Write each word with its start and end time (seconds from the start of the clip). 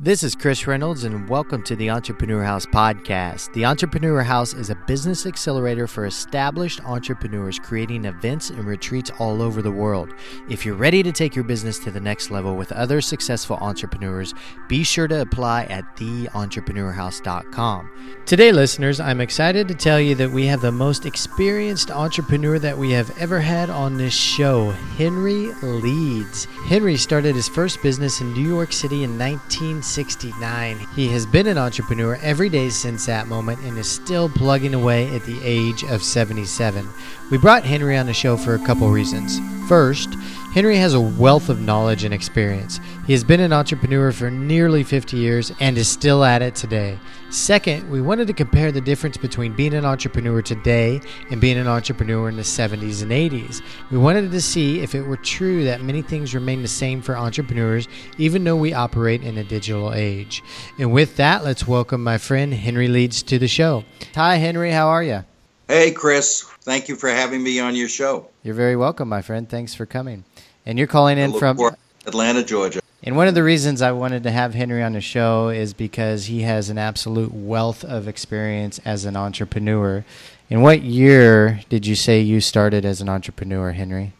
This 0.00 0.22
is 0.22 0.36
Chris 0.36 0.64
Reynolds, 0.68 1.02
and 1.02 1.28
welcome 1.28 1.60
to 1.64 1.74
the 1.74 1.90
Entrepreneur 1.90 2.44
House 2.44 2.64
podcast. 2.64 3.52
The 3.52 3.64
Entrepreneur 3.64 4.22
House 4.22 4.54
is 4.54 4.70
a 4.70 4.76
business 4.76 5.26
accelerator 5.26 5.88
for 5.88 6.06
established 6.06 6.80
entrepreneurs 6.84 7.58
creating 7.58 8.04
events 8.04 8.50
and 8.50 8.64
retreats 8.64 9.10
all 9.18 9.42
over 9.42 9.60
the 9.60 9.72
world. 9.72 10.14
If 10.48 10.64
you're 10.64 10.76
ready 10.76 11.02
to 11.02 11.10
take 11.10 11.34
your 11.34 11.42
business 11.42 11.80
to 11.80 11.90
the 11.90 11.98
next 11.98 12.30
level 12.30 12.54
with 12.54 12.70
other 12.70 13.00
successful 13.00 13.56
entrepreneurs, 13.56 14.34
be 14.68 14.84
sure 14.84 15.08
to 15.08 15.20
apply 15.20 15.64
at 15.64 15.96
theentrepreneurhouse.com. 15.96 17.90
Today, 18.24 18.52
listeners, 18.52 19.00
I'm 19.00 19.20
excited 19.20 19.66
to 19.66 19.74
tell 19.74 19.98
you 19.98 20.14
that 20.14 20.30
we 20.30 20.46
have 20.46 20.60
the 20.60 20.70
most 20.70 21.06
experienced 21.06 21.90
entrepreneur 21.90 22.60
that 22.60 22.78
we 22.78 22.92
have 22.92 23.10
ever 23.18 23.40
had 23.40 23.68
on 23.68 23.96
this 23.96 24.14
show, 24.14 24.70
Henry 24.96 25.52
Leeds. 25.60 26.44
Henry 26.68 26.96
started 26.96 27.34
his 27.34 27.48
first 27.48 27.82
business 27.82 28.20
in 28.20 28.32
New 28.32 28.46
York 28.46 28.72
City 28.72 29.02
in 29.02 29.18
19. 29.18 29.82
69. 29.88 30.78
He 30.94 31.08
has 31.08 31.26
been 31.26 31.46
an 31.46 31.58
entrepreneur 31.58 32.16
every 32.22 32.48
day 32.48 32.68
since 32.68 33.06
that 33.06 33.26
moment 33.26 33.60
and 33.60 33.78
is 33.78 33.90
still 33.90 34.28
plugging 34.28 34.74
away 34.74 35.14
at 35.14 35.24
the 35.24 35.40
age 35.42 35.82
of 35.84 36.02
77. 36.02 36.88
We 37.30 37.38
brought 37.38 37.64
Henry 37.64 37.96
on 37.96 38.06
the 38.06 38.12
show 38.12 38.36
for 38.36 38.54
a 38.54 38.64
couple 38.64 38.90
reasons. 38.90 39.40
First, 39.68 40.10
Henry 40.52 40.78
has 40.78 40.94
a 40.94 41.00
wealth 41.00 41.50
of 41.50 41.60
knowledge 41.60 42.04
and 42.04 42.14
experience. 42.14 42.80
He 43.06 43.12
has 43.12 43.22
been 43.22 43.40
an 43.40 43.52
entrepreneur 43.52 44.10
for 44.12 44.30
nearly 44.30 44.82
50 44.82 45.14
years 45.14 45.52
and 45.60 45.76
is 45.76 45.88
still 45.88 46.24
at 46.24 46.40
it 46.40 46.54
today. 46.54 46.98
Second, 47.28 47.88
we 47.90 48.00
wanted 48.00 48.28
to 48.28 48.32
compare 48.32 48.72
the 48.72 48.80
difference 48.80 49.18
between 49.18 49.54
being 49.54 49.74
an 49.74 49.84
entrepreneur 49.84 50.40
today 50.40 51.02
and 51.30 51.38
being 51.38 51.58
an 51.58 51.68
entrepreneur 51.68 52.30
in 52.30 52.36
the 52.36 52.42
70s 52.42 53.02
and 53.02 53.12
80s. 53.12 53.60
We 53.90 53.98
wanted 53.98 54.30
to 54.30 54.40
see 54.40 54.80
if 54.80 54.94
it 54.94 55.02
were 55.02 55.18
true 55.18 55.64
that 55.64 55.82
many 55.82 56.00
things 56.00 56.34
remain 56.34 56.62
the 56.62 56.68
same 56.68 57.02
for 57.02 57.14
entrepreneurs, 57.14 57.86
even 58.16 58.42
though 58.42 58.56
we 58.56 58.72
operate 58.72 59.22
in 59.22 59.36
a 59.36 59.44
digital 59.44 59.92
age. 59.92 60.42
And 60.78 60.92
with 60.92 61.16
that, 61.16 61.44
let's 61.44 61.68
welcome 61.68 62.02
my 62.02 62.16
friend 62.16 62.54
Henry 62.54 62.88
Leeds 62.88 63.22
to 63.24 63.38
the 63.38 63.48
show. 63.48 63.84
Hi, 64.14 64.36
Henry. 64.36 64.70
How 64.70 64.88
are 64.88 65.02
you? 65.02 65.24
Hey, 65.68 65.92
Chris. 65.92 66.44
Thank 66.62 66.88
you 66.88 66.96
for 66.96 67.10
having 67.10 67.42
me 67.42 67.60
on 67.60 67.74
your 67.74 67.90
show. 67.90 68.30
You're 68.42 68.54
very 68.54 68.76
welcome, 68.76 69.10
my 69.10 69.20
friend. 69.20 69.46
Thanks 69.46 69.74
for 69.74 69.84
coming. 69.84 70.24
And 70.66 70.78
you're 70.78 70.86
calling 70.86 71.18
in 71.18 71.32
from 71.32 71.58
Atlanta, 72.06 72.42
Georgia. 72.44 72.80
And 73.02 73.16
one 73.16 73.28
of 73.28 73.34
the 73.34 73.44
reasons 73.44 73.80
I 73.80 73.92
wanted 73.92 74.24
to 74.24 74.30
have 74.30 74.54
Henry 74.54 74.82
on 74.82 74.92
the 74.92 75.00
show 75.00 75.48
is 75.50 75.72
because 75.72 76.26
he 76.26 76.42
has 76.42 76.68
an 76.68 76.78
absolute 76.78 77.32
wealth 77.32 77.84
of 77.84 78.08
experience 78.08 78.80
as 78.84 79.04
an 79.04 79.16
entrepreneur. 79.16 80.04
In 80.50 80.62
what 80.62 80.82
year 80.82 81.60
did 81.68 81.86
you 81.86 81.94
say 81.94 82.20
you 82.20 82.40
started 82.40 82.84
as 82.84 83.00
an 83.00 83.08
entrepreneur, 83.08 83.72
Henry? 83.72 84.14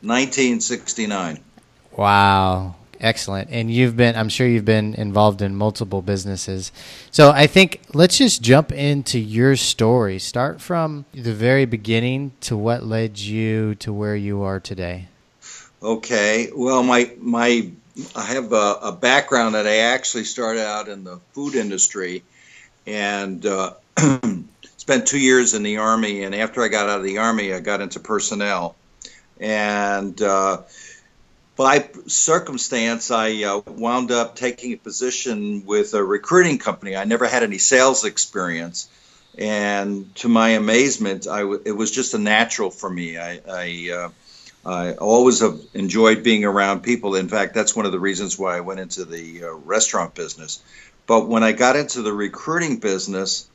1969. 0.00 1.40
Wow. 1.96 2.76
Excellent. 3.00 3.50
And 3.50 3.70
you've 3.70 3.96
been, 3.96 4.16
I'm 4.16 4.28
sure 4.28 4.46
you've 4.46 4.64
been 4.64 4.94
involved 4.94 5.42
in 5.42 5.54
multiple 5.54 6.02
businesses. 6.02 6.72
So 7.10 7.30
I 7.30 7.46
think 7.46 7.80
let's 7.92 8.18
just 8.18 8.42
jump 8.42 8.72
into 8.72 9.18
your 9.18 9.56
story. 9.56 10.18
Start 10.18 10.60
from 10.60 11.04
the 11.12 11.34
very 11.34 11.66
beginning 11.66 12.32
to 12.42 12.56
what 12.56 12.84
led 12.84 13.18
you 13.18 13.74
to 13.76 13.92
where 13.92 14.16
you 14.16 14.42
are 14.42 14.60
today. 14.60 15.08
Okay. 15.82 16.50
Well, 16.54 16.82
my, 16.82 17.10
my 17.18 17.70
I 18.14 18.24
have 18.24 18.52
a, 18.52 18.78
a, 18.82 18.92
background 18.92 19.54
that 19.54 19.66
I 19.66 19.78
actually 19.78 20.24
started 20.24 20.66
out 20.66 20.88
in 20.88 21.04
the 21.04 21.18
food 21.32 21.54
industry 21.54 22.24
and 22.86 23.44
uh, 23.46 23.74
spent 24.76 25.06
two 25.06 25.18
years 25.18 25.54
in 25.54 25.62
the 25.62 25.78
Army. 25.78 26.22
And 26.22 26.34
after 26.34 26.62
I 26.62 26.68
got 26.68 26.88
out 26.88 26.98
of 26.98 27.04
the 27.04 27.18
Army, 27.18 27.52
I 27.54 27.60
got 27.60 27.80
into 27.80 28.00
personnel. 28.00 28.76
And 29.40 30.20
uh, 30.20 30.62
by 31.56 31.88
circumstance, 32.06 33.10
I 33.10 33.44
uh, 33.44 33.60
wound 33.66 34.10
up 34.10 34.36
taking 34.36 34.72
a 34.72 34.76
position 34.76 35.64
with 35.64 35.94
a 35.94 36.04
recruiting 36.04 36.58
company. 36.58 36.96
I 36.96 37.04
never 37.04 37.26
had 37.26 37.42
any 37.42 37.58
sales 37.58 38.04
experience. 38.04 38.88
And 39.38 40.14
to 40.16 40.28
my 40.28 40.50
amazement, 40.50 41.26
I 41.26 41.40
w- 41.40 41.62
it 41.64 41.72
was 41.72 41.90
just 41.90 42.14
a 42.14 42.18
natural 42.18 42.70
for 42.70 42.88
me. 42.88 43.18
I, 43.18 43.40
I 43.48 43.90
uh, 43.92 44.08
I 44.66 44.94
always 44.94 45.40
have 45.40 45.60
enjoyed 45.74 46.24
being 46.24 46.44
around 46.44 46.80
people. 46.82 47.14
In 47.14 47.28
fact, 47.28 47.54
that's 47.54 47.76
one 47.76 47.86
of 47.86 47.92
the 47.92 48.00
reasons 48.00 48.36
why 48.36 48.56
I 48.56 48.60
went 48.60 48.80
into 48.80 49.04
the 49.04 49.44
uh, 49.44 49.52
restaurant 49.52 50.14
business. 50.14 50.60
But 51.06 51.28
when 51.28 51.44
I 51.44 51.52
got 51.52 51.76
into 51.76 52.02
the 52.02 52.12
recruiting 52.12 52.78
business, 52.78 53.48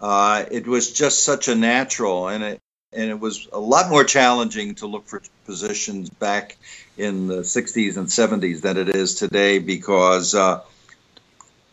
uh, 0.00 0.44
it 0.50 0.68
was 0.68 0.92
just 0.92 1.24
such 1.24 1.48
a 1.48 1.56
natural, 1.56 2.28
and 2.28 2.44
it 2.44 2.60
and 2.92 3.10
it 3.10 3.18
was 3.18 3.48
a 3.52 3.58
lot 3.58 3.88
more 3.88 4.04
challenging 4.04 4.74
to 4.76 4.86
look 4.86 5.08
for 5.08 5.22
positions 5.46 6.10
back 6.10 6.56
in 6.98 7.26
the 7.26 7.38
60s 7.38 7.96
and 7.96 8.06
70s 8.06 8.60
than 8.60 8.76
it 8.76 8.90
is 8.90 9.14
today 9.14 9.58
because 9.58 10.34
uh, 10.34 10.60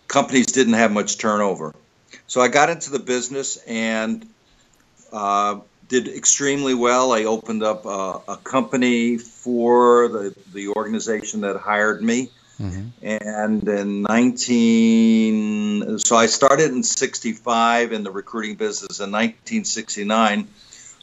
companies 0.07 0.47
didn't 0.47 0.75
have 0.75 0.91
much 0.93 1.17
turnover. 1.17 1.75
So 2.27 2.39
I 2.39 2.47
got 2.47 2.69
into 2.69 2.91
the 2.91 2.99
business 2.99 3.57
and 3.67 4.25
uh, 5.11 5.59
did 5.89 6.07
extremely 6.07 6.73
well. 6.75 7.11
I 7.11 7.25
opened 7.25 7.63
up 7.63 7.85
a, 7.85 8.21
a 8.27 8.37
company 8.37 9.17
for 9.17 10.07
the, 10.07 10.35
the 10.53 10.69
organization 10.69 11.41
that 11.41 11.57
hired 11.57 12.01
me. 12.01 12.31
Mm-hmm. 12.61 12.87
And 13.01 13.67
in 13.67 14.01
19, 14.03 15.99
so 15.99 16.15
I 16.15 16.27
started 16.27 16.71
in 16.71 16.83
65 16.83 17.91
in 17.91 18.03
the 18.03 18.11
recruiting 18.11 18.55
business. 18.55 18.99
In 18.99 19.11
1969, 19.11 20.47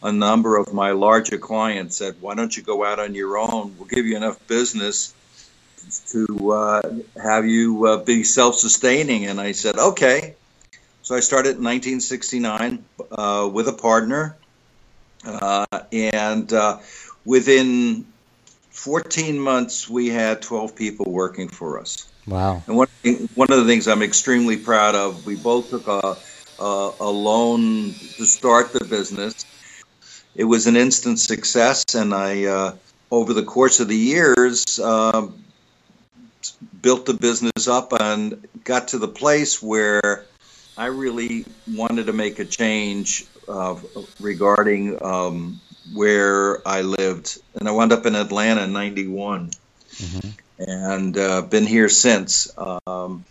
a 0.02 0.12
number 0.12 0.56
of 0.56 0.72
my 0.72 0.92
larger 0.92 1.38
clients 1.38 1.96
said, 1.96 2.16
Why 2.20 2.34
don't 2.34 2.56
you 2.56 2.62
go 2.62 2.84
out 2.84 3.00
on 3.00 3.14
your 3.14 3.38
own? 3.38 3.74
We'll 3.78 3.88
give 3.88 4.06
you 4.06 4.16
enough 4.16 4.46
business 4.46 5.14
to 6.08 6.52
uh, 6.52 6.82
have 7.20 7.46
you 7.46 7.86
uh, 7.86 7.96
be 8.04 8.22
self 8.22 8.56
sustaining. 8.56 9.26
And 9.26 9.40
I 9.40 9.52
said, 9.52 9.76
Okay. 9.76 10.34
So 11.02 11.14
I 11.14 11.20
started 11.20 11.56
in 11.56 11.64
1969 11.64 12.84
uh, 13.12 13.48
with 13.50 13.68
a 13.68 13.72
partner 13.72 14.36
uh, 15.26 15.66
and 15.92 16.52
uh, 16.52 16.78
within 17.24 18.06
14 18.70 19.38
months, 19.38 19.88
we 19.88 20.08
had 20.08 20.42
12 20.42 20.76
people 20.76 21.06
working 21.10 21.48
for 21.48 21.80
us. 21.80 22.06
Wow. 22.26 22.62
And 22.66 22.76
one, 22.76 22.88
one 23.34 23.50
of 23.50 23.58
the 23.58 23.64
things 23.64 23.88
I'm 23.88 24.02
extremely 24.02 24.56
proud 24.56 24.94
of, 24.94 25.26
we 25.26 25.36
both 25.36 25.70
took 25.70 25.86
a, 25.86 26.16
a, 26.62 26.92
a 27.00 27.10
loan 27.10 27.92
to 28.16 28.24
start 28.24 28.72
the 28.72 28.84
business. 28.84 29.44
It 30.34 30.44
was 30.44 30.66
an 30.66 30.76
instant 30.76 31.18
success, 31.18 31.94
and 31.94 32.12
I, 32.12 32.44
uh, 32.44 32.76
over 33.10 33.32
the 33.32 33.44
course 33.44 33.80
of 33.80 33.88
the 33.88 33.96
years, 33.96 34.78
uh, 34.78 35.28
built 36.82 37.06
the 37.06 37.14
business 37.14 37.68
up 37.68 37.92
and 37.98 38.46
got 38.64 38.88
to 38.88 38.98
the 38.98 39.08
place 39.08 39.62
where 39.62 40.24
I 40.76 40.86
really 40.86 41.46
wanted 41.66 42.06
to 42.06 42.12
make 42.12 42.38
a 42.38 42.44
change 42.44 43.26
uh, 43.48 43.76
regarding 44.20 45.02
um, 45.02 45.60
where 45.94 46.66
I 46.66 46.82
lived, 46.82 47.38
and 47.54 47.68
I 47.68 47.72
wound 47.72 47.92
up 47.92 48.06
in 48.06 48.14
Atlanta 48.14 48.64
in 48.64 48.72
'91, 48.72 49.50
mm-hmm. 49.50 50.28
and 50.58 51.18
uh, 51.18 51.42
been 51.42 51.66
here 51.66 51.88
since. 51.88 52.50
Um, 52.58 53.24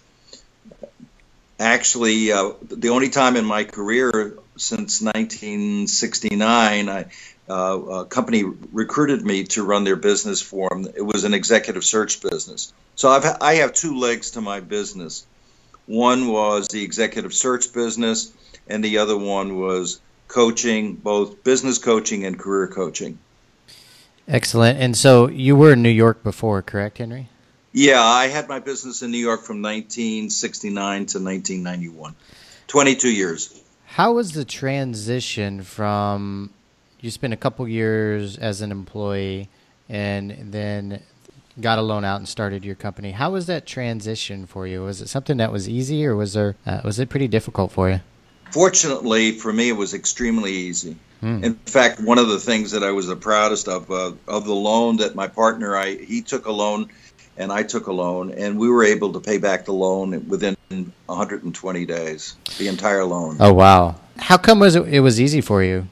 actually, 1.60 2.32
uh, 2.32 2.52
the 2.62 2.90
only 2.90 3.10
time 3.10 3.36
in 3.36 3.46
my 3.46 3.64
career 3.64 4.38
since 4.58 5.02
1969, 5.02 6.90
I, 6.90 7.06
uh, 7.48 7.54
a 7.54 8.06
company 8.06 8.44
recruited 8.44 9.24
me 9.24 9.44
to 9.44 9.64
run 9.64 9.84
their 9.84 9.96
business 9.96 10.42
for 10.42 10.70
them. 10.70 10.88
It 10.96 11.02
was 11.02 11.24
an 11.24 11.34
executive 11.34 11.84
search 11.84 12.22
business. 12.22 12.74
So 12.96 13.10
I've, 13.10 13.26
I 13.42 13.56
have 13.56 13.74
two 13.74 13.98
legs 13.98 14.32
to 14.32 14.42
my 14.42 14.62
business. 14.62 15.26
One 15.86 16.28
was 16.28 16.68
the 16.70 16.84
executive 16.84 17.34
search 17.34 17.72
business, 17.74 18.32
and 18.68 18.84
the 18.84 18.98
other 19.00 19.18
one 19.18 19.60
was 19.60 20.00
coaching, 20.28 20.96
both 20.96 21.44
business 21.44 21.78
coaching 21.78 22.26
and 22.26 22.38
career 22.38 22.68
coaching. 22.68 23.18
Excellent. 24.28 24.80
And 24.80 24.98
so 24.98 25.30
you 25.30 25.56
were 25.56 25.74
in 25.74 25.82
New 25.82 25.90
York 25.90 26.24
before, 26.24 26.62
correct, 26.62 26.98
Henry? 26.98 27.30
Yeah, 27.72 28.02
I 28.02 28.28
had 28.28 28.48
my 28.48 28.60
business 28.60 29.02
in 29.02 29.12
New 29.12 29.20
York 29.20 29.42
from 29.42 29.62
1969 29.62 31.06
to 31.08 31.20
1991. 31.20 32.16
22 32.68 33.12
years. 33.12 33.62
How 33.86 34.14
was 34.14 34.32
the 34.32 34.46
transition 34.46 35.62
from 35.62 36.52
you 37.02 37.12
spent 37.12 37.34
a 37.34 37.38
couple 37.38 37.68
years 37.68 38.38
as 38.38 38.62
an 38.62 38.72
employee 38.72 39.48
and 39.88 40.52
then 40.52 41.02
got 41.60 41.80
a 41.80 41.82
loan 41.82 42.04
out 42.04 42.18
and 42.18 42.28
started 42.28 42.66
your 42.66 42.76
company. 42.76 43.12
How 43.12 43.32
was 43.32 43.46
that 43.46 43.66
transition 43.66 44.46
for 44.46 44.68
you? 44.68 44.84
Was 44.84 45.02
it 45.02 45.10
something 45.10 45.38
that 45.38 45.52
was 45.52 45.70
easy, 45.70 46.06
or 46.06 46.16
was 46.16 46.34
there 46.34 46.56
uh, 46.66 46.82
was 46.84 47.00
it 47.00 47.10
pretty 47.10 47.28
difficult 47.28 47.72
for 47.72 47.90
you? 47.90 48.02
Fortunately 48.52 49.32
for 49.32 49.52
me, 49.52 49.70
it 49.70 49.78
was 49.78 49.94
extremely 49.94 50.52
easy. 50.52 50.98
Hmm. 51.22 51.44
In 51.44 51.56
fact, 51.56 52.00
one 52.00 52.18
of 52.18 52.28
the 52.28 52.40
things 52.40 52.72
that 52.72 52.84
I 52.84 52.92
was 52.92 53.08
the 53.08 53.16
proudest 53.16 53.68
of 53.68 53.90
uh, 53.90 54.14
of 54.28 54.46
the 54.46 54.54
loan 54.54 54.98
that 54.98 55.16
my 55.16 55.28
partner 55.28 55.76
I 55.76 55.96
he 55.96 56.22
took 56.22 56.46
a 56.46 56.52
loan 56.52 56.90
and 57.38 57.52
I 57.52 57.64
took 57.64 57.88
a 57.88 57.92
loan, 57.92 58.32
and 58.32 58.58
we 58.58 58.70
were 58.70 58.84
able 58.84 59.14
to 59.14 59.20
pay 59.20 59.38
back 59.38 59.66
the 59.66 59.74
loan 59.74 60.28
within 60.30 60.56
120 61.06 61.86
days, 61.86 62.36
the 62.58 62.68
entire 62.68 63.04
loan. 63.04 63.38
Oh 63.40 63.54
wow! 63.54 64.00
How 64.18 64.38
come 64.38 64.60
was 64.60 64.76
it, 64.76 64.88
it 64.88 65.00
was 65.02 65.20
easy 65.20 65.42
for 65.42 65.64
you? 65.64 65.88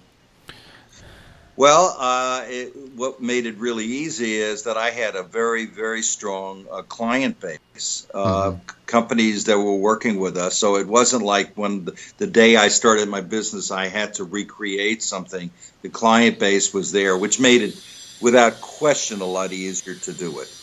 Well, 1.56 1.96
uh, 2.00 2.44
it, 2.48 2.74
what 2.96 3.22
made 3.22 3.46
it 3.46 3.58
really 3.58 3.86
easy 3.86 4.36
is 4.36 4.64
that 4.64 4.78
I 4.78 4.92
had 4.92 5.16
a 5.16 5.24
very 5.24 5.66
very 5.66 6.02
strong 6.02 6.66
uh, 6.72 6.82
client 6.84 7.40
base, 7.40 8.08
uh, 8.14 8.52
mm-hmm. 8.52 8.60
companies 8.86 9.46
that 9.46 9.58
were 9.58 9.76
working 9.76 10.20
with 10.20 10.38
us. 10.38 10.56
So 10.56 10.78
it 10.78 10.88
wasn't 10.88 11.24
like 11.24 11.54
when 11.56 11.86
the, 11.86 12.00
the, 12.18 12.28
day 12.28 12.56
I 12.56 12.68
started 12.68 13.10
my 13.10 13.22
business, 13.22 13.72
I 13.72 13.88
had 13.88 14.16
to 14.16 14.24
recreate 14.24 15.02
something. 15.02 15.50
The 15.82 15.90
client 15.90 16.40
base 16.40 16.74
was 16.74 16.92
there, 16.92 17.18
which 17.18 17.40
made 17.40 17.62
it, 17.62 17.84
without 18.22 18.62
question, 18.62 19.22
a 19.22 19.26
lot 19.26 19.52
easier 19.52 19.96
to 19.96 20.14
do 20.14 20.40
it. 20.40 20.60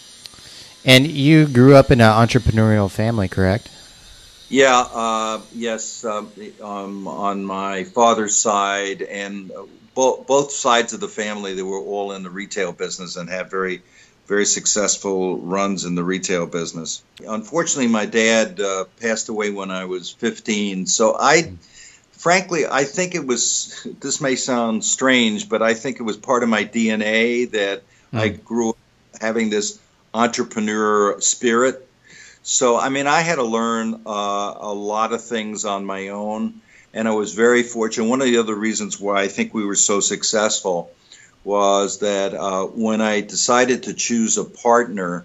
And 0.85 1.07
you 1.07 1.47
grew 1.47 1.75
up 1.75 1.91
in 1.91 2.01
an 2.01 2.11
entrepreneurial 2.11 2.91
family, 2.91 3.29
correct? 3.29 3.69
Yeah, 4.49 4.81
uh, 4.81 5.41
yes, 5.55 6.05
um, 6.05 6.33
um, 6.61 7.07
on 7.07 7.45
my 7.45 7.85
father's 7.85 8.37
side, 8.37 9.03
and 9.03 9.53
both 9.95 10.27
both 10.27 10.53
sides 10.53 10.93
of 10.93 11.01
the 11.01 11.09
family, 11.09 11.55
they 11.55 11.63
were 11.63 11.81
all 11.81 12.13
in 12.13 12.23
the 12.23 12.31
retail 12.31 12.73
business 12.73 13.17
and 13.17 13.29
had 13.29 13.51
very, 13.51 13.83
very 14.27 14.47
successful 14.47 15.39
runs 15.39 15.85
in 15.85 15.95
the 15.95 16.05
retail 16.05 16.47
business. 16.47 17.03
Unfortunately, 17.27 17.89
my 17.89 18.07
dad 18.07 18.61
uh, 18.61 18.85
passed 19.01 19.29
away 19.29 19.51
when 19.51 19.71
I 19.71 19.85
was 19.87 20.11
15, 20.11 20.87
so 20.87 21.17
I. 21.19 21.53
Frankly, 22.13 22.67
I 22.71 22.85
think 22.85 23.15
it 23.15 23.27
was. 23.27 23.87
This 23.99 24.21
may 24.21 24.37
sound 24.37 24.85
strange, 24.85 25.49
but 25.49 25.63
I 25.63 25.73
think 25.73 26.01
it 26.01 26.03
was 26.03 26.19
part 26.19 26.43
of 26.43 26.51
my 26.51 26.67
DNA 26.67 27.51
that 27.53 27.83
mm. 28.13 28.19
I 28.19 28.29
grew 28.29 28.71
up 28.71 28.77
having 29.19 29.49
this 29.49 29.79
entrepreneur 30.13 31.19
spirit 31.23 31.89
so, 32.43 32.79
I 32.79 32.89
mean, 32.89 33.07
I 33.07 33.21
had 33.21 33.37
to 33.37 33.45
learn 33.45 34.03
uh, 34.07 34.55
a 34.61 34.73
lot 34.73 35.13
of 35.13 35.23
things 35.23 35.65
on 35.65 35.85
my 35.85 36.09
own, 36.09 36.63
and 36.93 37.07
I 37.07 37.13
was 37.13 37.35
very 37.35 37.63
fortunate. 37.63 38.09
One 38.09 38.21
of 38.21 38.27
the 38.27 38.39
other 38.39 38.55
reasons 38.55 39.01
why 39.01 39.23
I 39.23 39.29
think 39.29 39.55
we 39.55 39.65
were 39.65 39.77
so 39.77 40.01
successful 40.01 40.91
was 41.45 42.01
that 42.01 42.35
uh, 42.35 42.65
when 42.67 43.01
I 43.01 43.21
decided 43.21 43.85
to 43.85 43.95
choose 43.95 44.37
a 44.37 44.45
partner 44.45 45.25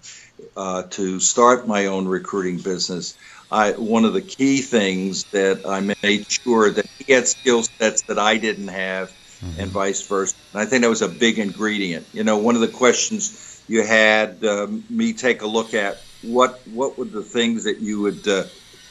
uh, 0.55 0.83
to 0.91 1.19
start 1.19 1.67
my 1.67 1.87
own 1.87 2.07
recruiting 2.07 2.59
business, 2.59 3.17
I, 3.51 3.71
one 3.71 4.05
of 4.05 4.13
the 4.13 4.21
key 4.21 4.61
things 4.61 5.25
that 5.25 5.65
I 5.65 5.81
made 6.01 6.29
sure 6.29 6.69
that 6.71 6.85
he 6.97 7.13
had 7.13 7.27
skill 7.27 7.63
sets 7.63 8.03
that 8.03 8.17
I 8.17 8.37
didn't 8.37 8.69
have, 8.69 9.09
mm-hmm. 9.09 9.61
and 9.61 9.71
vice 9.71 10.05
versa. 10.07 10.35
And 10.53 10.61
I 10.61 10.65
think 10.65 10.83
that 10.83 10.89
was 10.89 11.01
a 11.01 11.09
big 11.09 11.39
ingredient. 11.39 12.07
You 12.13 12.23
know, 12.23 12.37
one 12.37 12.55
of 12.55 12.61
the 12.61 12.67
questions 12.67 13.63
you 13.67 13.83
had 13.83 14.43
um, 14.45 14.83
me 14.89 15.13
take 15.13 15.41
a 15.41 15.47
look 15.47 15.73
at 15.73 15.97
what 16.21 16.61
what 16.67 16.97
would 16.97 17.11
the 17.11 17.23
things 17.23 17.65
that 17.65 17.79
you 17.79 18.01
would 18.01 18.27
uh, 18.27 18.43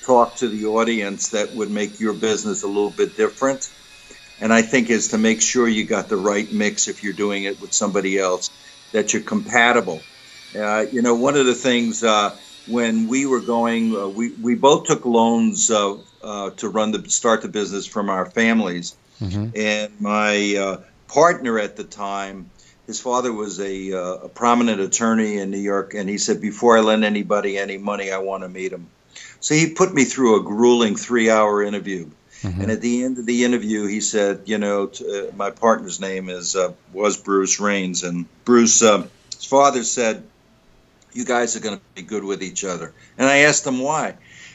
talk 0.05 0.37
to 0.37 0.49
the 0.49 0.67
audience 0.67 1.29
that 1.31 1.55
would 1.55 1.71
make 1.71 2.01
your 2.01 2.13
business 2.13 2.63
a 2.63 2.67
little 2.67 2.91
bit 2.91 3.17
different? 3.17 3.71
And 4.41 4.53
I 4.53 4.63
think 4.63 4.91
is 4.91 5.09
to 5.09 5.19
make 5.19 5.41
sure 5.41 5.69
you 5.69 5.85
got 5.85 6.09
the 6.09 6.17
right 6.17 6.51
mix 6.53 6.89
if 6.89 7.03
you're 7.03 7.13
doing 7.13 7.45
it 7.45 7.61
with 7.61 7.73
somebody 7.73 8.19
else, 8.19 8.51
that 8.93 9.13
you're 9.13 9.23
compatible. 9.23 10.01
Uh, 10.55 10.87
you 10.93 11.03
know, 11.03 11.15
one 11.15 11.37
of 11.37 11.47
the 11.47 11.55
things 11.55 12.05
uh, 12.05 12.37
when 12.67 13.09
we 13.09 13.27
were 13.27 13.41
going, 13.41 13.97
uh, 13.97 14.09
we 14.09 14.33
we 14.33 14.55
both 14.55 14.87
took 14.87 15.05
loans 15.05 15.71
uh, 15.71 15.97
uh, 16.23 16.51
to 16.51 16.69
run 16.69 16.93
the 16.93 17.09
start 17.09 17.43
the 17.43 17.49
business 17.49 17.87
from 17.87 18.09
our 18.09 18.27
families, 18.27 18.97
mm-hmm. 19.21 19.49
and 19.57 20.01
my 20.01 20.79
partner 21.09 21.59
at 21.59 21.77
the 21.77 21.85
time 21.85 22.51
his 22.87 23.01
father 23.01 23.33
was 23.33 23.61
a, 23.61 23.93
uh, 23.93 24.15
a, 24.25 24.29
prominent 24.29 24.81
attorney 24.81 25.39
in 25.39 25.51
New 25.51 25.59
York, 25.59 25.95
and 25.95 26.09
he 26.09 26.19
said, 26.19 26.41
Before 26.41 26.77
I 26.77 26.81
lend 26.81 27.05
anybody 27.05 27.57
any 27.57 27.79
money, 27.79 28.11
I 28.13 28.19
want 28.19 28.43
to 28.43 28.49
meet 28.49 28.73
him. 28.73 28.89
So 29.45 29.55
he 29.55 29.69
put 29.69 29.93
me 29.93 30.05
through 30.07 30.41
a 30.41 30.43
grueling 30.43 30.97
three 30.97 31.29
hour 31.29 31.63
interview. 31.63 32.09
Mm-hmm. 32.41 32.63
And 32.63 32.71
at 32.71 32.81
the 32.81 33.05
end 33.05 33.19
of 33.19 33.27
the 33.27 33.45
interview, 33.45 33.87
he 33.87 34.01
said, 34.01 34.45
You 34.47 34.57
know, 34.57 34.89
uh, 34.89 35.37
my 35.37 35.51
partner's 35.51 36.01
name 36.01 36.31
is 36.31 36.57
uh, 36.57 36.73
was 36.95 37.19
Bruce 37.19 37.61
Rains. 37.61 38.05
And 38.05 38.25
Bruce, 38.47 38.83
uh, 38.83 39.07
his 39.35 39.45
father 39.45 39.85
said, 39.85 40.23
You 41.13 41.27
guys 41.27 41.57
are 41.57 41.61
going 41.61 41.77
to 41.77 41.83
be 41.95 42.01
good 42.01 42.25
with 42.25 42.43
each 42.43 42.65
other. 42.65 42.95
And 43.19 43.29
I 43.29 43.41
asked 43.41 43.67
him 43.67 43.81
why. 43.81 44.15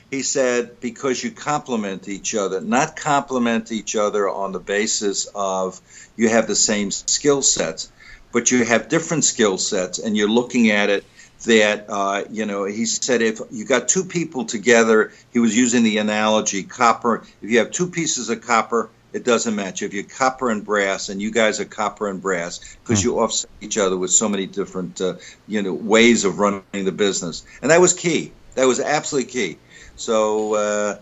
He 0.10 0.24
said, 0.24 0.80
Because 0.80 1.24
you 1.24 1.30
complement 1.30 2.10
each 2.10 2.34
other, 2.34 2.60
not 2.60 2.96
complement 2.96 3.72
each 3.72 3.96
other 3.96 4.28
on 4.28 4.54
the 4.54 4.60
basis 4.60 5.28
of 5.36 5.80
you 6.18 6.30
have 6.30 6.48
the 6.48 6.56
same 6.56 6.90
skill 6.90 7.44
sets 7.44 7.92
but 8.32 8.52
you 8.52 8.64
have 8.64 8.90
different 8.90 9.26
skill 9.26 9.58
sets 9.58 10.00
and 10.00 10.16
you're 10.16 10.30
looking 10.30 10.70
at 10.70 10.90
it 10.90 11.04
that 11.46 11.86
uh, 11.90 12.24
you 12.30 12.46
know 12.46 12.66
he 12.66 12.86
said 12.86 13.22
if 13.22 13.40
you 13.52 13.66
got 13.66 13.88
two 13.88 14.04
people 14.04 14.46
together 14.46 15.12
he 15.32 15.40
was 15.40 15.56
using 15.56 15.84
the 15.84 15.98
analogy 15.98 16.64
copper 16.64 17.24
if 17.42 17.50
you 17.50 17.60
have 17.60 17.72
two 17.72 17.90
pieces 17.90 18.30
of 18.30 18.46
copper 18.46 18.90
it 19.12 19.24
doesn't 19.24 19.56
match. 19.56 19.82
If 19.82 19.94
you're 19.94 20.04
copper 20.04 20.50
and 20.50 20.64
brass 20.64 21.10
and 21.10 21.22
you 21.22 21.32
guys 21.32 21.60
are 21.60 21.66
copper 21.66 22.08
and 22.08 22.22
brass 22.22 22.60
because 22.84 23.04
you 23.04 23.20
offset 23.20 23.50
each 23.62 23.78
other 23.78 23.98
with 23.98 24.12
so 24.12 24.30
many 24.30 24.46
different 24.46 25.02
uh, 25.02 25.16
you 25.48 25.62
know 25.62 25.74
ways 25.74 26.26
of 26.26 26.40
running 26.40 26.64
the 26.72 26.92
business. 26.92 27.46
And 27.62 27.72
that 27.72 27.82
was 27.82 27.94
key. 27.94 28.32
That 28.56 28.66
was 28.66 28.80
absolutely 28.80 29.32
key. 29.32 29.58
So 29.96 30.54
uh, 30.54 31.00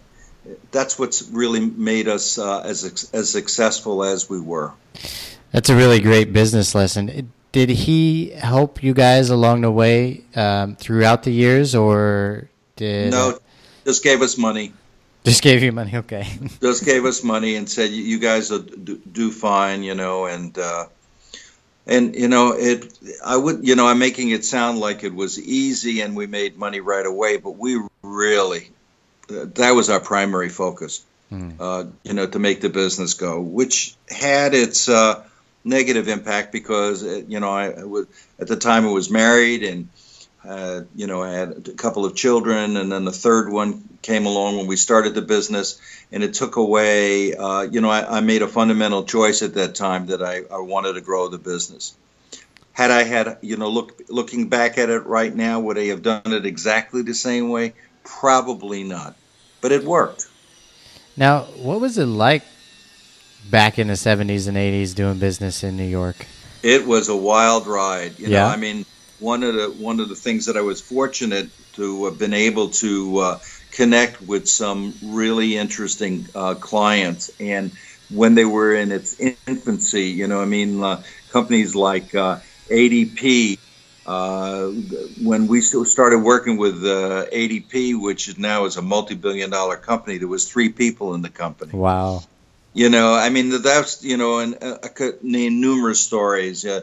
that's 0.72 0.98
what's 0.98 1.24
really 1.30 1.60
made 1.60 2.08
us 2.08 2.38
uh, 2.38 2.62
as 2.62 3.10
as 3.14 3.30
successful 3.30 4.04
as 4.04 4.30
we 4.30 4.40
were. 4.40 4.74
That's 5.52 5.70
a 5.70 5.76
really 5.76 6.00
great 6.00 6.34
business 6.34 6.76
lesson. 6.76 7.32
Did 7.52 7.70
he 7.70 8.30
help 8.32 8.84
you 8.84 8.94
guys 8.94 9.30
along 9.30 9.62
the 9.62 9.72
way 9.72 10.24
um, 10.36 10.76
throughout 10.76 11.24
the 11.24 11.32
years, 11.32 11.74
or 11.74 12.50
did 12.76 13.12
no? 13.12 13.40
Just 13.86 14.04
gave 14.04 14.22
us 14.22 14.38
money. 14.38 14.74
Just 15.24 15.42
gave 15.42 15.62
you 15.62 15.74
money, 15.74 15.94
okay. 15.94 16.26
just 16.62 16.86
gave 16.86 17.04
us 17.04 17.22
money 17.22 17.56
and 17.56 17.70
said, 17.70 17.90
"You 17.90 18.18
guys 18.18 18.48
do, 18.48 18.98
do 19.12 19.30
fine," 19.30 19.84
you 19.84 19.94
know, 19.94 20.26
and 20.26 20.58
uh, 20.58 20.86
and 21.86 22.16
you 22.16 22.30
know 22.30 22.54
it. 22.54 22.98
I 23.26 23.36
would, 23.36 23.68
you 23.68 23.76
know, 23.76 23.88
I'm 23.88 24.00
making 24.00 24.30
it 24.30 24.46
sound 24.46 24.80
like 24.80 25.04
it 25.04 25.14
was 25.14 25.38
easy 25.38 26.00
and 26.00 26.16
we 26.16 26.28
made 26.28 26.58
money 26.58 26.80
right 26.80 27.06
away, 27.06 27.38
but 27.38 27.58
we 27.58 27.78
really 28.02 28.72
that 29.28 29.72
was 29.72 29.90
our 29.90 30.00
primary 30.00 30.50
focus. 30.50 31.04
Mm. 31.32 31.56
Uh, 31.60 31.90
you 32.04 32.14
know, 32.14 32.26
to 32.26 32.40
make 32.40 32.62
the 32.62 32.70
business 32.70 33.14
go, 33.14 33.42
which 33.42 33.96
had 34.10 34.54
its 34.54 34.88
uh, 34.88 35.24
negative 35.68 36.08
impact 36.08 36.52
because 36.52 37.04
uh, 37.04 37.22
you 37.28 37.40
know 37.40 37.50
I, 37.50 37.84
was 37.84 38.08
at 38.40 38.48
the 38.48 38.56
time 38.56 38.86
I 38.86 38.92
was 38.92 39.10
married 39.10 39.64
and 39.64 39.90
uh, 40.48 40.82
you 40.96 41.08
know 41.08 41.22
I 41.22 41.32
had 41.32 41.68
a 41.68 41.74
couple 41.74 42.06
of 42.06 42.16
children 42.16 42.78
and 42.78 42.92
then 42.92 43.06
the 43.06 43.12
third 43.12 43.52
one 43.52 43.84
came 44.02 44.26
along 44.26 44.58
when 44.58 44.68
we 44.68 44.78
started 44.78 45.14
the 45.14 45.22
business 45.22 45.80
and 46.12 46.24
it 46.24 46.34
took 46.34 46.56
away 46.56 47.36
uh, 47.36 47.62
you 47.62 47.82
know 47.82 47.90
I, 47.90 48.18
I, 48.18 48.20
made 48.22 48.42
a 48.42 48.48
fundamental 48.48 49.04
choice 49.04 49.42
at 49.42 49.56
that 49.56 49.76
time 49.76 50.08
that 50.08 50.24
I, 50.24 50.44
I 50.52 50.60
wanted 50.60 50.94
to 50.94 51.02
grow 51.02 51.28
the 51.28 51.38
business. 51.38 51.96
Had 52.72 52.92
I 52.92 53.04
had 53.04 53.38
you 53.42 53.58
know 53.58 53.70
look 53.70 54.02
looking 54.08 54.50
back 54.50 54.78
at 54.78 54.90
it 54.90 55.06
right 55.06 55.36
now 55.36 55.60
would 55.60 55.78
I 55.78 55.86
have 55.86 56.02
done 56.02 56.22
it 56.26 56.46
exactly 56.46 57.02
the 57.02 57.14
same 57.14 57.50
way? 57.50 57.74
Probably 58.04 58.84
not, 58.84 59.16
but 59.62 59.72
it 59.74 59.84
worked. 59.84 60.28
Now, 61.18 61.42
what 61.42 61.82
was 61.82 61.98
it 61.98 62.06
like 62.06 62.44
back 63.50 63.80
in 63.80 63.88
the 63.88 63.94
70s 63.94 64.48
and 64.48 64.58
80s 64.58 64.96
doing 64.96 65.20
business 65.20 65.64
in 65.64 65.78
New 65.78 65.86
York? 65.86 66.26
It 66.64 66.86
was 66.86 67.10
a 67.10 67.16
wild 67.16 67.68
ride. 67.68 68.20
You 68.20 68.28
yeah. 68.28 68.44
know, 68.44 68.48
I 68.48 68.58
mean, 68.58 68.86
one 69.20 69.44
of 69.44 69.56
the 69.56 69.70
one 69.70 70.00
of 70.00 70.10
the 70.10 70.16
things 70.16 70.46
that 70.46 70.58
I 70.58 70.62
was 70.62 70.82
fortunate 70.82 71.50
to 71.74 72.06
have 72.06 72.20
been 72.20 72.34
able 72.34 72.70
to 72.70 73.18
uh, 73.20 73.40
connect 73.72 74.22
with 74.22 74.48
some 74.48 74.94
really 75.04 75.58
interesting 75.58 76.28
uh, 76.36 76.56
clients, 76.56 77.32
and 77.40 77.72
when 78.10 78.36
they 78.36 78.46
were 78.46 78.76
in 78.76 78.92
its 78.92 79.20
infancy, 79.20 80.06
you 80.06 80.28
know, 80.28 80.42
I 80.42 80.46
mean, 80.46 80.84
uh, 80.84 81.04
companies 81.32 81.76
like 81.76 82.14
uh, 82.16 82.40
ADP. 82.70 83.60
Uh, 84.06 84.70
when 85.22 85.48
we 85.48 85.60
started 85.60 86.20
working 86.20 86.56
with 86.56 86.76
uh, 86.76 87.26
ADP, 87.34 88.02
which 88.02 88.30
is 88.30 88.38
now 88.38 88.64
is 88.64 88.78
a 88.78 88.82
multi-billion-dollar 88.82 89.76
company, 89.76 90.18
there 90.18 90.30
was 90.30 90.50
three 90.50 90.70
people 90.70 91.14
in 91.14 91.22
the 91.22 91.30
company. 91.30 91.74
Wow! 91.74 92.24
You 92.78 92.90
know, 92.90 93.16
I 93.16 93.30
mean, 93.30 93.50
that's 93.64 94.04
you 94.04 94.18
know, 94.18 94.38
and 94.38 94.64
uh, 94.64 94.78
I 94.84 94.88
could 94.90 95.24
name 95.24 95.62
numerous 95.62 96.00
stories. 96.00 96.64
Uh, 96.64 96.82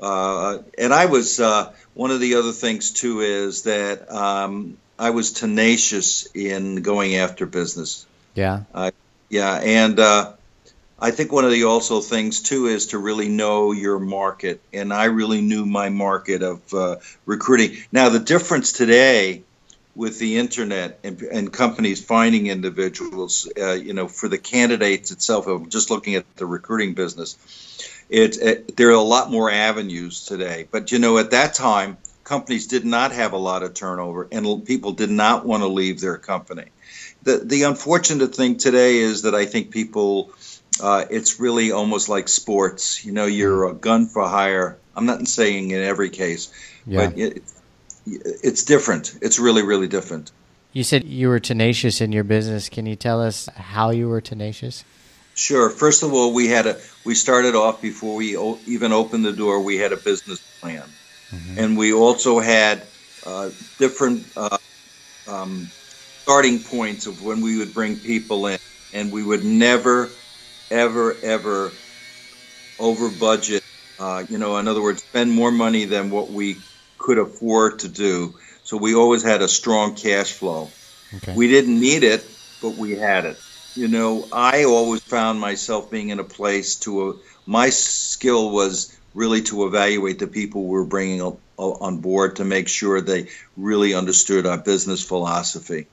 uh, 0.00 0.58
and 0.78 0.94
I 0.94 1.06
was 1.06 1.40
uh, 1.40 1.72
one 1.94 2.12
of 2.12 2.20
the 2.20 2.36
other 2.36 2.52
things 2.52 2.92
too 2.92 3.22
is 3.22 3.62
that 3.62 4.08
um, 4.08 4.78
I 4.96 5.10
was 5.10 5.32
tenacious 5.32 6.26
in 6.32 6.76
going 6.76 7.16
after 7.16 7.44
business. 7.46 8.06
Yeah. 8.36 8.60
yeah, 9.28 9.54
and 9.56 9.98
uh, 9.98 10.32
I 10.96 11.10
think 11.10 11.32
one 11.32 11.44
of 11.44 11.50
the 11.50 11.64
also 11.64 12.00
things 12.00 12.42
too 12.42 12.66
is 12.66 12.86
to 12.88 12.98
really 12.98 13.28
know 13.28 13.72
your 13.72 13.98
market, 13.98 14.60
and 14.72 14.92
I 14.92 15.06
really 15.06 15.40
knew 15.40 15.66
my 15.66 15.88
market 15.88 16.44
of 16.44 16.72
uh, 16.72 16.96
recruiting. 17.26 17.78
Now 17.90 18.10
the 18.10 18.20
difference 18.20 18.70
today 18.70 19.42
with 19.94 20.18
the 20.18 20.38
internet 20.38 20.98
and, 21.04 21.20
and 21.22 21.52
companies 21.52 22.02
finding 22.02 22.46
individuals, 22.46 23.50
uh, 23.60 23.72
you 23.72 23.92
know, 23.92 24.08
for 24.08 24.28
the 24.28 24.38
candidates 24.38 25.10
itself, 25.10 25.46
I'm 25.46 25.68
just 25.68 25.90
looking 25.90 26.14
at 26.14 26.24
the 26.36 26.46
recruiting 26.46 26.94
business, 26.94 27.36
it, 28.08 28.38
it, 28.40 28.76
there 28.76 28.88
are 28.88 28.92
a 28.92 29.00
lot 29.00 29.30
more 29.30 29.50
avenues 29.50 30.24
today. 30.24 30.66
But, 30.70 30.92
you 30.92 30.98
know, 30.98 31.18
at 31.18 31.32
that 31.32 31.54
time, 31.54 31.98
companies 32.24 32.66
did 32.66 32.84
not 32.84 33.12
have 33.12 33.32
a 33.32 33.38
lot 33.38 33.62
of 33.62 33.74
turnover 33.74 34.28
and 34.32 34.64
people 34.64 34.92
did 34.92 35.10
not 35.10 35.44
want 35.44 35.62
to 35.62 35.68
leave 35.68 36.00
their 36.00 36.16
company. 36.16 36.66
The, 37.22 37.38
the 37.38 37.64
unfortunate 37.64 38.34
thing 38.34 38.56
today 38.56 38.98
is 38.98 39.22
that 39.22 39.34
I 39.34 39.44
think 39.44 39.70
people, 39.70 40.32
uh, 40.82 41.04
it's 41.10 41.38
really 41.38 41.70
almost 41.70 42.08
like 42.08 42.28
sports. 42.28 43.04
You 43.04 43.12
know, 43.12 43.26
you're 43.26 43.68
a 43.68 43.74
gun 43.74 44.06
for 44.06 44.26
hire 44.26 44.78
I'm 44.94 45.06
not 45.06 45.26
saying 45.26 45.70
in 45.70 45.82
every 45.82 46.10
case, 46.10 46.52
yeah. 46.86 47.06
but 47.06 47.18
it, 47.18 47.42
it's 48.06 48.64
different. 48.64 49.18
It's 49.22 49.38
really, 49.38 49.62
really 49.62 49.88
different. 49.88 50.32
You 50.72 50.84
said 50.84 51.04
you 51.04 51.28
were 51.28 51.40
tenacious 51.40 52.00
in 52.00 52.12
your 52.12 52.24
business. 52.24 52.68
Can 52.68 52.86
you 52.86 52.96
tell 52.96 53.20
us 53.20 53.46
how 53.56 53.90
you 53.90 54.08
were 54.08 54.20
tenacious? 54.20 54.84
Sure. 55.34 55.70
First 55.70 56.02
of 56.02 56.12
all, 56.12 56.34
we 56.34 56.48
had 56.48 56.66
a 56.66 56.78
we 57.04 57.14
started 57.14 57.54
off 57.54 57.80
before 57.80 58.16
we 58.16 58.36
o- 58.36 58.58
even 58.66 58.92
opened 58.92 59.24
the 59.24 59.32
door. 59.32 59.60
We 59.60 59.78
had 59.78 59.92
a 59.92 59.96
business 59.96 60.40
plan, 60.60 60.84
mm-hmm. 61.30 61.58
and 61.58 61.76
we 61.76 61.92
also 61.92 62.38
had 62.38 62.82
uh, 63.26 63.50
different 63.78 64.26
uh, 64.36 64.58
um, 65.28 65.68
starting 66.22 66.58
points 66.58 67.06
of 67.06 67.24
when 67.24 67.40
we 67.40 67.58
would 67.58 67.72
bring 67.72 67.96
people 67.96 68.46
in, 68.46 68.58
and 68.92 69.10
we 69.10 69.22
would 69.22 69.44
never, 69.44 70.10
ever, 70.70 71.16
ever 71.22 71.72
over 72.78 73.08
budget. 73.10 73.64
Uh, 73.98 74.24
you 74.28 74.36
know, 74.36 74.56
in 74.58 74.68
other 74.68 74.82
words, 74.82 75.02
spend 75.02 75.30
more 75.30 75.50
money 75.50 75.84
than 75.84 76.10
what 76.10 76.30
we 76.30 76.58
could 77.02 77.18
afford 77.18 77.80
to 77.80 77.88
do. 77.88 78.34
So 78.64 78.76
we 78.76 78.94
always 78.94 79.22
had 79.22 79.42
a 79.42 79.48
strong 79.48 79.94
cash 79.94 80.32
flow. 80.32 80.70
Okay. 81.16 81.34
We 81.34 81.48
didn't 81.48 81.78
need 81.78 82.04
it, 82.04 82.24
but 82.62 82.76
we 82.76 82.96
had 82.96 83.26
it. 83.26 83.38
You 83.74 83.88
know, 83.88 84.28
I 84.32 84.64
always 84.64 85.02
found 85.02 85.40
myself 85.40 85.90
being 85.90 86.10
in 86.10 86.20
a 86.20 86.24
place 86.24 86.76
to. 86.80 87.10
A, 87.10 87.14
my 87.44 87.70
skill 87.70 88.50
was 88.50 88.96
really 89.14 89.42
to 89.42 89.66
evaluate 89.66 90.18
the 90.18 90.26
people 90.26 90.66
we 90.66 90.78
are 90.78 90.84
bringing 90.84 91.20
on 91.58 91.98
board 91.98 92.36
to 92.36 92.44
make 92.44 92.68
sure 92.68 93.00
they 93.00 93.28
really 93.56 93.94
understood 93.94 94.46
our 94.46 94.58
business 94.58 95.04
philosophy. 95.04 95.86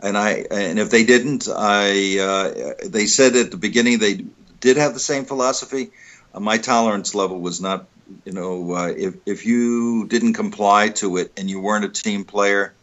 And 0.00 0.18
I 0.18 0.46
and 0.50 0.78
if 0.78 0.90
they 0.90 1.04
didn't, 1.04 1.48
I 1.48 2.18
uh, 2.18 2.74
they 2.84 3.06
said 3.06 3.36
at 3.36 3.50
the 3.50 3.56
beginning 3.56 3.98
they 3.98 4.24
did 4.60 4.76
have 4.76 4.94
the 4.94 5.00
same 5.00 5.24
philosophy. 5.24 5.90
Uh, 6.34 6.40
my 6.40 6.58
tolerance 6.58 7.14
level 7.14 7.38
was 7.38 7.60
not, 7.60 7.86
you 8.24 8.32
know, 8.32 8.74
uh, 8.74 8.88
if 8.88 9.16
if 9.26 9.46
you 9.46 10.06
didn't 10.06 10.34
comply 10.34 10.88
to 10.90 11.16
it 11.16 11.32
and 11.36 11.48
you 11.48 11.60
weren't 11.60 11.84
a 11.84 11.88
team 11.88 12.24
player, 12.24 12.74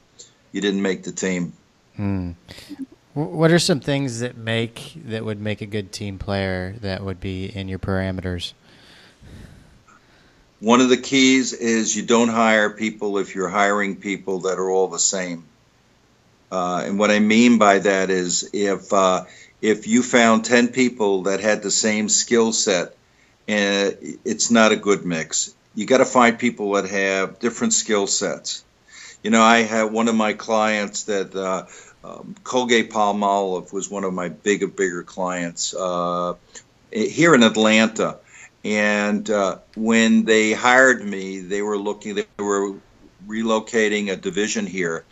you 0.51 0.61
didn't 0.61 0.81
make 0.81 1.03
the 1.03 1.11
team. 1.11 1.53
Hmm. 1.95 2.31
What 3.13 3.51
are 3.51 3.59
some 3.59 3.79
things 3.79 4.19
that 4.19 4.37
make 4.37 4.93
that 5.05 5.25
would 5.25 5.41
make 5.41 5.61
a 5.61 5.65
good 5.65 5.91
team 5.91 6.19
player 6.19 6.75
that 6.81 7.03
would 7.03 7.19
be 7.19 7.45
in 7.45 7.67
your 7.67 7.79
parameters? 7.79 8.53
One 10.59 10.81
of 10.81 10.89
the 10.89 10.97
keys 10.97 11.53
is 11.53 11.95
you 11.95 12.03
don't 12.03 12.29
hire 12.29 12.69
people 12.69 13.17
if 13.17 13.33
you're 13.33 13.49
hiring 13.49 13.95
people 13.95 14.41
that 14.41 14.59
are 14.59 14.69
all 14.69 14.87
the 14.87 14.99
same. 14.99 15.45
Uh, 16.51 16.83
and 16.85 16.99
what 16.99 17.11
I 17.11 17.19
mean 17.19 17.57
by 17.57 17.79
that 17.79 18.09
is 18.09 18.49
if 18.53 18.91
uh, 18.91 19.25
if 19.61 19.87
you 19.87 20.03
found 20.03 20.45
ten 20.45 20.69
people 20.69 21.23
that 21.23 21.39
had 21.39 21.61
the 21.61 21.71
same 21.71 22.09
skill 22.09 22.51
set, 22.51 22.95
and 23.49 23.97
it's 24.23 24.51
not 24.51 24.71
a 24.71 24.75
good 24.75 25.05
mix. 25.05 25.53
You 25.75 25.85
got 25.85 25.97
to 25.97 26.05
find 26.05 26.39
people 26.39 26.73
that 26.73 26.89
have 26.89 27.39
different 27.39 27.73
skill 27.73 28.07
sets. 28.07 28.63
You 29.23 29.31
know, 29.31 29.41
I 29.41 29.59
had 29.63 29.91
one 29.91 30.07
of 30.07 30.15
my 30.15 30.33
clients 30.33 31.03
that 31.03 31.35
uh, 31.35 31.65
um, 32.03 32.35
Colgate 32.43 32.91
Palmolive 32.91 33.73
was 33.73 33.89
one 33.89 34.05
of 34.05 34.13
my 34.13 34.29
bigger, 34.29 34.67
bigger 34.67 35.03
clients 35.03 35.73
uh, 35.73 36.35
here 36.91 37.35
in 37.35 37.43
Atlanta 37.43 38.19
and 38.63 39.29
uh, 39.29 39.59
when 39.75 40.25
they 40.25 40.51
hired 40.51 41.03
me, 41.03 41.39
they 41.39 41.61
were 41.61 41.77
looking, 41.77 42.15
they 42.15 42.25
were 42.37 42.75
relocating 43.27 44.11
a 44.11 44.15
division 44.15 44.65
here. 44.65 45.05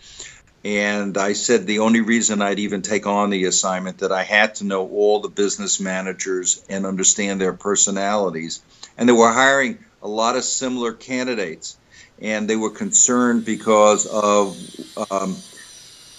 And 0.68 1.18
I 1.18 1.34
said 1.34 1.68
the 1.68 1.80
only 1.80 2.02
reason 2.02 2.44
I'd 2.44 2.60
even 2.60 2.84
take 2.84 3.08
on 3.08 3.32
the 3.32 3.46
assignment 3.46 4.00
that 4.00 4.14
I 4.14 4.24
had 4.26 4.58
to 4.58 4.66
know 4.66 4.88
all 4.90 5.22
the 5.22 5.30
business 5.30 5.80
managers 5.82 6.64
and 6.70 6.86
understand 6.86 7.42
their 7.42 7.54
personalities. 7.56 8.64
And 8.98 9.10
they 9.10 9.14
were 9.14 9.32
hiring 9.34 9.86
a 10.04 10.10
lot 10.10 10.38
of 10.38 10.46
similar 10.46 10.94
candidates. 10.94 11.80
And 12.22 12.50
they 12.50 12.58
were 12.58 12.72
concerned 12.74 13.46
because 13.46 14.08
of 14.08 14.60
um, 15.12 15.46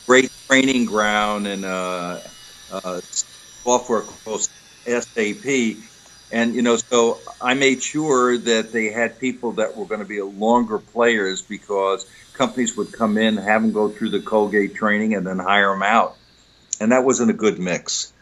great 0.08 0.30
training 0.50 0.86
ground 0.86 1.46
and 1.46 1.64
uh, 1.64 2.22
uh, 2.70 3.00
software 3.66 4.04
called 4.04 4.46
SAP 4.88 5.76
and 6.30 6.56
you 6.56 6.62
know, 6.62 6.78
so 6.92 7.24
I 7.40 7.54
made 7.54 7.82
sure 7.82 8.38
that 8.38 8.72
they 8.74 8.92
had 8.92 9.18
people 9.20 9.54
that 9.54 9.76
were 9.76 9.86
going 9.86 10.02
to 10.02 10.06
be 10.06 10.22
longer 10.22 10.78
players 10.80 11.42
because 11.42 12.06
companies 12.38 12.76
would 12.76 12.92
come 12.92 13.18
in, 13.18 13.36
have 13.36 13.60
them 13.60 13.72
go 13.72 13.88
through 13.88 14.10
the 14.10 14.20
Colgate 14.20 14.74
training, 14.74 15.14
and 15.14 15.26
then 15.26 15.38
hire 15.38 15.70
them 15.72 15.82
out, 15.82 16.16
and 16.80 16.92
that 16.92 17.04
wasn't 17.04 17.30
a 17.30 17.34
good 17.34 17.58
mix. 17.58 18.12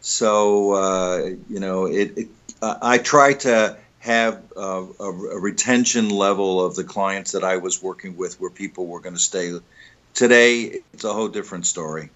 So 0.00 0.72
uh, 0.72 1.30
you 1.50 1.60
know, 1.60 1.86
it, 1.86 2.16
it 2.16 2.28
uh, 2.62 2.78
I 2.80 2.98
try 2.98 3.34
to 3.34 3.76
have 3.98 4.40
a, 4.56 4.86
a, 5.00 5.10
retention 5.10 6.08
level 6.10 6.64
of 6.64 6.76
the 6.76 6.84
clients 6.84 7.32
that 7.32 7.42
I 7.42 7.56
was 7.56 7.82
working 7.82 8.16
with 8.16 8.40
where 8.40 8.50
people 8.50 8.86
were 8.86 9.00
going 9.00 9.16
to 9.16 9.20
stay. 9.20 9.52
Today, 10.14 10.78
it's 10.94 11.02
a 11.02 11.12
whole 11.12 11.26
different 11.26 11.66
story. 11.66 12.10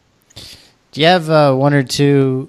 Do 0.92 1.00
you 1.00 1.09
have 1.09 1.28
uh, 1.28 1.52
one 1.52 1.75
or 1.75 1.83
two 1.83 2.49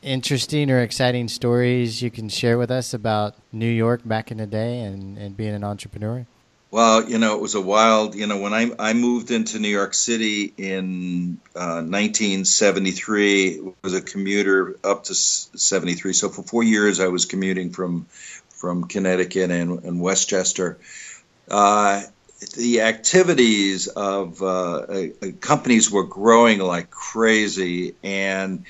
interesting 0.00 0.70
or 0.70 0.80
exciting 0.80 1.28
stories 1.28 2.00
you 2.00 2.10
can 2.10 2.30
share 2.30 2.56
with 2.56 2.70
us 2.70 2.94
about 2.94 3.34
New 3.52 3.68
York 3.68 4.00
back 4.06 4.30
in 4.30 4.38
the 4.38 4.46
day 4.46 4.80
and, 4.80 5.18
and 5.18 5.36
being 5.36 5.54
an 5.54 5.62
entrepreneur? 5.62 6.26
Well, 6.70 7.08
you 7.08 7.18
know, 7.18 7.36
it 7.36 7.40
was 7.40 7.54
a 7.54 7.60
wild, 7.60 8.16
you 8.16 8.26
know, 8.26 8.38
when 8.38 8.52
I, 8.52 8.70
I 8.78 8.92
moved 8.92 9.30
into 9.30 9.60
New 9.60 9.68
York 9.68 9.94
City 9.94 10.52
in 10.56 11.38
uh, 11.54 11.86
1973, 11.86 13.60
was 13.82 13.94
a 13.94 14.02
commuter 14.02 14.76
up 14.82 15.04
to 15.04 15.14
73. 15.14 16.12
So 16.12 16.28
for 16.28 16.42
four 16.42 16.64
years, 16.64 16.98
I 16.98 17.06
was 17.08 17.24
commuting 17.24 17.70
from 17.70 18.06
from 18.48 18.84
Connecticut 18.84 19.50
and, 19.50 19.84
and 19.84 20.00
Westchester. 20.00 20.78
Uh, 21.48 22.02
the 22.56 22.80
activities 22.80 23.86
of 23.86 24.42
uh, 24.42 24.46
uh 24.46 25.06
companies 25.40 25.90
were 25.90 26.04
growing 26.04 26.58
like 26.58 26.90
crazy, 26.90 27.94
and 28.02 28.64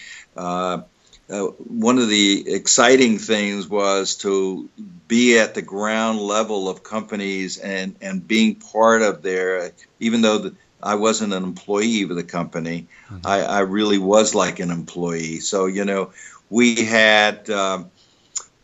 uh, 1.28 1.46
one 1.46 1.98
of 1.98 2.08
the 2.08 2.44
exciting 2.54 3.18
things 3.18 3.68
was 3.68 4.16
to 4.16 4.68
be 5.08 5.38
at 5.38 5.54
the 5.54 5.62
ground 5.62 6.20
level 6.20 6.68
of 6.68 6.82
companies 6.82 7.58
and, 7.58 7.96
and 8.00 8.26
being 8.26 8.54
part 8.54 9.02
of 9.02 9.22
their, 9.22 9.72
even 9.98 10.22
though 10.22 10.38
the, 10.38 10.54
I 10.82 10.94
wasn't 10.94 11.32
an 11.32 11.42
employee 11.42 12.02
of 12.02 12.10
the 12.10 12.22
company, 12.22 12.86
mm-hmm. 13.08 13.26
I, 13.26 13.40
I, 13.42 13.60
really 13.60 13.98
was 13.98 14.34
like 14.34 14.60
an 14.60 14.70
employee. 14.70 15.40
So, 15.40 15.66
you 15.66 15.84
know, 15.84 16.12
we 16.48 16.84
had, 16.84 17.50
um, 17.50 17.90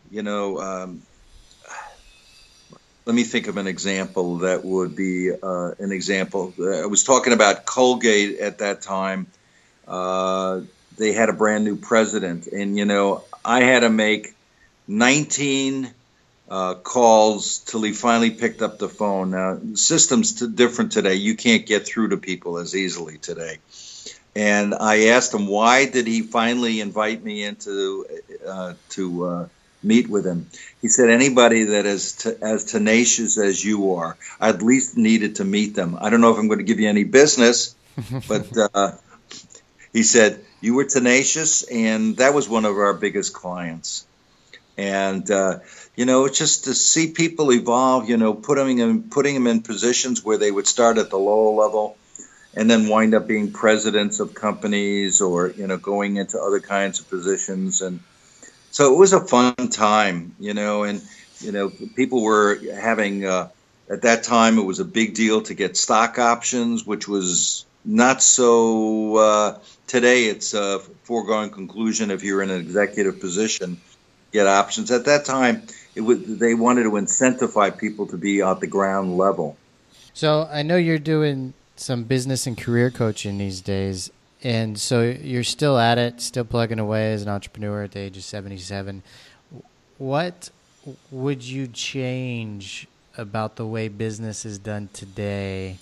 you 0.09 0.21
know, 0.21 0.59
um, 0.59 1.01
let 3.05 3.15
me 3.15 3.23
think 3.23 3.47
of 3.47 3.57
an 3.57 3.67
example 3.67 4.37
that 4.39 4.63
would 4.63 4.95
be 4.95 5.31
uh, 5.31 5.71
an 5.79 5.91
example. 5.91 6.53
I 6.57 6.85
was 6.85 7.03
talking 7.03 7.33
about 7.33 7.65
Colgate 7.65 8.39
at 8.39 8.59
that 8.59 8.81
time. 8.81 9.27
Uh, 9.85 10.61
they 10.97 11.13
had 11.13 11.29
a 11.29 11.33
brand 11.33 11.63
new 11.63 11.75
president, 11.75 12.47
and 12.47 12.77
you 12.77 12.85
know 12.85 13.23
I 13.43 13.63
had 13.63 13.81
to 13.81 13.89
make 13.89 14.33
19 14.87 15.93
uh, 16.49 16.75
calls 16.75 17.59
till 17.59 17.81
he 17.81 17.93
finally 17.93 18.31
picked 18.31 18.61
up 18.61 18.79
the 18.79 18.89
phone. 18.89 19.31
Now 19.31 19.59
systems 19.75 20.39
t- 20.39 20.47
different 20.47 20.91
today; 20.91 21.15
you 21.15 21.35
can't 21.35 21.65
get 21.65 21.85
through 21.85 22.09
to 22.09 22.17
people 22.17 22.57
as 22.57 22.75
easily 22.75 23.17
today. 23.17 23.57
And 24.35 24.73
I 24.73 25.07
asked 25.07 25.33
him 25.33 25.47
why 25.47 25.85
did 25.85 26.07
he 26.07 26.21
finally 26.21 26.81
invite 26.81 27.23
me 27.23 27.43
into 27.43 28.05
uh, 28.47 28.73
to 28.89 29.25
uh, 29.25 29.47
meet 29.83 30.09
with 30.09 30.25
him. 30.25 30.47
He 30.81 30.87
said 30.87 31.09
anybody 31.09 31.65
that 31.65 31.85
is 31.85 32.13
t- 32.13 32.33
as 32.41 32.65
tenacious 32.65 33.37
as 33.37 33.63
you 33.63 33.95
are, 33.95 34.17
I 34.39 34.49
at 34.49 34.61
least 34.61 34.97
needed 34.97 35.37
to 35.37 35.45
meet 35.45 35.75
them. 35.75 35.97
I 35.99 36.09
don't 36.09 36.21
know 36.21 36.31
if 36.31 36.37
I'm 36.37 36.47
going 36.47 36.59
to 36.59 36.65
give 36.65 36.79
you 36.79 36.89
any 36.89 37.03
business, 37.03 37.75
but 38.27 38.47
uh, 38.73 38.91
he 39.93 40.03
said 40.03 40.43
you 40.59 40.73
were 40.73 40.85
tenacious, 40.85 41.63
and 41.63 42.17
that 42.17 42.33
was 42.33 42.49
one 42.49 42.65
of 42.65 42.75
our 42.75 42.93
biggest 42.93 43.33
clients. 43.33 44.05
And 44.75 45.29
uh, 45.29 45.59
you 45.95 46.05
know, 46.05 46.25
it's 46.25 46.39
just 46.39 46.65
to 46.65 46.73
see 46.73 47.11
people 47.11 47.53
evolve, 47.53 48.09
you 48.09 48.17
know, 48.17 48.33
putting 48.33 48.77
them 48.77 49.03
putting 49.03 49.35
them 49.35 49.45
in 49.45 49.61
positions 49.61 50.25
where 50.25 50.39
they 50.39 50.51
would 50.51 50.65
start 50.65 50.97
at 50.97 51.11
the 51.11 51.19
lower 51.19 51.53
level, 51.53 51.95
and 52.55 52.69
then 52.69 52.89
wind 52.89 53.13
up 53.13 53.27
being 53.27 53.51
presidents 53.51 54.19
of 54.19 54.33
companies, 54.33 55.21
or 55.21 55.49
you 55.51 55.67
know, 55.67 55.77
going 55.77 56.15
into 56.15 56.39
other 56.39 56.59
kinds 56.59 56.99
of 56.99 57.07
positions, 57.07 57.81
and 57.83 57.99
so 58.71 58.91
it 58.95 58.97
was 58.97 59.13
a 59.13 59.21
fun 59.21 59.53
time, 59.69 60.35
you 60.39 60.55
know, 60.55 60.83
and 60.83 61.03
you 61.39 61.51
know, 61.51 61.69
people 61.69 62.23
were 62.23 62.59
having. 62.73 63.25
Uh, 63.25 63.49
at 63.89 64.03
that 64.03 64.23
time, 64.23 64.57
it 64.57 64.63
was 64.63 64.79
a 64.79 64.85
big 64.85 65.13
deal 65.13 65.41
to 65.41 65.53
get 65.53 65.75
stock 65.75 66.17
options, 66.17 66.85
which 66.85 67.05
was 67.05 67.65
not 67.85 68.23
so 68.23 69.17
uh, 69.17 69.59
today. 69.87 70.25
It's 70.25 70.53
a 70.53 70.79
foregone 70.79 71.49
conclusion 71.49 72.11
if 72.11 72.23
you're 72.23 72.41
in 72.41 72.49
an 72.49 72.59
executive 72.59 73.19
position, 73.19 73.79
get 74.31 74.47
options. 74.47 74.91
At 74.91 75.05
that 75.05 75.25
time, 75.25 75.63
it 75.95 76.01
was, 76.01 76.23
they 76.25 76.53
wanted 76.53 76.83
to 76.83 76.91
incentivize 76.91 77.77
people 77.77 78.07
to 78.07 78.17
be 78.17 78.41
at 78.41 78.59
the 78.59 78.67
ground 78.67 79.17
level. 79.17 79.57
So 80.13 80.47
I 80.51 80.63
know 80.63 80.77
you're 80.77 80.99
doing 80.99 81.53
some 81.75 82.03
business 82.03 82.45
and 82.45 82.57
career 82.57 82.91
coaching 82.91 83.37
these 83.37 83.61
days, 83.61 84.11
and 84.43 84.79
so 84.79 85.01
you're 85.01 85.43
still 85.43 85.77
at 85.77 85.97
it, 85.97 86.21
still 86.21 86.45
plugging 86.45 86.79
away 86.79 87.13
as 87.13 87.21
an 87.23 87.29
entrepreneur 87.29 87.83
at 87.83 87.91
the 87.93 87.99
age 87.99 88.17
of 88.17 88.23
77. 88.23 89.01
What 89.97 90.49
would 91.11 91.43
you 91.43 91.67
change 91.67 92.87
about 93.17 93.55
the 93.55 93.65
way 93.65 93.87
business 93.87 94.45
is 94.45 94.59
done 94.59 94.89
today 94.91 95.77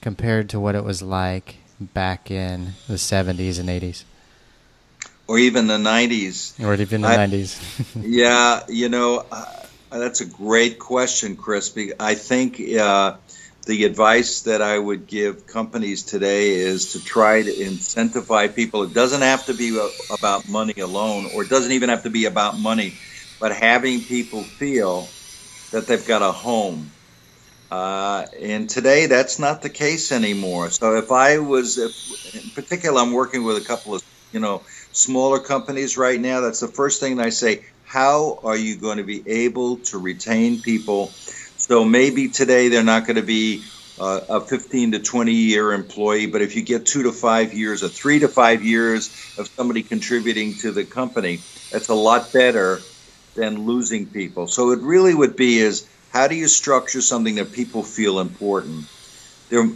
compared 0.00 0.48
to 0.48 0.60
what 0.60 0.74
it 0.74 0.84
was 0.84 1.02
like 1.02 1.56
back 1.80 2.30
in 2.30 2.74
the 2.86 2.94
70s 2.94 3.58
and 3.58 3.68
80s? 3.68 4.04
Or 5.26 5.38
even 5.38 5.66
the 5.66 5.76
90s. 5.76 6.62
Or 6.64 6.74
even 6.74 7.02
the 7.02 7.08
I, 7.08 7.16
90s. 7.16 7.60
yeah, 8.02 8.62
you 8.68 8.88
know, 8.88 9.24
uh, 9.30 9.66
that's 9.90 10.20
a 10.20 10.26
great 10.26 10.78
question, 10.78 11.36
Chris. 11.36 11.76
I 12.00 12.14
think 12.14 12.60
uh, 12.78 13.16
the 13.66 13.84
advice 13.84 14.42
that 14.42 14.62
I 14.62 14.78
would 14.78 15.06
give 15.06 15.46
companies 15.46 16.02
today 16.02 16.54
is 16.54 16.92
to 16.92 17.04
try 17.04 17.42
to 17.42 17.50
incentivize 17.50 18.54
people. 18.54 18.84
It 18.84 18.94
doesn't 18.94 19.20
have 19.20 19.44
to 19.46 19.54
be 19.54 19.78
about 20.10 20.48
money 20.48 20.80
alone, 20.80 21.26
or 21.34 21.42
it 21.42 21.50
doesn't 21.50 21.72
even 21.72 21.90
have 21.90 22.04
to 22.04 22.10
be 22.10 22.24
about 22.24 22.58
money, 22.58 22.94
but 23.38 23.52
having 23.52 24.00
people 24.00 24.42
feel 24.42 25.06
that 25.70 25.86
they've 25.86 26.06
got 26.06 26.22
a 26.22 26.32
home. 26.32 26.90
Uh, 27.70 28.26
and 28.40 28.70
today, 28.70 29.06
that's 29.06 29.38
not 29.40 29.62
the 29.62 29.70
case 29.70 30.12
anymore. 30.12 30.70
So, 30.70 30.96
if 30.96 31.12
I 31.12 31.38
was, 31.40 31.78
if, 31.78 31.92
in 32.34 32.52
particular, 32.52 33.00
I'm 33.02 33.12
working 33.12 33.44
with 33.44 33.58
a 33.58 33.62
couple 33.62 33.94
of, 33.94 34.02
you 34.32 34.40
know, 34.40 34.64
smaller 34.92 35.40
companies 35.40 35.98
right 35.98 36.20
now. 36.20 36.40
That's 36.42 36.60
the 36.60 36.68
first 36.68 37.00
thing 37.00 37.20
I 37.20 37.30
say. 37.30 37.64
How 37.82 38.40
are 38.44 38.56
you 38.56 38.78
going 38.80 38.98
to 38.98 39.04
be 39.04 39.28
able 39.28 39.80
to 39.86 39.98
retain 39.98 40.62
people? 40.62 41.18
So 41.56 41.84
maybe 41.84 42.30
today 42.30 42.68
they're 42.68 42.84
not 42.84 43.06
going 43.06 43.16
to 43.16 43.22
be 43.24 43.64
uh, 43.98 44.20
a 44.30 44.46
15 44.46 44.92
to 44.92 45.00
20 45.00 45.32
year 45.32 45.72
employee, 45.72 46.26
but 46.28 46.42
if 46.42 46.56
you 46.56 46.64
get 46.64 46.86
two 46.86 47.04
to 47.04 47.12
five 47.12 47.54
years, 47.54 47.82
or 47.84 47.88
three 47.90 48.20
to 48.20 48.28
five 48.28 48.64
years 48.64 49.10
of 49.38 49.48
somebody 49.58 49.82
contributing 49.84 50.58
to 50.58 50.72
the 50.72 50.86
company, 50.86 51.44
that's 51.72 51.90
a 51.90 51.94
lot 51.96 52.32
better 52.32 52.88
than 53.36 53.66
losing 53.66 54.10
people. 54.10 54.48
So 54.48 54.72
it 54.72 54.80
really 54.82 55.14
would 55.14 55.36
be 55.36 55.58
is 55.58 55.88
how 56.10 56.28
do 56.28 56.34
you 56.34 56.48
structure 56.48 57.00
something 57.00 57.36
that 57.36 57.52
people 57.52 57.82
feel 57.82 58.20
important? 58.20 58.86
There, 59.50 59.68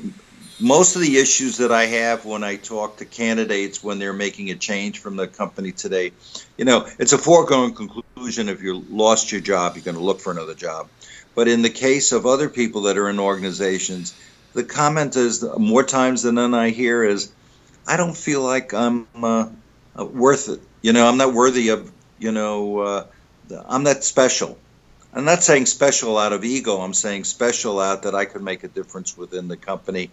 most 0.58 0.96
of 0.96 1.02
the 1.02 1.16
issues 1.16 1.58
that 1.58 1.72
I 1.72 1.86
have 1.86 2.24
when 2.24 2.44
I 2.44 2.56
talk 2.56 2.98
to 2.98 3.04
candidates 3.04 3.82
when 3.82 3.98
they're 3.98 4.12
making 4.12 4.50
a 4.50 4.54
change 4.54 5.00
from 5.00 5.16
the 5.16 5.26
company 5.26 5.72
today, 5.72 6.12
you 6.56 6.64
know, 6.64 6.86
it's 6.98 7.12
a 7.12 7.18
foregone 7.18 7.74
conclusion 7.74 8.48
if 8.48 8.62
you 8.62 8.84
lost 8.88 9.32
your 9.32 9.40
job, 9.40 9.74
you're 9.74 9.84
going 9.84 9.96
to 9.96 10.02
look 10.02 10.20
for 10.20 10.30
another 10.30 10.54
job. 10.54 10.88
But 11.34 11.48
in 11.48 11.62
the 11.62 11.70
case 11.70 12.12
of 12.12 12.26
other 12.26 12.48
people 12.48 12.82
that 12.82 12.98
are 12.98 13.08
in 13.08 13.18
organizations, 13.18 14.14
the 14.54 14.64
comment 14.64 15.16
is 15.16 15.44
more 15.58 15.82
times 15.82 16.22
than 16.22 16.36
none 16.36 16.54
I 16.54 16.70
hear 16.70 17.02
is, 17.02 17.32
I 17.86 17.96
don't 17.96 18.16
feel 18.16 18.42
like 18.42 18.72
I'm 18.74 19.06
uh, 19.22 19.48
worth 19.96 20.48
it. 20.48 20.60
You 20.82 20.92
know, 20.92 21.08
I'm 21.08 21.16
not 21.16 21.34
worthy 21.34 21.70
of, 21.70 21.90
you 22.18 22.30
know, 22.30 22.78
uh, 22.78 23.06
I'm 23.66 23.82
not 23.82 24.04
special. 24.04 24.58
I'm 25.14 25.24
not 25.24 25.42
saying 25.42 25.66
special 25.66 26.16
out 26.16 26.32
of 26.32 26.44
ego. 26.44 26.80
I'm 26.80 26.94
saying 26.94 27.24
special 27.24 27.78
out 27.80 28.04
that 28.04 28.14
I 28.14 28.24
could 28.24 28.42
make 28.42 28.64
a 28.64 28.68
difference 28.68 29.16
within 29.16 29.48
the 29.48 29.56
company. 29.56 30.10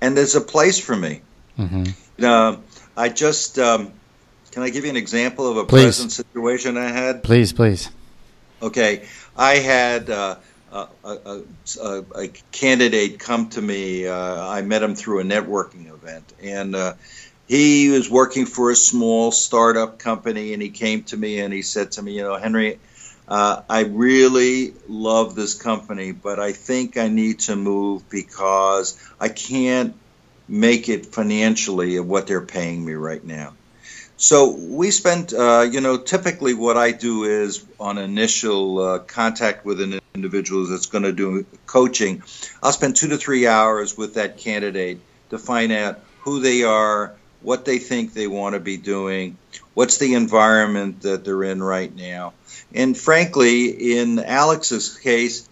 And 0.00 0.16
there's 0.16 0.36
a 0.36 0.40
place 0.40 0.78
for 0.78 0.94
me. 0.94 1.22
Mm-hmm. 1.58 2.60
I 2.96 3.08
just, 3.08 3.58
um, 3.58 3.92
can 4.52 4.62
I 4.62 4.70
give 4.70 4.84
you 4.84 4.90
an 4.90 4.96
example 4.96 5.50
of 5.50 5.56
a 5.56 5.64
please. 5.64 5.84
present 5.84 6.12
situation 6.12 6.76
I 6.76 6.88
had? 6.88 7.22
Please, 7.22 7.52
please. 7.52 7.90
Okay. 8.62 9.06
I 9.36 9.56
had 9.56 10.08
uh, 10.08 10.36
a, 10.72 10.88
a, 11.04 12.04
a, 12.14 12.28
candidate 12.52 13.18
come 13.18 13.50
to 13.50 13.60
me. 13.60 14.06
Uh, 14.06 14.48
I 14.48 14.62
met 14.62 14.82
him 14.82 14.94
through 14.94 15.20
a 15.20 15.24
networking 15.24 15.92
event, 15.92 16.32
and 16.42 16.74
uh, 16.74 16.94
he 17.46 17.90
was 17.90 18.10
working 18.10 18.46
for 18.46 18.70
a 18.70 18.76
small 18.76 19.30
startup 19.30 19.98
company. 19.98 20.54
And 20.54 20.62
he 20.62 20.70
came 20.70 21.02
to 21.04 21.16
me 21.16 21.40
and 21.40 21.52
he 21.52 21.62
said 21.62 21.92
to 21.92 22.02
me, 22.02 22.16
"You 22.16 22.22
know, 22.22 22.36
Henry, 22.36 22.78
uh, 23.28 23.62
I 23.68 23.80
really 23.84 24.74
love 24.88 25.34
this 25.34 25.54
company, 25.54 26.12
but 26.12 26.38
I 26.38 26.52
think 26.52 26.96
I 26.96 27.08
need 27.08 27.40
to 27.40 27.56
move 27.56 28.08
because 28.08 28.98
I 29.20 29.28
can't 29.28 29.94
make 30.48 30.88
it 30.88 31.06
financially 31.06 31.96
of 31.96 32.06
what 32.06 32.26
they're 32.26 32.40
paying 32.40 32.84
me 32.84 32.94
right 32.94 33.24
now." 33.24 33.54
So 34.18 34.56
we 34.56 34.90
spent, 34.92 35.34
uh, 35.34 35.66
you 35.70 35.82
know, 35.82 35.98
typically 35.98 36.54
what 36.54 36.78
I 36.78 36.92
do 36.92 37.24
is 37.24 37.66
on 37.78 37.98
initial 37.98 38.78
uh, 38.78 38.98
contact 39.00 39.66
with 39.66 39.80
an 39.82 40.00
individual 40.14 40.66
that's 40.66 40.86
going 40.86 41.04
to 41.04 41.12
do 41.12 41.44
coaching, 41.66 42.22
I'll 42.62 42.72
spend 42.72 42.96
two 42.96 43.08
to 43.08 43.18
three 43.18 43.46
hours 43.46 43.96
with 43.96 44.14
that 44.14 44.38
candidate 44.38 45.00
to 45.30 45.38
find 45.38 45.70
out 45.70 46.00
who 46.20 46.40
they 46.40 46.62
are, 46.62 47.14
what 47.42 47.66
they 47.66 47.78
think 47.78 48.14
they 48.14 48.26
want 48.26 48.54
to 48.54 48.60
be 48.60 48.78
doing, 48.78 49.36
what's 49.76 49.98
the 49.98 50.14
environment 50.14 51.02
that 51.02 51.22
they're 51.22 51.44
in 51.44 51.62
right 51.62 51.94
now. 51.94 52.32
And 52.74 52.96
frankly, 52.96 53.98
in 53.98 54.18
Alex's 54.18 54.96
case, 54.96 55.46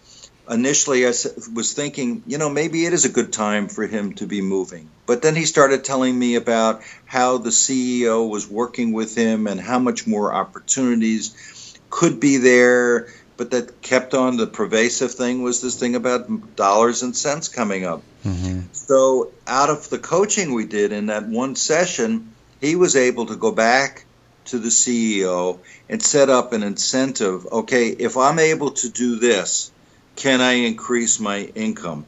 initially 0.49 1.05
I 1.05 1.09
was 1.09 1.73
thinking, 1.75 2.23
you 2.25 2.39
know, 2.39 2.49
maybe 2.49 2.87
it 2.87 2.93
is 2.93 3.05
a 3.05 3.09
good 3.09 3.31
time 3.31 3.67
for 3.67 3.85
him 3.85 4.13
to 4.13 4.25
be 4.25 4.41
moving. 4.41 4.89
But 5.05 5.21
then 5.21 5.35
he 5.35 5.45
started 5.45 5.83
telling 5.83 6.17
me 6.17 6.33
about 6.35 6.81
how 7.05 7.37
the 7.37 7.51
CEO 7.51 8.27
was 8.27 8.49
working 8.49 8.93
with 8.93 9.15
him 9.15 9.45
and 9.45 9.61
how 9.61 9.77
much 9.77 10.07
more 10.07 10.33
opportunities 10.33 11.77
could 11.91 12.19
be 12.19 12.37
there. 12.37 13.09
But 13.37 13.51
that 13.51 13.83
kept 13.83 14.15
on 14.15 14.37
the 14.37 14.47
pervasive 14.47 15.11
thing 15.11 15.43
was 15.43 15.61
this 15.61 15.79
thing 15.79 15.93
about 15.93 16.55
dollars 16.55 17.03
and 17.03 17.15
cents 17.15 17.47
coming 17.47 17.85
up. 17.85 18.01
Mm-hmm. 18.25 18.61
So, 18.71 19.29
out 19.45 19.69
of 19.69 19.89
the 19.91 19.99
coaching 19.99 20.55
we 20.55 20.65
did 20.65 20.91
in 20.91 21.07
that 21.07 21.27
one 21.27 21.55
session, 21.55 22.33
he 22.59 22.75
was 22.75 22.95
able 22.95 23.27
to 23.27 23.35
go 23.35 23.51
back 23.51 24.04
to 24.45 24.59
the 24.59 24.69
CEO 24.69 25.59
and 25.89 26.01
set 26.01 26.29
up 26.29 26.53
an 26.53 26.63
incentive. 26.63 27.45
Okay, 27.47 27.89
if 27.89 28.17
I'm 28.17 28.39
able 28.39 28.71
to 28.71 28.89
do 28.89 29.17
this, 29.17 29.71
can 30.15 30.41
I 30.41 30.53
increase 30.53 31.19
my 31.19 31.39
income? 31.55 32.05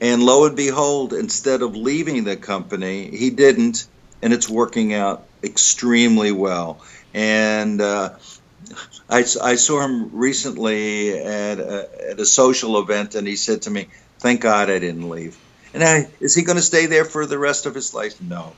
And 0.00 0.22
lo 0.22 0.46
and 0.46 0.56
behold, 0.56 1.12
instead 1.12 1.62
of 1.62 1.76
leaving 1.76 2.24
the 2.24 2.36
company, 2.36 3.16
he 3.16 3.30
didn't, 3.30 3.86
and 4.20 4.32
it's 4.32 4.48
working 4.48 4.92
out 4.92 5.24
extremely 5.42 6.32
well. 6.32 6.82
And 7.12 7.80
uh, 7.80 8.10
I, 9.08 9.18
I, 9.18 9.54
saw 9.54 9.80
him 9.80 10.10
recently 10.16 11.16
at 11.18 11.60
a, 11.60 12.10
at 12.10 12.20
a 12.20 12.24
social 12.24 12.78
event, 12.80 13.14
and 13.14 13.26
he 13.26 13.36
said 13.36 13.62
to 13.62 13.70
me, 13.70 13.88
"Thank 14.18 14.40
God 14.40 14.68
I 14.68 14.78
didn't 14.78 15.08
leave." 15.08 15.38
And 15.72 15.84
I, 15.84 16.08
is 16.20 16.34
he 16.34 16.42
going 16.42 16.56
to 16.56 16.62
stay 16.62 16.86
there 16.86 17.04
for 17.04 17.26
the 17.26 17.38
rest 17.38 17.66
of 17.66 17.74
his 17.74 17.94
life? 17.94 18.20
No. 18.20 18.52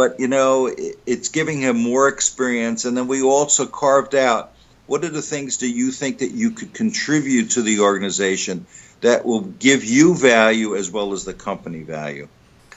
But 0.00 0.18
you 0.18 0.28
know, 0.28 0.64
it, 0.64 0.98
it's 1.04 1.28
giving 1.28 1.60
him 1.60 1.76
more 1.76 2.08
experience, 2.08 2.86
and 2.86 2.96
then 2.96 3.06
we 3.06 3.20
also 3.20 3.66
carved 3.66 4.14
out 4.14 4.54
what 4.86 5.04
are 5.04 5.10
the 5.10 5.20
things 5.20 5.58
do 5.58 5.70
you 5.70 5.90
think 5.90 6.20
that 6.20 6.30
you 6.30 6.52
could 6.52 6.72
contribute 6.72 7.50
to 7.50 7.60
the 7.60 7.80
organization 7.80 8.64
that 9.02 9.26
will 9.26 9.42
give 9.42 9.84
you 9.84 10.14
value 10.14 10.74
as 10.74 10.90
well 10.90 11.12
as 11.12 11.26
the 11.26 11.34
company 11.34 11.82
value? 11.82 12.28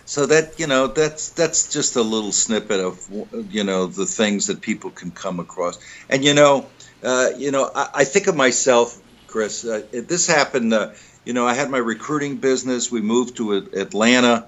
So 0.03 0.25
that 0.25 0.59
you 0.59 0.67
know 0.67 0.87
that's 0.87 1.29
that's 1.29 1.71
just 1.71 1.95
a 1.95 2.01
little 2.01 2.33
snippet 2.33 2.81
of 2.81 3.07
you 3.49 3.63
know 3.63 3.85
the 3.87 4.05
things 4.05 4.47
that 4.47 4.59
people 4.59 4.89
can 4.89 5.11
come 5.11 5.39
across. 5.39 5.79
And 6.09 6.25
you 6.25 6.33
know, 6.33 6.65
uh, 7.03 7.29
you 7.37 7.51
know, 7.51 7.71
I, 7.73 7.89
I, 8.01 8.03
think 8.03 8.27
of 8.27 8.35
myself, 8.35 9.01
Chris. 9.27 9.63
Uh, 9.63 9.83
this 9.93 10.27
happened. 10.27 10.73
Uh, 10.73 10.91
you 11.23 11.31
know, 11.31 11.47
I 11.47 11.53
had 11.53 11.69
my 11.69 11.77
recruiting 11.77 12.35
business. 12.35 12.91
We 12.91 12.99
moved 12.99 13.37
to 13.37 13.53
Atlanta, 13.53 14.45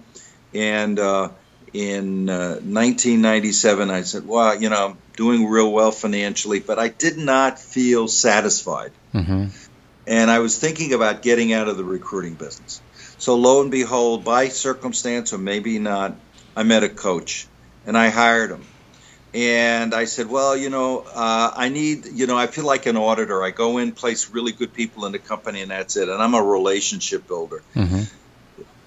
and 0.54 1.00
uh, 1.76 1.78
in 1.78 2.26
1997, 2.28 3.90
uh, 3.90 3.94
I 3.94 4.02
said, 4.02 4.28
"Well, 4.28 4.62
you 4.62 4.70
know, 4.70 4.88
I'm 4.90 4.98
doing 5.16 5.46
real 5.46 5.72
well 5.72 5.92
financially, 5.92 6.60
but 6.60 6.80
I 6.80 6.88
did 6.88 7.18
not 7.18 7.60
feel 7.60 8.08
satisfied." 8.08 8.92
Mm-hmm. 9.14 9.48
And 10.08 10.32
I 10.32 10.40
was 10.40 10.58
thinking 10.58 10.94
about 10.94 11.22
getting 11.22 11.52
out 11.52 11.68
of 11.68 11.78
the 11.78 11.84
recruiting 11.84 12.36
business. 12.36 12.82
So 13.18 13.36
lo 13.36 13.62
and 13.62 13.72
behold, 13.72 14.24
by 14.24 14.50
circumstance 14.50 15.34
or 15.34 15.38
maybe 15.38 15.80
not, 15.80 16.16
I 16.56 16.64
met 16.64 16.84
a 16.84 16.90
coach, 16.90 17.48
and 17.86 17.98
I 17.98 18.10
hired 18.10 18.52
him. 18.52 18.64
And 19.34 19.94
I 19.94 20.06
said, 20.06 20.30
well, 20.30 20.56
you 20.56 20.70
know, 20.70 21.00
uh, 21.00 21.52
I 21.54 21.68
need, 21.68 22.06
you 22.06 22.26
know, 22.26 22.38
I 22.38 22.48
feel 22.48 22.64
like 22.64 22.86
an 22.86 22.96
auditor. 22.96 23.44
I 23.44 23.52
go 23.52 23.80
in, 23.80 23.92
place 23.92 24.30
really 24.30 24.54
good 24.54 24.74
people 24.74 25.06
in 25.06 25.12
the 25.12 25.20
company, 25.20 25.62
and 25.62 25.72
that's 25.72 25.98
it. 25.98 26.08
And 26.08 26.24
I'm 26.24 26.36
a 26.36 26.42
relationship 26.42 27.28
builder. 27.28 27.62
Mm-hmm. 27.76 28.04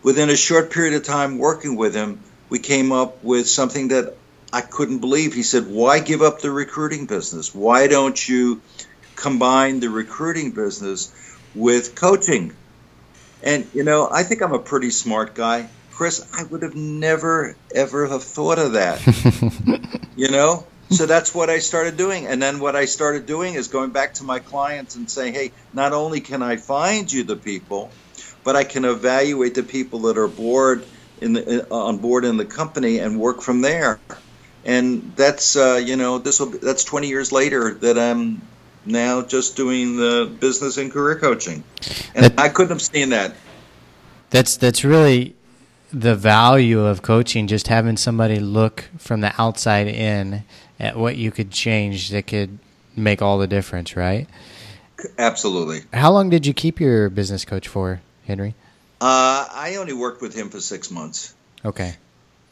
Within 0.02 0.30
a 0.30 0.36
short 0.36 0.70
period 0.70 0.94
of 0.94 1.02
time 1.02 1.36
working 1.36 1.76
with 1.76 1.94
him, 1.94 2.22
we 2.48 2.58
came 2.58 2.92
up 2.92 3.22
with 3.22 3.48
something 3.48 3.88
that 3.88 4.14
I 4.52 4.60
couldn't 4.60 4.98
believe. 4.98 5.34
He 5.34 5.42
said, 5.42 5.66
Why 5.66 6.00
give 6.00 6.22
up 6.22 6.40
the 6.40 6.50
recruiting 6.50 7.06
business? 7.06 7.54
Why 7.54 7.86
don't 7.86 8.28
you 8.28 8.62
combine 9.16 9.80
the 9.80 9.90
recruiting 9.90 10.52
business 10.52 11.12
with 11.54 11.94
coaching? 11.94 12.54
And, 13.42 13.66
you 13.74 13.84
know, 13.84 14.08
I 14.10 14.22
think 14.22 14.42
I'm 14.42 14.52
a 14.52 14.58
pretty 14.58 14.90
smart 14.90 15.34
guy. 15.34 15.68
Chris, 15.92 16.26
I 16.32 16.44
would 16.44 16.62
have 16.62 16.74
never, 16.74 17.56
ever 17.74 18.06
have 18.06 18.22
thought 18.22 18.58
of 18.58 18.72
that. 18.72 20.00
you 20.16 20.28
know? 20.28 20.66
So 20.90 21.04
that's 21.04 21.34
what 21.34 21.50
I 21.50 21.58
started 21.58 21.96
doing. 21.96 22.26
And 22.26 22.40
then 22.40 22.60
what 22.60 22.74
I 22.74 22.86
started 22.86 23.26
doing 23.26 23.54
is 23.54 23.68
going 23.68 23.90
back 23.90 24.14
to 24.14 24.24
my 24.24 24.38
clients 24.38 24.96
and 24.96 25.10
saying, 25.10 25.34
hey, 25.34 25.52
not 25.74 25.92
only 25.92 26.20
can 26.20 26.42
I 26.42 26.56
find 26.56 27.12
you 27.12 27.24
the 27.24 27.36
people, 27.36 27.90
but 28.42 28.56
I 28.56 28.64
can 28.64 28.86
evaluate 28.86 29.54
the 29.54 29.62
people 29.62 30.00
that 30.02 30.16
are 30.16 30.28
bored 30.28 30.84
in 31.20 31.32
the, 31.34 31.68
on 31.70 31.98
board 31.98 32.24
in 32.24 32.36
the 32.36 32.44
company 32.44 32.98
and 32.98 33.18
work 33.18 33.42
from 33.42 33.60
there. 33.60 34.00
And 34.64 35.12
that's 35.16 35.56
uh, 35.56 35.80
you 35.82 35.96
know 35.96 36.18
this 36.18 36.40
will 36.40 36.46
that's 36.46 36.84
20 36.84 37.08
years 37.08 37.32
later 37.32 37.74
that 37.74 37.98
I'm 37.98 38.42
now 38.84 39.22
just 39.22 39.56
doing 39.56 39.96
the 39.96 40.30
business 40.40 40.76
and 40.76 40.90
career 40.90 41.18
coaching. 41.18 41.62
And 42.14 42.24
that, 42.24 42.38
I 42.38 42.48
couldn't 42.48 42.70
have 42.70 42.82
seen 42.82 43.10
that. 43.10 43.34
That's 44.30 44.56
that's 44.56 44.84
really 44.84 45.36
the 45.92 46.14
value 46.14 46.84
of 46.84 47.02
coaching. 47.02 47.46
Just 47.46 47.68
having 47.68 47.96
somebody 47.96 48.40
look 48.40 48.88
from 48.98 49.20
the 49.20 49.32
outside 49.40 49.86
in 49.86 50.44
at 50.78 50.96
what 50.96 51.16
you 51.16 51.30
could 51.30 51.50
change 51.50 52.10
that 52.10 52.26
could 52.26 52.58
make 52.96 53.22
all 53.22 53.38
the 53.38 53.46
difference, 53.46 53.96
right? 53.96 54.26
Absolutely. 55.16 55.82
How 55.92 56.10
long 56.10 56.28
did 56.28 56.46
you 56.46 56.52
keep 56.52 56.80
your 56.80 57.08
business 57.08 57.44
coach 57.44 57.68
for, 57.68 58.00
Henry? 58.26 58.54
Uh, 59.00 59.46
I 59.50 59.76
only 59.76 59.92
worked 59.92 60.20
with 60.20 60.34
him 60.34 60.50
for 60.50 60.60
six 60.60 60.90
months. 60.90 61.34
Okay. 61.64 61.94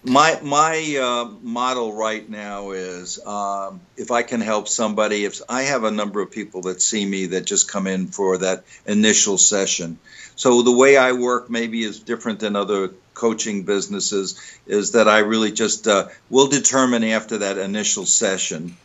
My 0.05 0.39
my 0.43 0.97
uh, 1.01 1.31
model 1.43 1.93
right 1.93 2.29
now 2.29 2.71
is 2.71 3.25
um, 3.27 3.81
if 3.97 4.13
I 4.13 4.23
can 4.23 4.41
help 4.41 4.69
somebody. 4.69 5.25
If 5.25 5.41
I 5.49 5.63
have 5.63 5.83
a 5.83 5.91
number 5.91 6.21
of 6.21 6.31
people 6.31 6.63
that 6.63 6.81
see 6.81 7.05
me 7.05 7.27
that 7.27 7.45
just 7.45 7.69
come 7.69 7.89
in 7.89 8.07
for 8.07 8.39
that 8.39 8.63
initial 8.87 9.37
session, 9.37 9.99
so 10.37 10.63
the 10.63 10.71
way 10.71 10.97
I 10.97 11.13
work 11.13 11.51
maybe 11.51 11.83
is 11.83 11.99
different 11.99 12.39
than 12.39 12.55
other 12.55 12.91
coaching 13.15 13.65
businesses. 13.65 14.41
Is 14.67 14.93
that 14.93 15.09
I 15.09 15.21
really 15.21 15.51
just 15.51 15.89
uh, 15.89 16.09
will 16.31 16.47
determine 16.47 17.03
after 17.03 17.39
that 17.39 17.59
initial 17.59 18.07
session. 18.07 18.77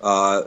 Uh, 0.00 0.42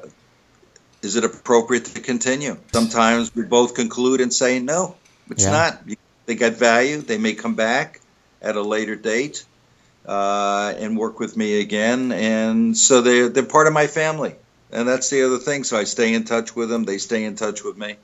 is 1.01 1.17
it 1.17 1.25
appropriate 1.25 1.85
to 1.85 1.99
continue? 1.99 2.57
Sometimes 2.71 3.35
we 3.35 3.43
both 3.43 3.73
conclude 3.75 4.21
and 4.21 4.33
say 4.33 4.59
no, 4.59 4.95
it's 5.29 5.43
yeah. 5.43 5.51
not. 5.51 5.81
They 6.31 6.35
got 6.35 6.53
value. 6.53 7.01
They 7.01 7.17
may 7.17 7.33
come 7.33 7.55
back 7.55 7.99
at 8.41 8.55
a 8.55 8.61
later 8.61 8.95
date 8.95 9.43
uh, 10.05 10.73
and 10.77 10.97
work 10.97 11.19
with 11.19 11.35
me 11.35 11.59
again. 11.59 12.13
And 12.13 12.77
so 12.77 13.01
they're, 13.01 13.27
they're 13.27 13.43
part 13.43 13.67
of 13.67 13.73
my 13.73 13.87
family. 13.87 14.35
And 14.71 14.87
that's 14.87 15.09
the 15.09 15.25
other 15.25 15.39
thing. 15.39 15.65
So 15.65 15.75
I 15.75 15.83
stay 15.83 16.13
in 16.13 16.23
touch 16.23 16.55
with 16.55 16.69
them, 16.69 16.85
they 16.85 16.99
stay 16.99 17.25
in 17.25 17.35
touch 17.35 17.65
with 17.65 17.77
me. 17.77 17.97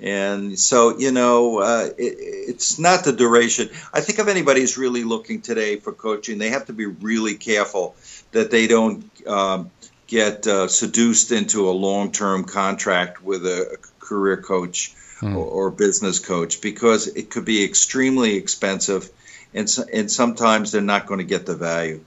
And 0.00 0.58
so, 0.58 0.98
you 0.98 1.12
know, 1.12 1.58
uh, 1.58 1.90
it, 1.98 2.16
it's 2.48 2.78
not 2.78 3.04
the 3.04 3.12
duration. 3.12 3.68
I 3.92 4.00
think 4.00 4.18
if 4.18 4.28
anybody's 4.28 4.78
really 4.78 5.04
looking 5.04 5.42
today 5.42 5.76
for 5.76 5.92
coaching, 5.92 6.38
they 6.38 6.48
have 6.48 6.64
to 6.68 6.72
be 6.72 6.86
really 6.86 7.34
careful 7.34 7.96
that 8.32 8.50
they 8.50 8.66
don't 8.66 9.04
um, 9.26 9.70
get 10.06 10.46
uh, 10.46 10.68
seduced 10.68 11.32
into 11.32 11.68
a 11.68 11.72
long 11.72 12.12
term 12.12 12.44
contract 12.44 13.22
with 13.22 13.44
a, 13.44 13.74
a 13.74 13.76
career 14.00 14.38
coach 14.38 14.94
mm. 15.20 15.34
or, 15.34 15.44
or, 15.44 15.70
business 15.70 16.18
coach 16.18 16.60
because 16.60 17.06
it 17.06 17.30
could 17.30 17.44
be 17.44 17.64
extremely 17.64 18.36
expensive 18.36 19.10
and, 19.54 19.74
and 19.92 20.10
sometimes 20.10 20.72
they're 20.72 20.82
not 20.82 21.06
going 21.06 21.18
to 21.18 21.24
get 21.24 21.46
the 21.46 21.54
value. 21.54 22.02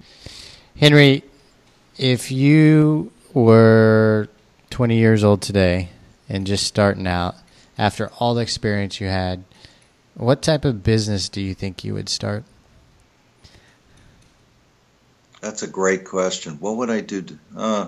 Henry, 0.77 1.23
if 1.97 2.31
you 2.31 3.11
were 3.33 4.29
20 4.69 4.97
years 4.97 5.23
old 5.23 5.41
today 5.41 5.89
and 6.29 6.45
just 6.47 6.65
starting 6.65 7.07
out, 7.07 7.35
after 7.77 8.09
all 8.19 8.35
the 8.35 8.41
experience 8.41 8.99
you 8.99 9.07
had, 9.07 9.43
what 10.15 10.41
type 10.41 10.65
of 10.65 10.83
business 10.83 11.29
do 11.29 11.41
you 11.41 11.53
think 11.53 11.83
you 11.83 11.93
would 11.93 12.09
start? 12.09 12.43
That's 15.41 15.63
a 15.63 15.67
great 15.67 16.05
question. 16.05 16.57
What 16.59 16.77
would 16.77 16.91
I 16.91 17.01
do? 17.01 17.23
To, 17.23 17.37
uh, 17.57 17.87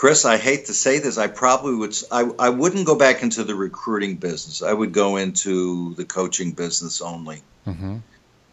Chris, 0.00 0.24
I 0.24 0.38
hate 0.38 0.66
to 0.66 0.74
say 0.74 0.98
this. 0.98 1.18
I 1.18 1.26
probably 1.26 1.74
would. 1.74 1.94
I, 2.10 2.22
I 2.38 2.48
wouldn't 2.48 2.86
go 2.86 2.94
back 2.94 3.22
into 3.22 3.44
the 3.44 3.54
recruiting 3.54 4.16
business. 4.16 4.62
I 4.62 4.72
would 4.72 4.92
go 4.92 5.16
into 5.16 5.94
the 5.94 6.06
coaching 6.06 6.52
business 6.52 7.02
only. 7.02 7.42
Mm-hmm 7.66 7.98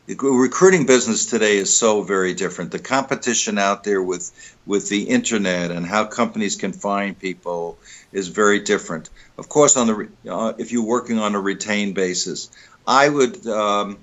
the 0.08 0.16
recruiting 0.16 0.86
business 0.86 1.26
today 1.26 1.58
is 1.58 1.76
so 1.76 2.02
very 2.02 2.34
different. 2.34 2.72
The 2.72 2.80
competition 2.80 3.58
out 3.58 3.84
there 3.84 4.02
with 4.02 4.32
with 4.66 4.88
the 4.90 5.04
internet 5.04 5.70
and 5.70 5.86
how 5.86 6.06
companies 6.06 6.56
can 6.56 6.72
find 6.72 7.20
people 7.20 7.78
is 8.14 8.30
very 8.30 8.60
different. 8.60 9.10
Of 9.38 9.50
course, 9.50 9.76
on 9.76 9.88
the 9.88 10.10
uh, 10.32 10.54
if 10.58 10.72
you're 10.72 10.86
working 10.86 11.20
on 11.20 11.36
a 11.36 11.42
retained 11.42 11.94
basis, 11.94 12.50
I 12.88 13.10
would 13.10 13.46
um, 13.48 13.98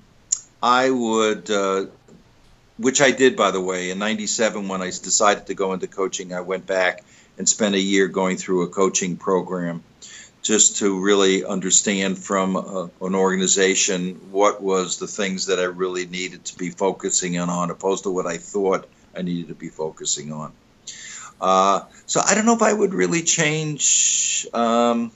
I 0.62 0.90
would 0.90 1.50
uh, 1.50 1.86
which 2.76 3.00
I 3.00 3.10
did 3.10 3.34
by 3.34 3.50
the 3.50 3.60
way 3.60 3.90
in 3.90 3.98
'97 3.98 4.68
when 4.68 4.82
I 4.82 4.86
decided 4.86 5.46
to 5.46 5.54
go 5.54 5.72
into 5.72 5.86
coaching. 5.86 6.34
I 6.34 6.42
went 6.42 6.66
back 6.66 7.02
and 7.38 7.48
spent 7.48 7.74
a 7.74 7.80
year 7.80 8.08
going 8.08 8.36
through 8.36 8.62
a 8.62 8.68
coaching 8.68 9.16
program 9.16 9.82
just 10.42 10.76
to 10.76 11.00
really 11.00 11.44
understand 11.44 12.18
from 12.18 12.54
a, 12.56 12.90
an 13.00 13.14
organization 13.14 14.14
what 14.30 14.62
was 14.62 14.98
the 14.98 15.06
things 15.06 15.46
that 15.46 15.58
I 15.58 15.64
really 15.64 16.06
needed 16.06 16.44
to 16.44 16.58
be 16.58 16.70
focusing 16.70 17.38
on, 17.38 17.70
opposed 17.70 18.04
to 18.04 18.10
what 18.10 18.26
I 18.26 18.36
thought 18.36 18.86
I 19.16 19.22
needed 19.22 19.48
to 19.48 19.54
be 19.54 19.68
focusing 19.68 20.32
on. 20.32 20.52
Uh, 21.40 21.80
so 22.06 22.20
I 22.24 22.34
don't 22.34 22.46
know 22.46 22.54
if 22.54 22.62
I 22.62 22.72
would 22.72 22.92
really 22.92 23.22
change. 23.22 24.46
Um, 24.52 25.10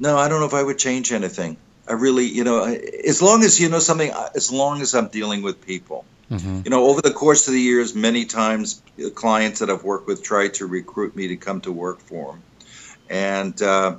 no, 0.00 0.18
I 0.18 0.28
don't 0.28 0.40
know 0.40 0.46
if 0.46 0.54
I 0.54 0.62
would 0.62 0.78
change 0.78 1.12
anything. 1.12 1.56
I 1.88 1.92
really, 1.92 2.26
you 2.26 2.44
know, 2.44 2.64
as 2.64 3.22
long 3.22 3.44
as 3.44 3.58
you 3.60 3.68
know 3.68 3.78
something, 3.78 4.10
as 4.34 4.52
long 4.52 4.82
as 4.82 4.94
I'm 4.94 5.08
dealing 5.08 5.42
with 5.42 5.64
people. 5.64 6.04
Mm-hmm. 6.30 6.60
You 6.64 6.70
know, 6.70 6.86
over 6.86 7.00
the 7.00 7.10
course 7.10 7.48
of 7.48 7.54
the 7.54 7.60
years, 7.60 7.94
many 7.94 8.26
times 8.26 8.82
clients 9.14 9.60
that 9.60 9.70
I've 9.70 9.84
worked 9.84 10.06
with 10.06 10.22
try 10.22 10.48
to 10.48 10.66
recruit 10.66 11.16
me 11.16 11.28
to 11.28 11.36
come 11.36 11.62
to 11.62 11.72
work 11.72 12.00
for 12.00 12.32
them 12.32 12.42
and 13.08 13.60
uh, 13.62 13.96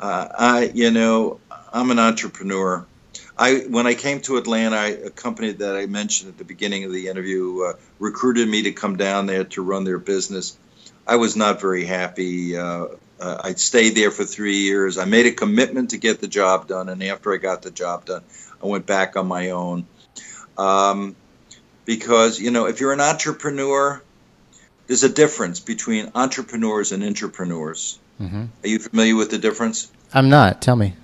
uh, 0.00 0.28
I, 0.38 0.70
you 0.74 0.90
know, 0.90 1.40
I'm 1.72 1.90
an 1.90 1.98
entrepreneur. 1.98 2.86
I 3.38 3.58
when 3.68 3.86
I 3.86 3.94
came 3.94 4.20
to 4.22 4.38
Atlanta, 4.38 4.76
I, 4.76 4.86
a 4.88 5.10
company 5.10 5.52
that 5.52 5.76
I 5.76 5.86
mentioned 5.86 6.30
at 6.30 6.38
the 6.38 6.44
beginning 6.44 6.84
of 6.84 6.92
the 6.92 7.08
interview 7.08 7.62
uh, 7.62 7.72
recruited 7.98 8.48
me 8.48 8.62
to 8.62 8.72
come 8.72 8.96
down 8.96 9.26
there 9.26 9.44
to 9.44 9.62
run 9.62 9.84
their 9.84 9.98
business. 9.98 10.56
I 11.06 11.16
was 11.16 11.36
not 11.36 11.60
very 11.60 11.84
happy. 11.84 12.56
Uh, 12.56 12.86
uh, 13.20 13.40
I 13.44 13.54
stayed 13.54 13.94
there 13.94 14.10
for 14.10 14.24
three 14.24 14.58
years. 14.58 14.98
I 14.98 15.04
made 15.04 15.26
a 15.26 15.32
commitment 15.32 15.90
to 15.90 15.98
get 15.98 16.20
the 16.20 16.28
job 16.28 16.66
done, 16.66 16.88
and 16.88 17.02
after 17.04 17.32
I 17.32 17.36
got 17.36 17.62
the 17.62 17.70
job 17.70 18.06
done, 18.06 18.22
I 18.62 18.66
went 18.66 18.86
back 18.86 19.16
on 19.16 19.26
my 19.26 19.50
own. 19.50 19.86
Um, 20.58 21.14
because 21.86 22.38
you 22.38 22.50
know, 22.50 22.66
if 22.66 22.80
you're 22.80 22.92
an 22.92 23.00
entrepreneur, 23.00 24.02
there's 24.86 25.04
a 25.04 25.08
difference 25.08 25.60
between 25.60 26.12
entrepreneurs 26.14 26.92
and 26.92 27.02
intrapreneurs. 27.02 27.96
Mm-hmm. 28.20 28.44
Are 28.62 28.68
you 28.68 28.78
familiar 28.78 29.16
with 29.16 29.30
the 29.30 29.38
difference? 29.38 29.90
I'm 30.12 30.28
not. 30.28 30.60
Tell 30.60 30.76
me. 30.76 30.94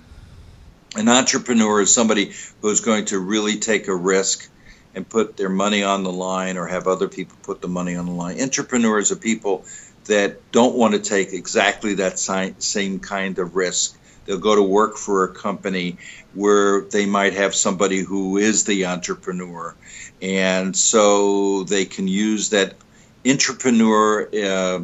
An 0.95 1.09
entrepreneur 1.09 1.81
is 1.81 1.91
somebody 1.91 2.33
who's 2.61 2.81
going 2.81 3.05
to 3.05 3.17
really 3.17 3.57
take 3.57 3.87
a 3.87 3.95
risk 3.95 4.47
and 4.93 5.07
put 5.07 5.37
their 5.37 5.49
money 5.49 5.83
on 5.83 6.03
the 6.03 6.11
line 6.11 6.57
or 6.57 6.67
have 6.67 6.87
other 6.87 7.07
people 7.07 7.35
put 7.41 7.61
the 7.61 7.67
money 7.67 7.95
on 7.95 8.05
the 8.05 8.11
line. 8.11 8.37
Intrapreneurs 8.37 9.11
are 9.11 9.15
people 9.15 9.65
that 10.05 10.51
don't 10.51 10.75
want 10.75 10.93
to 10.93 10.99
take 10.99 11.33
exactly 11.33 11.95
that 11.95 12.19
same 12.19 12.99
kind 12.99 13.39
of 13.39 13.55
risk. 13.55 13.97
They'll 14.25 14.39
go 14.39 14.55
to 14.55 14.63
work 14.63 14.97
for 14.97 15.25
a 15.25 15.33
company 15.33 15.97
where 16.33 16.81
they 16.81 17.05
might 17.05 17.33
have 17.33 17.53
somebody 17.53 17.99
who 17.99 18.37
is 18.37 18.63
the 18.63 18.85
entrepreneur. 18.85 19.75
And 20.21 20.75
so 20.75 21.63
they 21.63 21.85
can 21.85 22.07
use 22.07 22.49
that 22.49 22.75
entrepreneur 23.25 24.29
uh, 24.33 24.83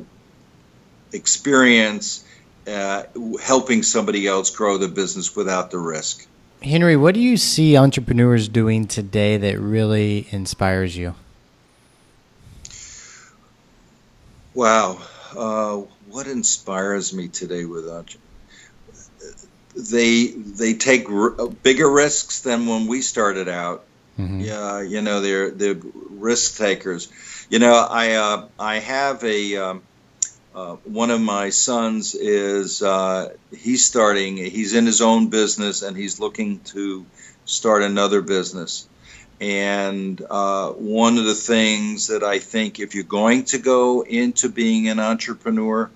experience 1.14 2.26
uh, 2.68 3.04
helping 3.42 3.84
somebody 3.84 4.28
else 4.28 4.50
grow 4.50 4.78
the 4.78 4.88
business 4.88 5.36
without 5.36 5.72
the 5.72 5.80
risk. 5.80 6.28
Henry, 6.62 6.98
what 6.98 7.16
do 7.16 7.22
you 7.22 7.38
see 7.38 7.78
entrepreneurs 7.78 8.50
doing 8.50 8.86
today 8.86 9.38
that 9.38 9.60
really 9.60 10.28
inspires 10.32 10.96
you? 10.96 11.16
Wow, 14.54 15.00
uh, 15.38 15.78
what 16.10 16.28
inspires 16.28 17.14
me 17.14 17.30
today 17.30 17.64
with 17.64 17.88
entrepreneurs? 17.88 18.29
They 19.80 20.28
they 20.28 20.74
take 20.74 21.10
r- 21.10 21.48
bigger 21.48 21.90
risks 21.90 22.42
than 22.42 22.68
when 22.68 22.88
we 22.88 23.02
started 23.02 23.48
out. 23.48 23.86
Mm-hmm. 24.18 24.42
Yeah, 24.42 24.82
you 24.82 25.02
know 25.02 25.22
they're 25.22 25.52
they're 25.52 25.80
risk 26.10 26.58
takers. 26.58 27.08
You 27.50 27.60
know, 27.60 27.74
I 27.74 28.14
uh, 28.14 28.48
I 28.60 28.80
have 28.80 29.24
a 29.24 29.56
um, 29.58 29.82
uh, 30.54 30.76
one 30.84 31.12
of 31.12 31.22
my 31.22 31.50
sons 31.50 32.16
is 32.16 32.82
uh, 32.82 33.30
he's 33.56 33.86
starting 33.86 34.38
he's 34.38 34.74
in 34.74 34.86
his 34.86 35.02
own 35.02 35.30
business 35.30 35.84
and 35.84 35.96
he's 35.96 36.20
looking 36.20 36.60
to 36.60 37.06
start 37.46 37.84
another 37.84 38.22
business 38.22 38.88
and 39.40 40.22
uh, 40.30 40.70
one 40.72 41.18
of 41.18 41.26
the 41.26 41.36
things 41.36 42.08
that 42.08 42.24
i 42.24 42.40
think 42.40 42.80
if 42.80 42.94
you're 42.94 43.04
going 43.04 43.46
to 43.46 43.58
go 43.58 44.02
into 44.02 44.50
being 44.50 44.90
an 44.90 45.00
entrepreneur 45.00 45.90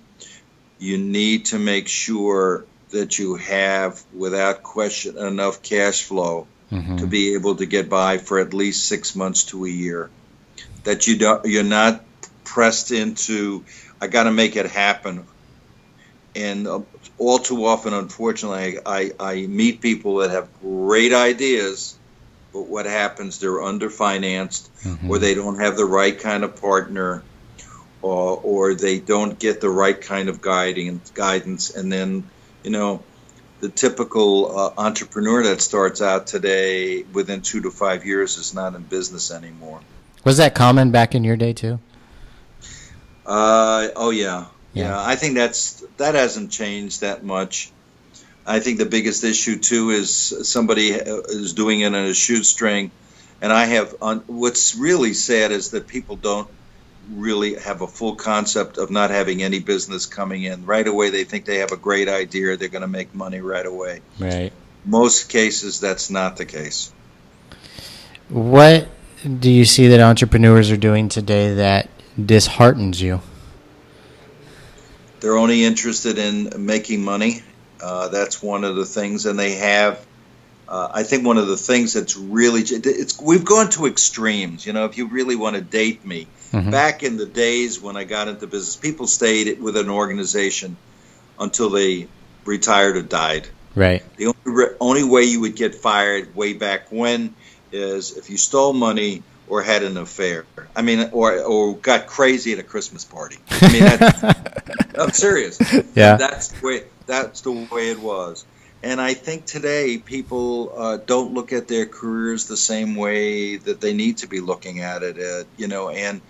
you 0.78 0.98
need 0.98 1.46
to 1.46 1.58
make 1.58 1.86
sure 1.88 2.64
that 2.94 3.18
you 3.18 3.36
have 3.36 4.02
without 4.12 4.62
question 4.62 5.18
enough 5.18 5.62
cash 5.62 6.02
flow 6.02 6.46
mm-hmm. 6.72 6.96
to 6.96 7.06
be 7.06 7.34
able 7.34 7.56
to 7.56 7.66
get 7.66 7.88
by 7.88 8.18
for 8.18 8.38
at 8.38 8.54
least 8.54 8.88
six 8.88 9.14
months 9.14 9.44
to 9.44 9.64
a 9.64 9.68
year 9.68 10.10
that 10.84 11.06
you 11.06 11.18
don't 11.18 11.44
you're 11.46 11.62
not 11.62 12.02
pressed 12.44 12.90
into 12.90 13.64
I 14.00 14.06
got 14.06 14.24
to 14.24 14.32
make 14.32 14.56
it 14.56 14.66
happen. 14.66 15.26
And 16.36 16.66
uh, 16.66 16.80
all 17.16 17.38
too 17.38 17.64
often, 17.64 17.94
unfortunately, 17.94 18.78
I, 18.84 19.12
I 19.18 19.46
meet 19.46 19.80
people 19.80 20.16
that 20.16 20.30
have 20.30 20.48
great 20.60 21.14
ideas, 21.14 21.96
but 22.52 22.62
what 22.62 22.86
happens? 22.86 23.38
They're 23.38 23.52
underfinanced, 23.52 24.68
mm-hmm. 24.82 25.10
or 25.10 25.18
they 25.18 25.34
don't 25.34 25.60
have 25.60 25.76
the 25.76 25.86
right 25.86 26.18
kind 26.18 26.44
of 26.44 26.60
partner, 26.60 27.22
or, 28.02 28.40
or 28.42 28.74
they 28.74 28.98
don't 28.98 29.38
get 29.38 29.60
the 29.60 29.70
right 29.70 29.98
kind 29.98 30.28
of 30.28 30.42
guiding 30.42 31.00
guidance, 31.14 31.70
and 31.70 31.90
then 31.90 32.28
you 32.64 32.70
know 32.70 33.02
the 33.60 33.68
typical 33.68 34.58
uh, 34.58 34.72
entrepreneur 34.76 35.42
that 35.44 35.60
starts 35.60 36.02
out 36.02 36.26
today 36.26 37.02
within 37.02 37.40
two 37.40 37.60
to 37.62 37.70
five 37.70 38.04
years 38.04 38.36
is 38.36 38.52
not 38.52 38.74
in 38.74 38.82
business 38.82 39.30
anymore. 39.30 39.80
Was 40.24 40.38
that 40.38 40.54
common 40.54 40.90
back 40.90 41.14
in 41.14 41.22
your 41.22 41.36
day 41.36 41.52
too? 41.52 41.78
Uh, 43.24 43.88
oh 43.96 44.10
yeah. 44.10 44.46
yeah, 44.72 44.88
yeah. 44.88 45.02
I 45.02 45.16
think 45.16 45.34
that's 45.34 45.84
that 45.98 46.14
hasn't 46.14 46.50
changed 46.50 47.02
that 47.02 47.24
much. 47.24 47.70
I 48.46 48.60
think 48.60 48.78
the 48.78 48.86
biggest 48.86 49.24
issue 49.24 49.58
too 49.58 49.90
is 49.90 50.10
somebody 50.42 50.88
is 50.88 51.54
doing 51.54 51.80
it 51.80 51.86
on 51.86 51.94
a 51.94 52.14
shoestring, 52.14 52.90
and 53.40 53.52
I 53.52 53.66
have. 53.66 53.94
On, 54.02 54.18
what's 54.26 54.74
really 54.74 55.14
sad 55.14 55.52
is 55.52 55.70
that 55.70 55.86
people 55.86 56.16
don't 56.16 56.48
really 57.12 57.54
have 57.54 57.82
a 57.82 57.86
full 57.86 58.16
concept 58.16 58.78
of 58.78 58.90
not 58.90 59.10
having 59.10 59.42
any 59.42 59.58
business 59.58 60.06
coming 60.06 60.44
in 60.44 60.66
right 60.66 60.86
away. 60.86 61.10
They 61.10 61.24
think 61.24 61.44
they 61.44 61.58
have 61.58 61.72
a 61.72 61.76
great 61.76 62.08
idea; 62.08 62.56
they're 62.56 62.68
going 62.68 62.82
to 62.82 62.88
make 62.88 63.14
money 63.14 63.40
right 63.40 63.66
away. 63.66 64.00
Right. 64.18 64.52
Most 64.84 65.28
cases, 65.28 65.80
that's 65.80 66.10
not 66.10 66.36
the 66.36 66.44
case. 66.44 66.92
What 68.28 68.88
do 69.24 69.50
you 69.50 69.64
see 69.64 69.88
that 69.88 70.00
entrepreneurs 70.00 70.70
are 70.70 70.76
doing 70.76 71.08
today 71.08 71.54
that 71.54 71.88
disheartens 72.22 73.00
you? 73.00 73.20
They're 75.20 75.36
only 75.36 75.64
interested 75.64 76.18
in 76.18 76.66
making 76.66 77.02
money. 77.02 77.42
Uh, 77.80 78.08
that's 78.08 78.42
one 78.42 78.64
of 78.64 78.76
the 78.76 78.84
things, 78.84 79.26
and 79.26 79.38
they 79.38 79.54
have. 79.54 80.04
Uh, 80.68 80.88
I 80.92 81.02
think 81.02 81.26
one 81.26 81.38
of 81.38 81.46
the 81.46 81.56
things 81.56 81.92
that's 81.92 82.16
really 82.16 82.62
it's 82.62 83.20
we've 83.20 83.44
gone 83.44 83.70
to 83.70 83.86
extremes. 83.86 84.66
You 84.66 84.72
know, 84.72 84.86
if 84.86 84.96
you 84.96 85.08
really 85.08 85.36
want 85.36 85.56
to 85.56 85.62
date 85.62 86.04
me, 86.04 86.26
mm-hmm. 86.52 86.70
back 86.70 87.02
in 87.02 87.16
the 87.16 87.26
days 87.26 87.80
when 87.80 87.96
I 87.96 88.04
got 88.04 88.28
into 88.28 88.46
business, 88.46 88.76
people 88.76 89.06
stayed 89.06 89.60
with 89.60 89.76
an 89.76 89.90
organization 89.90 90.76
until 91.38 91.70
they 91.70 92.08
retired 92.44 92.96
or 92.96 93.02
died. 93.02 93.48
Right. 93.74 94.02
The 94.16 94.34
only, 94.46 94.66
only 94.80 95.04
way 95.04 95.22
you 95.24 95.40
would 95.40 95.56
get 95.56 95.74
fired 95.74 96.34
way 96.34 96.52
back 96.52 96.90
when 96.90 97.34
is 97.72 98.16
if 98.16 98.30
you 98.30 98.36
stole 98.36 98.72
money 98.72 99.22
or 99.48 99.62
had 99.62 99.82
an 99.82 99.96
affair. 99.96 100.46
I 100.74 100.82
mean, 100.82 101.10
or 101.12 101.38
or 101.40 101.76
got 101.76 102.06
crazy 102.06 102.52
at 102.52 102.58
a 102.58 102.62
Christmas 102.62 103.04
party. 103.04 103.38
I 103.50 103.72
mean, 103.72 103.82
that's, 103.82 104.22
I'm 104.98 105.10
serious. 105.10 105.60
Yeah, 105.94 106.16
that's 106.16 106.48
the 106.48 106.66
way 106.66 106.84
that's 107.06 107.42
the 107.42 107.52
way 107.52 107.90
it 107.90 108.00
was. 108.00 108.44
And 108.84 109.00
I 109.00 109.14
think 109.14 109.46
today 109.46 109.96
people 109.96 110.70
uh, 110.76 110.98
don't 110.98 111.32
look 111.32 111.54
at 111.54 111.68
their 111.68 111.86
careers 111.86 112.48
the 112.48 112.56
same 112.56 112.96
way 112.96 113.56
that 113.56 113.80
they 113.80 113.94
need 113.94 114.18
to 114.18 114.26
be 114.26 114.40
looking 114.40 114.80
at 114.80 115.02
it. 115.02 115.18
Uh, 115.18 115.48
you 115.56 115.68
know, 115.68 115.88
and 115.88 116.20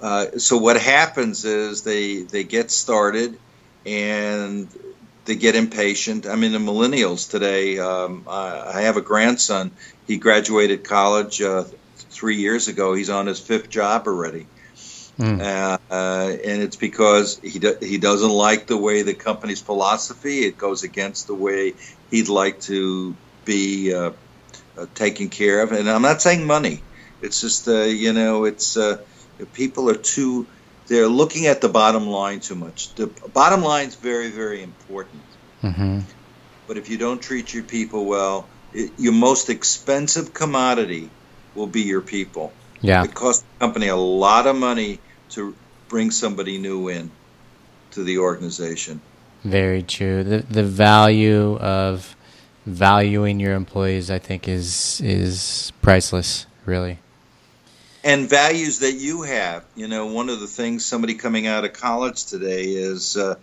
uh, 0.00 0.38
so 0.38 0.56
what 0.56 0.80
happens 0.80 1.44
is 1.44 1.84
they 1.84 2.22
they 2.22 2.42
get 2.42 2.72
started 2.72 3.38
and 3.86 4.68
they 5.26 5.36
get 5.36 5.54
impatient. 5.54 6.26
I 6.26 6.34
mean, 6.34 6.50
the 6.50 6.58
millennials 6.58 7.30
today. 7.30 7.78
Um, 7.78 8.24
I, 8.26 8.72
I, 8.74 8.80
have 8.82 8.96
a 8.96 9.00
grandson. 9.00 9.70
He 10.08 10.16
graduated 10.16 10.82
college 10.82 11.40
uh, 11.40 11.66
three 11.94 12.38
years 12.38 12.66
ago. 12.66 12.94
He's 12.94 13.10
on 13.10 13.28
his 13.28 13.38
fifth 13.38 13.70
job 13.70 14.08
already. 14.08 14.48
Mm. 15.20 15.40
Uh, 15.40 15.76
and 15.92 16.62
it's 16.62 16.76
because 16.76 17.38
he 17.40 17.58
do, 17.58 17.76
he 17.80 17.98
doesn't 17.98 18.30
like 18.30 18.66
the 18.66 18.76
way 18.76 19.02
the 19.02 19.12
company's 19.12 19.60
philosophy. 19.60 20.40
It 20.40 20.56
goes 20.56 20.82
against 20.82 21.26
the 21.26 21.34
way 21.34 21.74
he'd 22.10 22.28
like 22.28 22.60
to 22.62 23.14
be 23.44 23.92
uh, 23.92 24.12
uh, 24.78 24.86
taken 24.94 25.28
care 25.28 25.60
of. 25.60 25.72
And 25.72 25.90
I'm 25.90 26.00
not 26.00 26.22
saying 26.22 26.46
money. 26.46 26.82
It's 27.20 27.40
just 27.42 27.68
uh, 27.68 27.82
you 27.82 28.14
know, 28.14 28.44
it's 28.44 28.78
uh, 28.78 28.98
people 29.52 29.90
are 29.90 29.94
too. 29.94 30.46
They're 30.86 31.06
looking 31.06 31.46
at 31.46 31.60
the 31.60 31.68
bottom 31.68 32.06
line 32.06 32.40
too 32.40 32.54
much. 32.54 32.94
The 32.94 33.06
bottom 33.06 33.62
line 33.62 33.88
is 33.88 33.96
very 33.96 34.30
very 34.30 34.62
important. 34.62 35.22
Mm-hmm. 35.62 36.00
But 36.66 36.78
if 36.78 36.88
you 36.88 36.96
don't 36.96 37.20
treat 37.20 37.52
your 37.52 37.64
people 37.64 38.06
well, 38.06 38.48
it, 38.72 38.92
your 38.96 39.12
most 39.12 39.50
expensive 39.50 40.32
commodity 40.32 41.10
will 41.54 41.66
be 41.66 41.82
your 41.82 42.00
people. 42.00 42.54
Yeah. 42.80 43.04
It 43.04 43.14
costs 43.14 43.42
the 43.42 43.66
company 43.66 43.88
a 43.88 43.96
lot 43.96 44.46
of 44.46 44.56
money 44.56 44.98
to 45.30 45.54
bring 45.88 46.10
somebody 46.10 46.58
new 46.58 46.88
in 46.88 47.10
to 47.92 48.04
the 48.04 48.18
organization. 48.18 49.00
Very 49.44 49.82
true. 49.82 50.22
The 50.22 50.38
the 50.38 50.62
value 50.62 51.56
of 51.58 52.16
valuing 52.66 53.40
your 53.40 53.54
employees, 53.54 54.10
I 54.10 54.18
think, 54.18 54.48
is 54.48 55.00
is 55.02 55.72
priceless. 55.82 56.46
Really. 56.66 56.98
And 58.02 58.28
values 58.28 58.78
that 58.78 58.92
you 58.92 59.22
have. 59.22 59.64
You 59.74 59.88
know, 59.88 60.06
one 60.06 60.28
of 60.28 60.40
the 60.40 60.46
things 60.46 60.84
somebody 60.86 61.14
coming 61.14 61.46
out 61.46 61.64
of 61.64 61.72
college 61.72 62.26
today 62.26 62.64
is, 62.64 63.16
uh, 63.16 63.34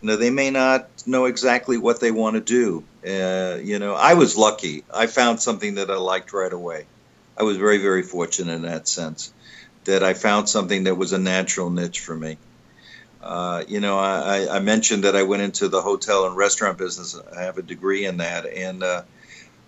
you 0.00 0.08
know, 0.08 0.16
they 0.16 0.30
may 0.30 0.50
not 0.50 0.88
know 1.06 1.26
exactly 1.26 1.78
what 1.78 2.00
they 2.00 2.10
want 2.10 2.34
to 2.34 2.40
do. 2.40 2.84
Uh, 3.06 3.58
you 3.62 3.78
know, 3.78 3.94
I 3.94 4.14
was 4.14 4.36
lucky. 4.36 4.84
I 4.92 5.06
found 5.06 5.40
something 5.40 5.76
that 5.76 5.90
I 5.90 5.96
liked 5.96 6.32
right 6.32 6.52
away. 6.52 6.86
I 7.38 7.42
was 7.44 7.56
very, 7.56 7.78
very 7.78 8.02
fortunate 8.02 8.52
in 8.52 8.62
that 8.62 8.86
sense 8.86 9.32
that 9.84 10.02
I 10.02 10.14
found 10.14 10.48
something 10.48 10.84
that 10.84 10.96
was 10.96 11.12
a 11.12 11.18
natural 11.18 11.70
niche 11.70 12.00
for 12.00 12.14
me. 12.16 12.38
Uh, 13.22 13.62
you 13.68 13.80
know, 13.80 13.98
I, 13.98 14.56
I, 14.56 14.58
mentioned 14.58 15.04
that 15.04 15.14
I 15.14 15.22
went 15.22 15.42
into 15.42 15.68
the 15.68 15.80
hotel 15.80 16.26
and 16.26 16.36
restaurant 16.36 16.76
business. 16.76 17.16
I 17.36 17.42
have 17.42 17.56
a 17.56 17.62
degree 17.62 18.04
in 18.04 18.16
that, 18.16 18.46
and 18.46 18.82
uh, 18.82 19.02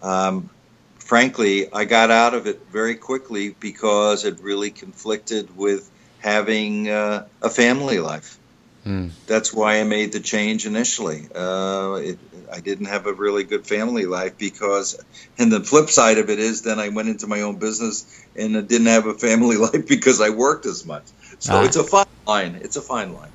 um, 0.02 0.50
frankly, 0.98 1.72
I 1.72 1.84
got 1.84 2.10
out 2.10 2.34
of 2.34 2.48
it 2.48 2.62
very 2.72 2.96
quickly 2.96 3.50
because 3.60 4.24
it 4.24 4.40
really 4.40 4.70
conflicted 4.70 5.56
with 5.56 5.88
having 6.18 6.88
uh, 6.88 7.26
a 7.42 7.50
family 7.50 8.00
life. 8.00 8.38
Mm. 8.84 9.10
That's 9.26 9.52
why 9.52 9.80
I 9.80 9.84
made 9.84 10.12
the 10.12 10.20
change 10.20 10.66
initially. 10.66 11.26
Uh, 11.34 11.94
it, 11.94 12.18
I 12.52 12.60
didn't 12.60 12.86
have 12.86 13.06
a 13.06 13.12
really 13.12 13.44
good 13.44 13.66
family 13.66 14.04
life 14.04 14.36
because, 14.38 15.02
and 15.38 15.50
the 15.50 15.60
flip 15.60 15.88
side 15.90 16.18
of 16.18 16.28
it 16.30 16.38
is, 16.38 16.62
then 16.62 16.78
I 16.78 16.90
went 16.90 17.08
into 17.08 17.26
my 17.26 17.40
own 17.40 17.56
business 17.56 18.24
and 18.36 18.56
I 18.56 18.60
didn't 18.60 18.88
have 18.88 19.06
a 19.06 19.14
family 19.14 19.56
life 19.68 19.88
because 19.88 20.20
I 20.20 20.30
worked 20.30 20.66
as 20.66 20.84
much. 20.84 21.04
So 21.38 21.54
ah. 21.54 21.64
it's 21.64 21.76
a 21.76 21.84
fine 21.84 22.06
line. 22.26 22.60
It's 22.62 22.76
a 22.76 22.82
fine 22.82 23.14
line. 23.14 23.30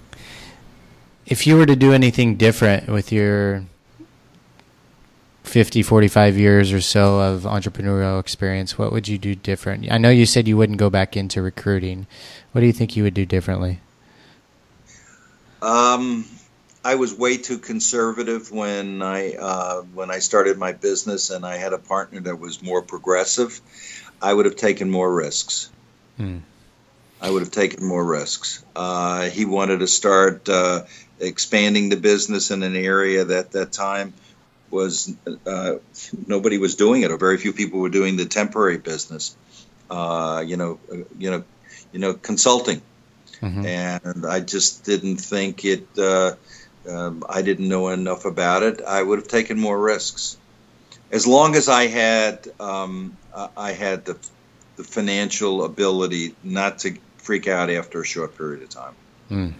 If 1.26 1.46
you 1.46 1.58
were 1.58 1.66
to 1.66 1.76
do 1.76 1.94
anything 1.94 2.36
different 2.36 2.88
with 2.88 3.12
your 3.12 3.66
50, 5.44 5.82
45 5.82 6.38
years 6.38 6.72
or 6.72 6.82
so 6.82 7.20
of 7.20 7.42
entrepreneurial 7.42 8.20
experience, 8.20 8.78
what 8.78 8.92
would 8.92 9.08
you 9.08 9.18
do 9.18 9.36
different? 9.36 9.92
I 9.92 9.98
know 9.98 10.10
you 10.10 10.26
said 10.26 10.48
you 10.48 10.58
wouldn't 10.58 10.80
go 10.80 10.90
back 10.90 11.18
into 11.18 11.42
recruiting. 11.42 12.08
What 12.52 12.62
do 12.62 12.68
you 12.68 12.74
think 12.74 12.96
you 12.96 13.04
would 13.04 13.14
do 13.14 13.26
differently? 13.26 13.80
Um, 15.62 16.26
I 16.84 16.96
was 16.96 17.14
way 17.14 17.38
too 17.38 17.58
conservative 17.58 18.52
when 18.52 19.02
I 19.02 19.34
uh, 19.34 19.82
when 19.82 20.10
I 20.10 20.20
started 20.20 20.58
my 20.58 20.72
business, 20.72 21.30
and 21.30 21.46
I 21.46 21.58
had 21.58 21.74
a 21.74 21.78
partner 21.78 22.22
that 22.22 22.40
was 22.40 22.62
more 22.64 22.82
progressive. 22.82 23.60
I 24.22 24.34
would 24.34 24.46
have 24.46 24.56
taken 24.56 24.90
more 24.90 25.14
risks. 25.14 25.70
Hmm. 26.18 26.40
I 27.22 27.30
would 27.30 27.42
have 27.42 27.52
taken 27.52 27.86
more 27.86 28.04
risks. 28.04 28.64
Uh, 28.76 29.30
he 29.30 29.44
wanted 29.44 29.80
to 29.80 29.88
start 29.88 30.48
uh, 30.48 30.86
expanding 31.20 31.90
the 31.90 31.98
business 31.98 32.50
in 32.50 32.64
an 32.64 32.78
area 32.78 33.26
that 33.26 33.52
that 33.52 33.74
time 33.74 34.14
was 34.72 35.14
uh, 35.46 35.76
nobody 36.28 36.58
was 36.58 36.76
doing 36.76 37.02
it, 37.02 37.12
or 37.12 37.18
very 37.18 37.38
few 37.38 37.52
people 37.52 37.80
were 37.80 37.90
doing 37.90 38.16
the 38.16 38.26
temporary 38.26 38.78
business. 38.78 39.36
Uh, 39.90 40.44
you 40.46 40.56
know, 40.56 40.80
uh, 40.92 40.98
you 41.18 41.32
know, 41.32 41.44
you 41.92 42.00
know, 42.00 42.14
consulting 42.14 42.82
mm-hmm. 43.42 43.66
and 43.66 44.26
I 44.26 44.40
just 44.40 44.84
didn't 44.86 45.18
think 45.18 45.66
it. 45.66 45.88
Uh, 45.98 46.36
um, 46.90 47.24
I 47.28 47.42
didn't 47.42 47.68
know 47.68 47.90
enough 47.90 48.26
about 48.26 48.64
it. 48.64 48.82
I 48.82 49.02
would 49.02 49.20
have 49.20 49.28
taken 49.28 49.60
more 49.60 49.80
risks, 49.80 50.38
as 51.12 51.28
long 51.28 51.56
as 51.56 51.68
I 51.70 51.88
had 51.88 52.48
um, 52.60 53.16
I 53.56 53.74
had 53.74 54.06
the 54.06 54.18
the 54.78 54.84
financial 54.86 55.66
ability 55.66 56.36
not 56.44 56.80
to 56.80 56.98
freak 57.18 57.48
out 57.48 57.70
after 57.70 58.02
a 58.02 58.06
short 58.06 58.38
period 58.38 58.64
of 58.64 58.70
time. 58.70 58.96
Mm. 59.30 59.54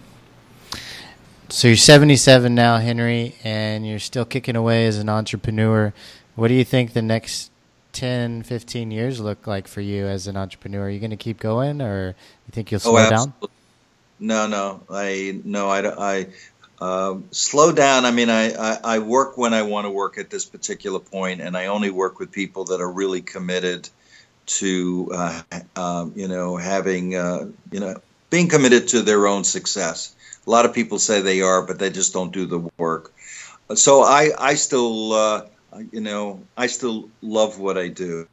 So 1.50 1.68
you're 1.68 1.76
77 1.76 2.54
now, 2.54 2.78
Henry, 2.78 3.34
and 3.44 3.86
you're 3.86 3.98
still 3.98 4.24
kicking 4.24 4.56
away 4.56 4.86
as 4.86 4.98
an 4.98 5.08
entrepreneur. 5.08 5.92
What 6.36 6.48
do 6.48 6.54
you 6.54 6.64
think 6.64 6.92
the 6.92 7.02
next 7.02 7.50
10, 7.92 8.44
15 8.44 8.90
years 8.90 9.20
look 9.20 9.46
like 9.46 9.68
for 9.68 9.80
you 9.80 10.06
as 10.06 10.26
an 10.26 10.36
entrepreneur? 10.36 10.86
Are 10.86 10.90
you 10.90 11.00
going 11.00 11.10
to 11.10 11.16
keep 11.16 11.38
going, 11.38 11.82
or 11.82 12.14
you 12.46 12.52
think 12.52 12.70
you'll 12.70 12.78
oh, 12.78 12.96
slow 12.96 13.06
oh, 13.06 13.10
down? 13.10 13.34
No, 14.20 14.46
no, 14.46 14.82
I 14.90 15.40
no, 15.44 15.70
I, 15.70 16.12
I 16.12 16.26
uh, 16.78 17.16
slow 17.30 17.72
down. 17.72 18.04
I 18.04 18.10
mean, 18.10 18.28
I, 18.28 18.52
I, 18.52 18.78
I 18.84 18.98
work 18.98 19.38
when 19.38 19.54
I 19.54 19.62
want 19.62 19.86
to 19.86 19.90
work 19.90 20.18
at 20.18 20.28
this 20.28 20.44
particular 20.44 21.00
point, 21.00 21.40
and 21.40 21.56
I 21.56 21.66
only 21.66 21.90
work 21.90 22.18
with 22.18 22.30
people 22.30 22.64
that 22.66 22.80
are 22.80 22.90
really 22.90 23.22
committed 23.22 23.88
to, 24.46 25.10
uh, 25.14 25.42
um, 25.76 26.12
you 26.16 26.28
know, 26.28 26.56
having, 26.56 27.14
uh, 27.16 27.48
you 27.70 27.80
know, 27.80 27.96
being 28.28 28.48
committed 28.48 28.88
to 28.88 29.02
their 29.02 29.26
own 29.26 29.44
success. 29.44 30.14
A 30.46 30.50
lot 30.50 30.64
of 30.64 30.74
people 30.74 30.98
say 30.98 31.20
they 31.20 31.40
are, 31.42 31.62
but 31.62 31.78
they 31.78 31.90
just 31.90 32.12
don't 32.12 32.32
do 32.32 32.46
the 32.46 32.68
work. 32.76 33.12
So 33.74 34.02
I, 34.02 34.30
I 34.38 34.54
still, 34.54 35.12
uh, 35.12 35.46
you 35.92 36.00
know, 36.00 36.42
I 36.56 36.66
still 36.66 37.08
love 37.22 37.58
what 37.58 37.78
I 37.78 37.88
do, 37.88 38.26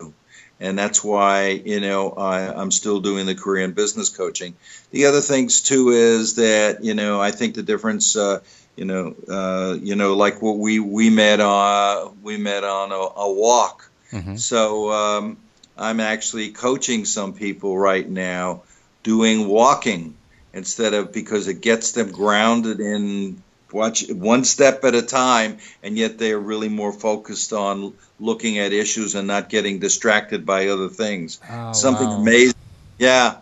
and 0.59 0.77
that's 0.77 1.03
why 1.03 1.49
you 1.49 1.79
know 1.79 2.11
I, 2.11 2.61
am 2.61 2.71
still 2.71 2.99
doing 2.99 3.25
the 3.25 3.35
career 3.35 3.63
and 3.65 3.75
business 3.75 4.09
coaching. 4.09 4.55
The 4.91 5.05
other 5.05 5.21
things 5.21 5.61
too 5.61 5.89
is 5.89 6.35
that 6.35 6.83
you 6.83 6.93
know 6.93 7.21
I 7.21 7.31
think 7.31 7.55
the 7.55 7.63
difference. 7.63 8.15
Uh, 8.15 8.39
you 8.77 8.85
know, 8.85 9.15
uh, 9.27 9.75
you 9.81 9.95
know, 9.95 10.15
like 10.15 10.39
what 10.41 10.59
we 10.59 10.79
we 10.79 11.09
met 11.09 11.39
on 11.39 12.15
we 12.21 12.37
met 12.37 12.63
on 12.63 12.91
a, 12.91 12.95
a 12.95 13.33
walk. 13.33 13.89
Mm-hmm. 14.11 14.35
So 14.35 14.91
um, 14.91 15.37
I'm 15.75 15.99
actually 15.99 16.51
coaching 16.51 17.03
some 17.03 17.33
people 17.33 17.77
right 17.77 18.07
now 18.07 18.61
doing 19.01 19.47
walking 19.47 20.15
instead 20.53 20.93
of 20.93 21.11
because 21.11 21.47
it 21.47 21.61
gets 21.61 21.93
them 21.93 22.11
grounded 22.11 22.79
in 22.79 23.41
watch 23.71 24.09
one 24.09 24.43
step 24.43 24.83
at 24.83 24.95
a 24.95 25.01
time 25.01 25.57
and 25.83 25.97
yet 25.97 26.17
they're 26.17 26.39
really 26.39 26.69
more 26.69 26.93
focused 26.93 27.53
on 27.53 27.93
looking 28.19 28.59
at 28.59 28.73
issues 28.73 29.15
and 29.15 29.27
not 29.27 29.49
getting 29.49 29.79
distracted 29.79 30.45
by 30.45 30.67
other 30.67 30.89
things. 30.89 31.39
Oh, 31.49 31.73
something 31.73 32.07
wow. 32.07 32.21
amazing. 32.21 32.55
Yeah. 32.97 33.37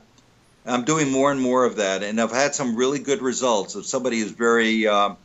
I'm 0.66 0.84
doing 0.84 1.12
more 1.12 1.32
and 1.32 1.40
more 1.40 1.64
of 1.64 1.76
that 1.76 2.02
and 2.02 2.20
i've 2.20 2.32
had 2.32 2.56
some 2.56 2.76
really 2.76 3.00
good 3.00 3.22
results. 3.22 3.76
If 3.76 3.86
somebody 3.86 4.20
is 4.20 4.32
very 4.32 4.88
um, 4.88 5.18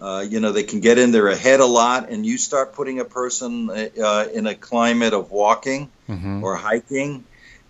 uh, 0.00 0.24
you 0.28 0.40
know 0.40 0.52
they 0.52 0.64
can 0.64 0.80
get 0.80 0.98
in 0.98 1.12
their 1.12 1.34
head 1.34 1.60
a 1.60 1.66
lot 1.66 2.08
and 2.10 2.26
you 2.26 2.38
start 2.38 2.72
putting 2.72 3.00
a 3.00 3.04
person 3.04 3.70
uh, 3.70 4.26
in 4.32 4.46
a 4.46 4.54
climate 4.54 5.12
of 5.12 5.30
walking 5.30 5.90
mm-hmm. 6.08 6.42
or 6.42 6.56
hiking 6.56 7.24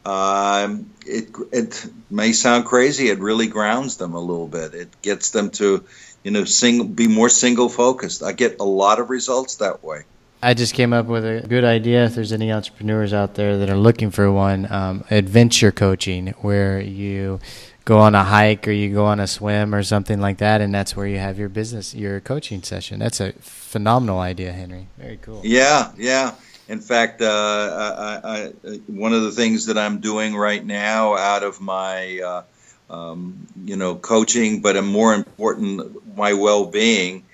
um, 0.09 0.91
it, 1.05 1.29
it 1.53 1.87
may 2.11 2.33
sound 2.33 2.65
crazy. 2.65 3.09
It 3.09 3.19
really 3.19 3.47
grounds 3.47 3.99
them 3.99 4.15
a 4.15 4.21
little 4.21 4.49
bit. 4.49 4.75
It 4.75 5.03
gets 5.03 5.31
them 5.31 5.51
to 5.53 5.85
you 6.29 6.35
know, 6.35 6.45
sing, 6.45 6.93
be 6.93 7.09
more 7.09 7.31
single 7.31 7.71
focused. 7.71 8.23
I 8.23 8.33
get 8.33 8.61
a 8.61 8.65
lot 8.65 8.99
of 8.99 9.09
results 9.09 9.57
that 9.57 9.83
way. 9.83 10.03
I 10.43 10.53
just 10.53 10.75
came 10.75 10.93
up 10.93 11.07
with 11.07 11.25
a 11.25 11.41
good 11.41 11.65
idea. 11.65 12.05
If 12.05 12.17
there's 12.17 12.35
any 12.35 12.53
entrepreneurs 12.53 13.15
out 13.15 13.35
there 13.35 13.57
that 13.57 13.71
are 13.71 13.79
looking 13.79 14.11
for 14.11 14.31
one, 14.31 14.71
um, 14.71 15.05
adventure 15.11 15.73
coaching, 15.73 16.35
where 16.43 16.83
you 16.83 17.41
go 17.87 17.97
on 18.01 18.15
a 18.15 18.25
hike 18.25 18.69
or 18.69 18.73
you 18.73 18.93
go 18.93 19.07
on 19.07 19.21
a 19.21 19.27
swim 19.27 19.75
or 19.75 19.83
something 19.83 20.21
like 20.21 20.37
that, 20.37 20.61
and 20.61 20.75
that's 20.75 20.95
where 20.95 21.07
you 21.07 21.17
have 21.17 21.39
your 21.39 21.49
business, 21.49 21.95
your 21.95 22.21
coaching 22.21 22.63
session. 22.63 22.99
That's 22.99 23.21
a 23.21 23.33
phenomenal 23.41 24.19
idea, 24.19 24.53
Henry. 24.53 24.89
Very 24.99 25.17
cool. 25.17 25.41
Yeah, 25.43 25.93
yeah. 25.97 26.35
In 26.69 26.83
fact, 26.83 27.23
uh, 27.23 28.21
I, 28.23 28.23
I, 28.23 28.77
one 28.87 29.15
of 29.15 29.23
the 29.23 29.33
things 29.33 29.65
that 29.65 29.79
I'm 29.79 30.01
doing 30.01 30.37
right 30.37 30.63
now 30.63 31.17
out 31.17 31.43
of 31.43 31.59
my 31.59 32.21
uh, 32.21 32.43
um, 32.91 33.47
you 33.65 33.77
know, 33.77 33.95
coaching, 33.95 34.61
but 34.61 34.77
a 34.77 34.83
more 34.83 35.15
important, 35.15 36.17
my 36.17 36.33
well-being. 36.33 37.25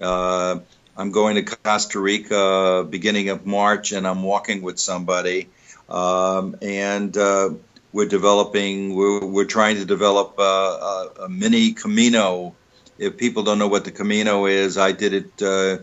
Uh, 0.00 0.60
I'm 0.96 1.10
going 1.12 1.36
to 1.36 1.42
Costa 1.42 1.98
Rica 1.98 2.86
beginning 2.88 3.28
of 3.30 3.46
March, 3.46 3.92
and 3.92 4.06
I'm 4.06 4.22
walking 4.22 4.62
with 4.62 4.78
somebody, 4.78 5.48
um, 5.88 6.56
and 6.62 7.16
uh, 7.16 7.50
we're 7.92 8.08
developing. 8.08 8.94
We're, 8.94 9.24
we're, 9.24 9.44
trying 9.46 9.76
to 9.76 9.84
develop 9.84 10.38
a, 10.38 10.42
a, 10.42 11.10
a, 11.24 11.28
mini 11.28 11.72
Camino. 11.72 12.54
If 12.98 13.16
people 13.16 13.42
don't 13.44 13.58
know 13.58 13.68
what 13.68 13.84
the 13.84 13.90
Camino 13.90 14.46
is, 14.46 14.76
I 14.76 14.92
did 14.92 15.14
it 15.14 15.42
uh, 15.42 15.78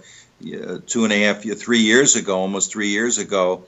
two 0.86 1.04
and 1.04 1.14
a 1.14 1.24
half, 1.24 1.44
three 1.44 1.80
years 1.80 2.16
ago, 2.16 2.40
almost 2.40 2.72
three 2.72 2.90
years 2.90 3.18
ago. 3.18 3.66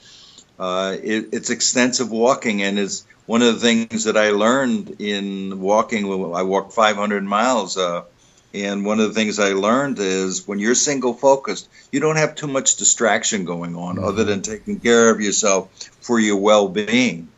Uh, 0.59 0.97
it, 1.01 1.29
it's 1.31 1.49
extensive 1.49 2.11
walking, 2.11 2.61
and 2.61 2.77
is 2.77 3.05
one 3.25 3.41
of 3.41 3.53
the 3.53 3.59
things 3.59 4.03
that 4.03 4.17
I 4.17 4.31
learned 4.31 4.97
in 4.99 5.61
walking, 5.61 6.05
I 6.33 6.41
walked 6.41 6.73
500 6.73 7.23
miles, 7.23 7.77
uh, 7.77 8.03
and 8.53 8.83
one 8.83 8.99
of 8.99 9.07
the 9.07 9.13
things 9.13 9.39
I 9.39 9.53
learned 9.53 9.99
is 9.99 10.47
when 10.47 10.59
you're 10.59 10.75
single 10.75 11.13
focused, 11.13 11.69
you 11.91 11.99
don't 11.99 12.17
have 12.17 12.35
too 12.35 12.47
much 12.47 12.75
distraction 12.77 13.45
going 13.45 13.75
on 13.75 13.95
mm-hmm. 13.95 14.05
other 14.05 14.23
than 14.23 14.41
taking 14.41 14.79
care 14.79 15.09
of 15.11 15.21
yourself 15.21 15.71
for 16.01 16.19
your 16.19 16.37
well 16.37 16.67
being. 16.67 17.29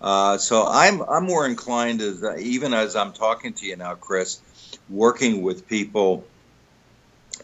Uh, 0.00 0.36
so 0.36 0.66
I'm 0.66 1.00
I'm 1.02 1.24
more 1.24 1.46
inclined 1.46 2.00
as 2.00 2.24
uh, 2.24 2.36
even 2.38 2.74
as 2.74 2.96
I'm 2.96 3.12
talking 3.12 3.52
to 3.54 3.66
you 3.66 3.76
now, 3.76 3.94
Chris, 3.94 4.40
working 4.90 5.42
with 5.42 5.68
people. 5.68 6.24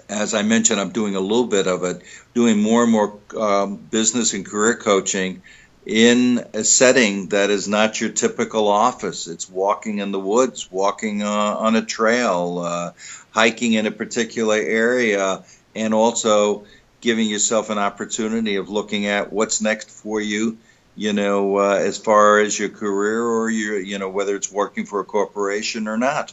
As 0.08 0.34
I 0.34 0.42
mentioned, 0.42 0.80
I'm 0.80 0.90
doing 0.90 1.14
a 1.16 1.20
little 1.20 1.46
bit 1.46 1.66
of 1.66 1.84
it, 1.84 2.02
doing 2.34 2.60
more 2.60 2.82
and 2.82 2.92
more 2.92 3.18
um, 3.36 3.76
business 3.76 4.34
and 4.34 4.44
career 4.44 4.76
coaching 4.76 5.42
in 5.88 6.44
a 6.52 6.64
setting 6.64 7.28
that 7.28 7.48
is 7.48 7.66
not 7.66 8.00
your 8.00 8.10
typical 8.10 8.68
office. 8.68 9.26
It's 9.26 9.48
walking 9.48 9.98
in 9.98 10.12
the 10.12 10.20
woods, 10.20 10.70
walking 10.70 11.22
uh, 11.22 11.26
on 11.26 11.76
a 11.76 11.84
trail, 11.84 12.58
uh, 12.58 12.92
hiking 13.30 13.72
in 13.72 13.86
a 13.86 13.90
particular 13.90 14.56
area, 14.56 15.44
and 15.74 15.94
also 15.94 16.66
giving 17.00 17.26
yourself 17.26 17.70
an 17.70 17.78
opportunity 17.78 18.56
of 18.56 18.68
looking 18.68 19.06
at 19.06 19.32
what's 19.32 19.62
next 19.62 19.90
for 19.90 20.20
you. 20.20 20.58
You 20.94 21.12
know, 21.12 21.58
uh, 21.58 21.76
as 21.76 21.96
far 21.96 22.40
as 22.40 22.58
your 22.58 22.70
career 22.70 23.22
or 23.24 23.48
your, 23.48 23.78
you 23.78 23.98
know, 23.98 24.10
whether 24.10 24.34
it's 24.34 24.50
working 24.50 24.84
for 24.84 25.00
a 25.00 25.04
corporation 25.04 25.86
or 25.86 25.96
not. 25.96 26.32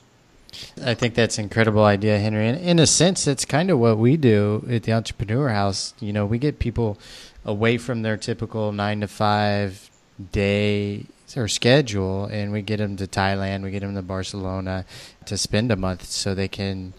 I 0.83 0.93
think 0.93 1.15
that's 1.15 1.37
an 1.37 1.45
incredible 1.45 1.83
idea, 1.83 2.19
Henry. 2.19 2.47
And 2.47 2.59
in 2.59 2.79
a 2.79 2.87
sense, 2.87 3.27
it's 3.27 3.45
kind 3.45 3.69
of 3.69 3.79
what 3.79 3.97
we 3.97 4.17
do 4.17 4.65
at 4.69 4.83
the 4.83 4.93
Entrepreneur 4.93 5.49
House. 5.49 5.93
You 5.99 6.13
know, 6.13 6.25
we 6.25 6.37
get 6.37 6.59
people 6.59 6.97
away 7.45 7.77
from 7.77 8.01
their 8.01 8.17
typical 8.17 8.71
nine 8.71 9.01
to 9.01 9.07
five 9.07 9.89
day 10.31 11.05
or 11.35 11.47
schedule, 11.47 12.25
and 12.25 12.51
we 12.51 12.61
get 12.61 12.77
them 12.77 12.95
to 12.97 13.07
Thailand, 13.07 13.63
we 13.63 13.71
get 13.71 13.81
them 13.81 13.95
to 13.95 14.01
Barcelona 14.01 14.85
to 15.25 15.37
spend 15.37 15.71
a 15.71 15.75
month 15.75 16.05
so 16.05 16.33
they 16.33 16.47
can 16.47 16.93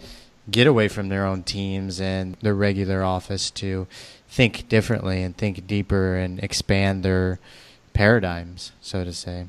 get 0.51 0.66
away 0.66 0.88
from 0.88 1.09
their 1.09 1.25
own 1.25 1.42
teams 1.42 2.01
and 2.01 2.37
their 2.42 2.55
regular 2.55 3.03
office 3.03 3.51
to 3.51 3.87
think 4.29 4.69
differently 4.69 5.23
and 5.23 5.37
think 5.37 5.66
deeper 5.66 6.16
and 6.16 6.38
expand 6.40 7.03
their 7.03 7.38
paradigms, 7.95 8.73
so 8.81 9.05
to 9.05 9.12
say. 9.12 9.47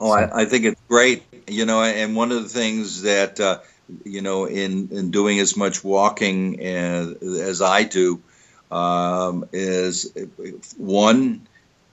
Oh, 0.00 0.08
so. 0.08 0.12
I, 0.12 0.42
I, 0.42 0.44
think 0.44 0.64
it's 0.64 0.80
great. 0.88 1.22
You 1.46 1.66
know, 1.66 1.82
and 1.82 2.16
one 2.16 2.32
of 2.32 2.42
the 2.42 2.48
things 2.48 3.02
that, 3.02 3.40
uh, 3.40 3.60
you 4.04 4.22
know, 4.22 4.46
in, 4.46 4.88
in 4.92 5.10
doing 5.10 5.38
as 5.40 5.56
much 5.56 5.84
walking 5.84 6.60
as, 6.60 7.22
as 7.22 7.62
I 7.62 7.82
do, 7.84 8.22
um, 8.70 9.46
is 9.52 10.12
one, 10.76 11.46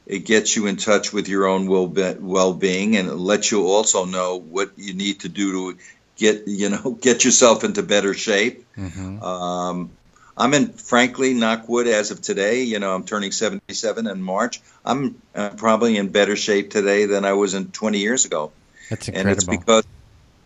it 0.05 0.25
gets 0.25 0.55
you 0.55 0.67
in 0.67 0.77
touch 0.77 1.13
with 1.13 1.27
your 1.27 1.47
own 1.47 1.67
well 1.67 2.53
being, 2.53 2.97
and 2.97 3.07
it 3.07 3.15
lets 3.15 3.51
you 3.51 3.67
also 3.67 4.05
know 4.05 4.37
what 4.39 4.71
you 4.77 4.93
need 4.93 5.21
to 5.21 5.29
do 5.29 5.73
to 5.73 5.79
get 6.17 6.47
you 6.47 6.69
know 6.69 6.91
get 7.01 7.23
yourself 7.23 7.63
into 7.63 7.83
better 7.83 8.13
shape. 8.13 8.65
Mm-hmm. 8.75 9.23
Um, 9.23 9.91
I'm 10.37 10.53
in, 10.53 10.69
frankly, 10.69 11.33
knockwood 11.33 11.87
as 11.87 12.11
of 12.11 12.21
today. 12.21 12.63
You 12.63 12.79
know, 12.79 12.95
I'm 12.95 13.03
turning 13.03 13.31
77 13.31 14.07
in 14.07 14.21
March. 14.21 14.61
I'm 14.83 15.21
uh, 15.35 15.49
probably 15.49 15.97
in 15.97 16.09
better 16.09 16.35
shape 16.35 16.71
today 16.71 17.05
than 17.05 17.25
I 17.25 17.33
was 17.33 17.53
in 17.53 17.71
20 17.71 17.99
years 17.99 18.25
ago. 18.25 18.51
That's 18.91 19.07
incredible. 19.07 19.29
And 19.31 19.37
it's 19.37 19.47
because 19.47 19.85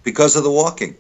because 0.03 0.35
of 0.35 0.43
the 0.43 0.51
walking. 0.51 0.95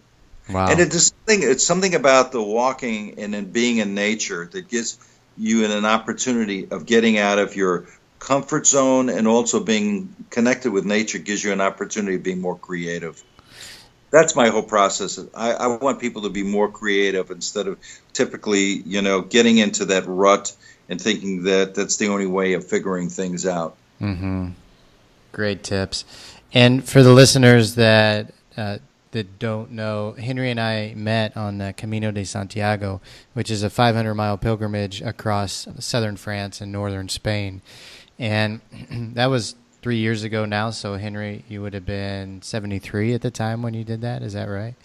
Wow. 0.49 0.67
And 0.67 0.79
it's 0.79 1.07
something. 1.07 1.39
It's 1.43 1.65
something 1.65 1.95
about 1.95 2.31
the 2.31 2.41
walking 2.41 3.19
and 3.19 3.33
then 3.33 3.51
being 3.51 3.77
in 3.77 3.93
nature 3.93 4.49
that 4.51 4.67
gives 4.67 4.97
you 5.37 5.63
an 5.65 5.85
opportunity 5.85 6.67
of 6.69 6.85
getting 6.85 7.17
out 7.17 7.39
of 7.39 7.55
your 7.55 7.85
comfort 8.19 8.65
zone 8.65 9.09
and 9.09 9.27
also 9.27 9.63
being 9.63 10.15
connected 10.31 10.71
with 10.71 10.85
nature 10.85 11.19
gives 11.19 11.43
you 11.43 11.51
an 11.51 11.61
opportunity 11.61 12.15
of 12.15 12.23
being 12.23 12.41
more 12.41 12.57
creative. 12.57 13.21
That's 14.09 14.35
my 14.35 14.49
whole 14.49 14.63
process. 14.63 15.19
I, 15.35 15.51
I 15.51 15.67
want 15.67 15.99
people 15.99 16.23
to 16.23 16.29
be 16.29 16.43
more 16.43 16.71
creative 16.71 17.29
instead 17.31 17.67
of 17.67 17.77
typically, 18.13 18.81
you 18.81 19.01
know, 19.01 19.21
getting 19.21 19.57
into 19.57 19.85
that 19.85 20.05
rut 20.07 20.55
and 20.89 20.99
thinking 20.99 21.43
that 21.43 21.75
that's 21.75 21.97
the 21.97 22.07
only 22.07 22.25
way 22.25 22.53
of 22.53 22.65
figuring 22.65 23.09
things 23.09 23.45
out. 23.45 23.75
Mm-hmm. 24.01 24.49
Great 25.31 25.63
tips. 25.63 26.05
And 26.55 26.87
for 26.87 27.03
the 27.03 27.11
listeners 27.11 27.75
that 27.75 28.33
uh, 28.55 28.77
that 29.11 29.39
don't 29.39 29.71
know, 29.71 30.13
Henry 30.13 30.49
and 30.49 30.59
I 30.59 30.93
met 30.95 31.35
on 31.35 31.57
the 31.57 31.73
Camino 31.75 32.11
de 32.11 32.23
Santiago, 32.25 33.01
which 33.33 33.51
is 33.51 33.61
a 33.61 33.69
500 33.69 34.15
mile 34.15 34.37
pilgrimage 34.37 35.01
across 35.01 35.67
southern 35.79 36.15
France 36.15 36.61
and 36.61 36.71
northern 36.71 37.09
Spain. 37.09 37.61
And 38.17 38.61
that 39.15 39.27
was 39.27 39.55
three 39.81 39.97
years 39.97 40.23
ago 40.23 40.45
now. 40.45 40.69
So, 40.69 40.95
Henry, 40.95 41.43
you 41.49 41.61
would 41.61 41.73
have 41.73 41.85
been 41.85 42.41
73 42.41 43.13
at 43.13 43.21
the 43.21 43.31
time 43.31 43.61
when 43.61 43.73
you 43.73 43.83
did 43.83 43.99
that. 44.01 44.21
Is 44.21 44.33
that 44.33 44.45
right? 44.45 44.75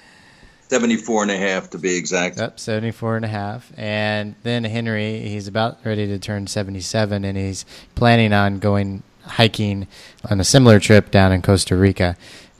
74 0.69 1.23
and 1.23 1.31
a 1.33 1.37
half 1.37 1.71
to 1.71 1.79
be 1.79 1.97
exact. 1.97 2.39
Yep, 2.39 2.61
74 2.61 3.17
and 3.17 3.25
a 3.25 3.29
half. 3.29 3.73
And 3.77 4.35
then 4.43 4.65
Henry, 4.65 5.21
he's 5.21 5.49
about 5.49 5.79
ready 5.85 6.07
to 6.09 6.19
turn 6.19 6.47
77 6.47 7.25
and 7.25 7.39
he's 7.39 7.65
planning 7.95 8.33
on 8.33 8.59
going 8.59 9.03
hiking 9.31 9.87
on 10.31 10.41
a 10.41 10.45
similar 10.45 10.81
trip 10.81 11.11
down 11.11 11.33
in 11.33 11.43
Costa 11.43 11.77
Rica. 11.77 12.17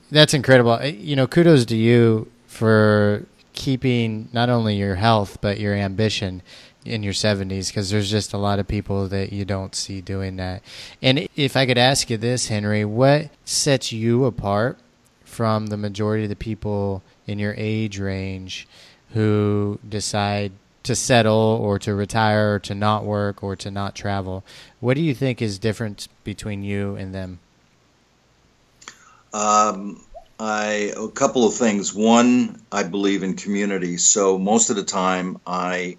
That's 0.09 0.33
incredible. 0.33 0.83
You 0.83 1.15
know, 1.15 1.27
kudos 1.27 1.65
to 1.65 1.75
you 1.75 2.29
for 2.47 3.25
keeping 3.53 4.29
not 4.31 4.49
only 4.49 4.75
your 4.75 4.95
health 4.95 5.37
but 5.41 5.59
your 5.59 5.73
ambition 5.73 6.41
in 6.85 7.03
your 7.03 7.13
70s 7.13 7.67
because 7.67 7.89
there's 7.89 8.09
just 8.09 8.33
a 8.33 8.37
lot 8.37 8.59
of 8.59 8.67
people 8.67 9.07
that 9.07 9.31
you 9.31 9.45
don't 9.45 9.75
see 9.75 10.01
doing 10.01 10.37
that. 10.37 10.63
And 11.01 11.27
if 11.35 11.55
I 11.55 11.65
could 11.65 11.77
ask 11.77 12.09
you 12.09 12.17
this, 12.17 12.47
Henry, 12.47 12.85
what 12.85 13.29
sets 13.45 13.91
you 13.91 14.25
apart 14.25 14.79
from 15.23 15.67
the 15.67 15.77
majority 15.77 16.23
of 16.23 16.29
the 16.29 16.35
people 16.35 17.03
in 17.27 17.39
your 17.39 17.53
age 17.57 17.99
range 17.99 18.67
who 19.13 19.79
decide 19.87 20.51
to 20.83 20.95
settle 20.95 21.59
or 21.61 21.77
to 21.79 21.93
retire 21.93 22.55
or 22.55 22.59
to 22.59 22.75
not 22.75 23.05
work 23.05 23.43
or 23.43 23.55
to 23.55 23.69
not 23.69 23.95
travel. 23.95 24.43
What 24.79 24.95
do 24.95 25.01
you 25.01 25.13
think 25.13 25.41
is 25.41 25.59
different 25.59 26.07
between 26.23 26.63
you 26.63 26.95
and 26.95 27.13
them? 27.13 27.39
Um, 29.33 30.03
I 30.39 30.93
a 30.97 31.07
couple 31.07 31.45
of 31.45 31.53
things. 31.53 31.93
One, 31.93 32.61
I 32.71 32.83
believe 32.83 33.23
in 33.23 33.35
community, 33.35 33.97
so 33.97 34.37
most 34.37 34.69
of 34.69 34.75
the 34.75 34.83
time 34.83 35.39
I 35.45 35.97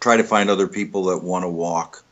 try 0.00 0.16
to 0.16 0.24
find 0.24 0.50
other 0.50 0.66
people 0.66 1.04
that 1.04 1.18
want 1.18 1.44
to 1.44 1.48
walk, 1.48 2.04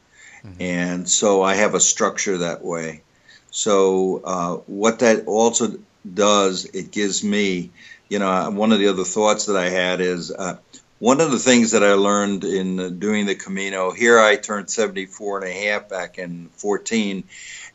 mm-hmm. 0.45 0.63
and 0.63 1.09
so 1.09 1.43
I 1.43 1.57
have 1.57 1.75
a 1.75 1.81
structure 1.81 2.39
that 2.39 2.65
way. 2.65 3.03
So 3.51 4.23
uh, 4.25 4.55
what 4.67 5.01
that 5.01 5.27
also 5.27 5.79
does, 6.15 6.65
it 6.65 6.91
gives 6.91 7.23
me, 7.23 7.71
you 8.09 8.19
know, 8.19 8.51
one 8.51 8.73
of 8.73 8.79
the 8.79 8.89
other 8.89 9.05
thoughts 9.05 9.47
that 9.47 9.57
I 9.57 9.69
had 9.69 10.01
is. 10.01 10.31
Uh, 10.31 10.59
one 11.03 11.21
of 11.21 11.33
the 11.33 11.39
things 11.41 11.73
that 11.73 11.83
I 11.83 11.95
learned 11.95 12.45
in 12.45 13.01
doing 13.01 13.27
the 13.27 13.35
Camino, 13.35 13.91
here 13.91 14.21
I 14.21 14.37
turned 14.37 14.71
74 14.71 15.39
and 15.39 15.49
a 15.49 15.53
half 15.53 15.89
back 15.89 16.17
in 16.17 16.49
14, 16.55 17.25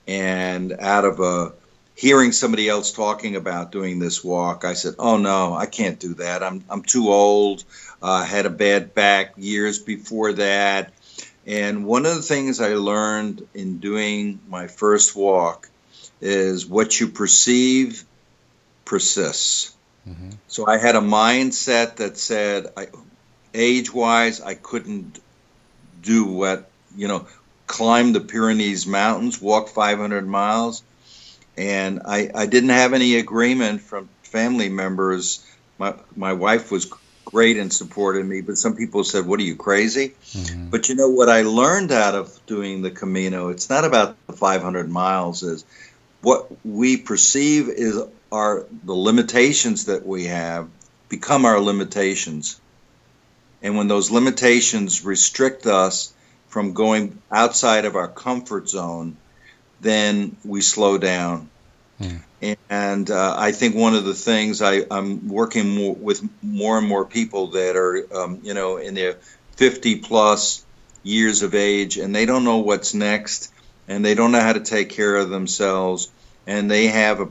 and 0.07 0.71
out 0.71 1.03
of 1.03 1.19
a 1.19 1.51
hearing 1.93 2.31
somebody 2.31 2.69
else 2.69 2.93
talking 2.93 3.35
about 3.35 3.73
doing 3.73 3.99
this 3.99 4.23
walk, 4.23 4.63
I 4.63 4.75
said, 4.75 4.95
"Oh 4.97 5.17
no, 5.17 5.53
I 5.53 5.65
can't 5.65 5.99
do 5.99 6.13
that. 6.13 6.41
I'm 6.41 6.63
I'm 6.69 6.83
too 6.83 7.09
old. 7.09 7.65
Uh, 8.01 8.23
had 8.23 8.45
a 8.45 8.49
bad 8.49 8.93
back 8.93 9.33
years 9.35 9.77
before 9.77 10.31
that." 10.31 10.93
And 11.45 11.85
one 11.85 12.05
of 12.05 12.15
the 12.15 12.21
things 12.21 12.61
I 12.61 12.75
learned 12.75 13.45
in 13.53 13.79
doing 13.79 14.39
my 14.47 14.67
first 14.67 15.17
walk 15.17 15.69
is 16.21 16.65
what 16.65 16.97
you 16.97 17.09
perceive 17.09 18.05
persists. 18.85 19.75
Mm-hmm. 20.07 20.29
So 20.47 20.65
I 20.65 20.77
had 20.77 20.95
a 20.95 21.01
mindset 21.01 21.97
that 21.97 22.17
said, 22.17 22.67
I, 22.77 22.87
age 23.57 23.93
wise, 23.93 24.39
I 24.39 24.53
couldn't 24.53 25.19
do 26.01 26.25
what, 26.25 26.69
you 26.95 27.07
know, 27.07 27.27
climb 27.65 28.13
the 28.13 28.21
Pyrenees 28.21 28.87
Mountains, 28.87 29.41
walk 29.41 29.69
500 29.69 30.27
miles. 30.27 30.83
And 31.57 32.01
I, 32.05 32.29
I 32.33 32.45
didn't 32.45 32.69
have 32.69 32.93
any 32.93 33.15
agreement 33.15 33.81
from 33.81 34.09
family 34.23 34.69
members. 34.69 35.45
My, 35.79 35.95
my 36.15 36.33
wife 36.33 36.71
was 36.71 36.91
great 37.25 37.57
and 37.57 37.73
supported 37.73 38.25
me, 38.25 38.41
but 38.41 38.57
some 38.57 38.75
people 38.75 39.03
said, 39.03 39.25
What 39.25 39.39
are 39.39 39.43
you, 39.43 39.55
crazy? 39.55 40.13
Mm-hmm. 40.31 40.69
But 40.69 40.87
you 40.87 40.95
know 40.95 41.09
what 41.09 41.29
I 41.29 41.41
learned 41.41 41.91
out 41.91 42.15
of 42.15 42.39
doing 42.45 42.81
the 42.81 42.91
Camino? 42.91 43.49
It's 43.49 43.69
not 43.69 43.83
about 43.85 44.15
the 44.27 44.33
500 44.33 44.89
miles, 44.89 45.43
is 45.43 45.65
what 46.21 46.47
we 46.65 46.97
perceive 46.97 47.69
is 47.69 48.01
our 48.31 48.65
the 48.83 48.93
limitations 48.93 49.85
that 49.85 50.05
we 50.05 50.25
have 50.25 50.69
become 51.09 51.45
our 51.45 51.59
limitations 51.59 52.59
and 53.61 53.77
when 53.77 53.87
those 53.87 54.11
limitations 54.11 55.03
restrict 55.03 55.65
us 55.65 56.13
from 56.47 56.73
going 56.73 57.21
outside 57.31 57.85
of 57.85 57.95
our 57.95 58.07
comfort 58.07 58.69
zone, 58.69 59.17
then 59.81 60.35
we 60.43 60.61
slow 60.61 60.97
down. 60.97 61.49
Hmm. 61.99 62.17
And 62.69 63.09
uh, 63.09 63.35
I 63.37 63.51
think 63.51 63.75
one 63.75 63.95
of 63.95 64.05
the 64.05 64.13
things 64.13 64.61
I, 64.61 64.85
am 64.91 65.27
working 65.27 65.69
more, 65.75 65.95
with 65.95 66.21
more 66.43 66.77
and 66.77 66.87
more 66.87 67.05
people 67.05 67.47
that 67.47 67.75
are, 67.75 68.05
um, 68.15 68.41
you 68.43 68.53
know, 68.53 68.77
in 68.77 68.93
their 68.93 69.17
50 69.55 69.97
plus 69.97 70.63
years 71.01 71.41
of 71.41 71.55
age, 71.55 71.97
and 71.97 72.15
they 72.15 72.27
don't 72.27 72.43
know 72.43 72.57
what's 72.57 72.93
next, 72.93 73.51
and 73.87 74.05
they 74.05 74.13
don't 74.13 74.31
know 74.31 74.41
how 74.41 74.53
to 74.53 74.59
take 74.59 74.89
care 74.89 75.15
of 75.15 75.29
themselves, 75.29 76.11
and 76.45 76.69
they 76.69 76.87
have 76.87 77.19
a 77.19 77.29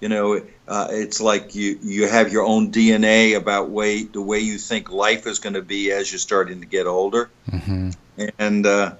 you 0.00 0.08
know, 0.08 0.42
uh, 0.68 0.88
it's 0.90 1.20
like 1.20 1.54
you 1.54 1.78
you 1.82 2.08
have 2.08 2.32
your 2.32 2.44
own 2.44 2.70
DNA 2.72 3.36
about 3.36 3.70
way 3.70 4.02
the 4.02 4.20
way 4.20 4.40
you 4.40 4.58
think 4.58 4.90
life 4.90 5.26
is 5.26 5.38
going 5.38 5.54
to 5.54 5.62
be 5.62 5.90
as 5.92 6.10
you're 6.10 6.18
starting 6.18 6.60
to 6.60 6.66
get 6.66 6.86
older, 6.86 7.30
mm-hmm. 7.50 7.90
and 8.38 8.66
uh, 8.66 8.94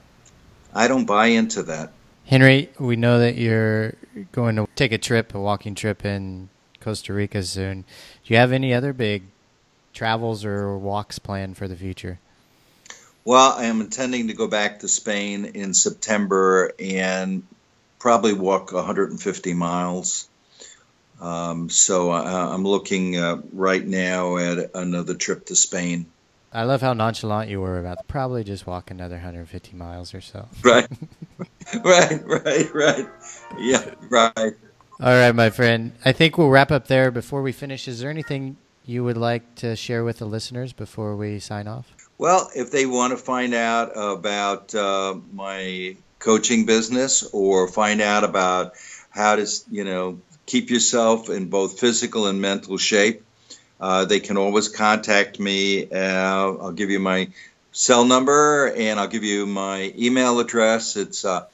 I 0.74 0.88
don't 0.88 1.05
buy 1.05 1.26
into 1.26 1.64
that. 1.64 1.92
Henry, 2.24 2.70
we 2.78 2.97
know 2.97 3.20
that 3.20 3.36
you're 3.36 3.94
going 4.32 4.57
to 4.57 4.66
take 4.74 4.92
a 4.92 4.99
trip, 4.99 5.34
a 5.34 5.40
walking 5.40 5.74
trip 5.74 6.05
in 6.05 6.49
Costa 6.80 7.12
Rica 7.12 7.42
soon. 7.42 7.82
Do 8.24 8.34
you 8.34 8.36
have 8.36 8.53
any 8.53 8.74
other 8.74 8.92
big 8.92 9.24
travels 9.92 10.44
or 10.44 10.76
walks 10.76 11.18
planned 11.18 11.57
for 11.57 11.68
the 11.68 11.76
future? 11.76 12.18
Well, 13.24 13.53
I 13.59 13.64
am 13.64 13.80
intending 13.80 14.28
to 14.28 14.34
go 14.34 14.47
back 14.47 14.80
to 14.80 14.88
Spain 14.88 15.47
in 15.47 15.74
September 15.74 16.72
and 16.78 17.42
probably 17.99 18.32
walk 18.32 18.72
150 18.72 19.55
miles. 19.55 20.28
Um, 21.21 21.71
so 21.71 22.11
uh, 22.11 22.51
I'm 22.53 22.64
looking 22.64 23.17
uh, 23.17 23.41
right 23.53 23.85
now 23.85 24.37
at 24.37 24.71
another 24.75 25.14
trip 25.14 25.47
to 25.47 25.57
Spain. 25.57 26.07
I 26.53 26.64
love 26.64 26.81
how 26.81 26.93
nonchalant 26.93 27.51
you 27.51 27.61
were 27.61 27.79
about 27.79 28.07
probably 28.09 28.45
just 28.45 28.67
walk 28.67 28.91
another 28.91 29.17
150 29.17 29.77
miles 29.77 30.14
or 30.14 30.21
so. 30.21 30.49
Right, 30.62 30.89
right, 31.85 32.25
right, 32.25 32.75
right. 32.75 33.07
Yeah, 33.59 33.95
right. 34.09 34.55
All 34.99 35.12
right, 35.12 35.35
my 35.35 35.51
friend. 35.51 35.93
I 36.05 36.12
think 36.12 36.39
we'll 36.39 36.49
wrap 36.49 36.71
up 36.71 36.87
there. 36.87 37.11
Before 37.11 37.43
we 37.43 37.53
finish, 37.53 37.89
is 37.89 38.01
there 38.01 38.09
anything 38.09 38.57
you 38.87 39.05
would 39.05 39.17
like 39.17 39.57
to 39.57 39.75
share 39.77 40.05
with 40.05 40.19
the 40.19 40.27
listeners 40.27 40.73
before 40.73 41.17
we 41.17 41.41
sign 41.41 41.67
off? 41.67 41.93
Well, 42.19 42.49
if 42.55 42.71
they 42.71 42.87
want 42.87 43.11
to 43.11 43.17
find 43.17 43.53
out 43.53 43.93
about 43.95 44.75
uh, 44.75 45.17
my 45.33 45.97
coaching 46.19 46.64
business 46.64 47.29
or 47.33 47.69
find 47.69 48.01
out 48.01 48.25
about 48.25 48.73
how 49.11 49.37
to, 49.37 49.47
you 49.71 49.85
know, 49.85 50.21
keep 50.47 50.70
yourself 50.70 51.28
in 51.28 51.49
both 51.49 51.78
physical 51.78 52.26
and 52.26 52.40
mental 52.40 52.78
shape. 52.78 53.22
Uh, 53.78 54.07
they 54.07 54.20
can 54.20 54.38
always 54.38 54.68
contact 54.68 55.38
me. 55.38 55.90
Uh, 55.90 55.97
I'll 55.99 56.72
give 56.72 56.90
you 56.90 57.01
my 57.01 57.28
cell 57.72 58.07
number 58.07 58.72
and 58.74 58.99
I'll 58.99 59.09
give 59.09 59.24
you 59.24 59.44
my 59.44 59.92
email 59.99 60.40
address. 60.40 60.97
It's 60.97 61.24
uh, 61.24 61.47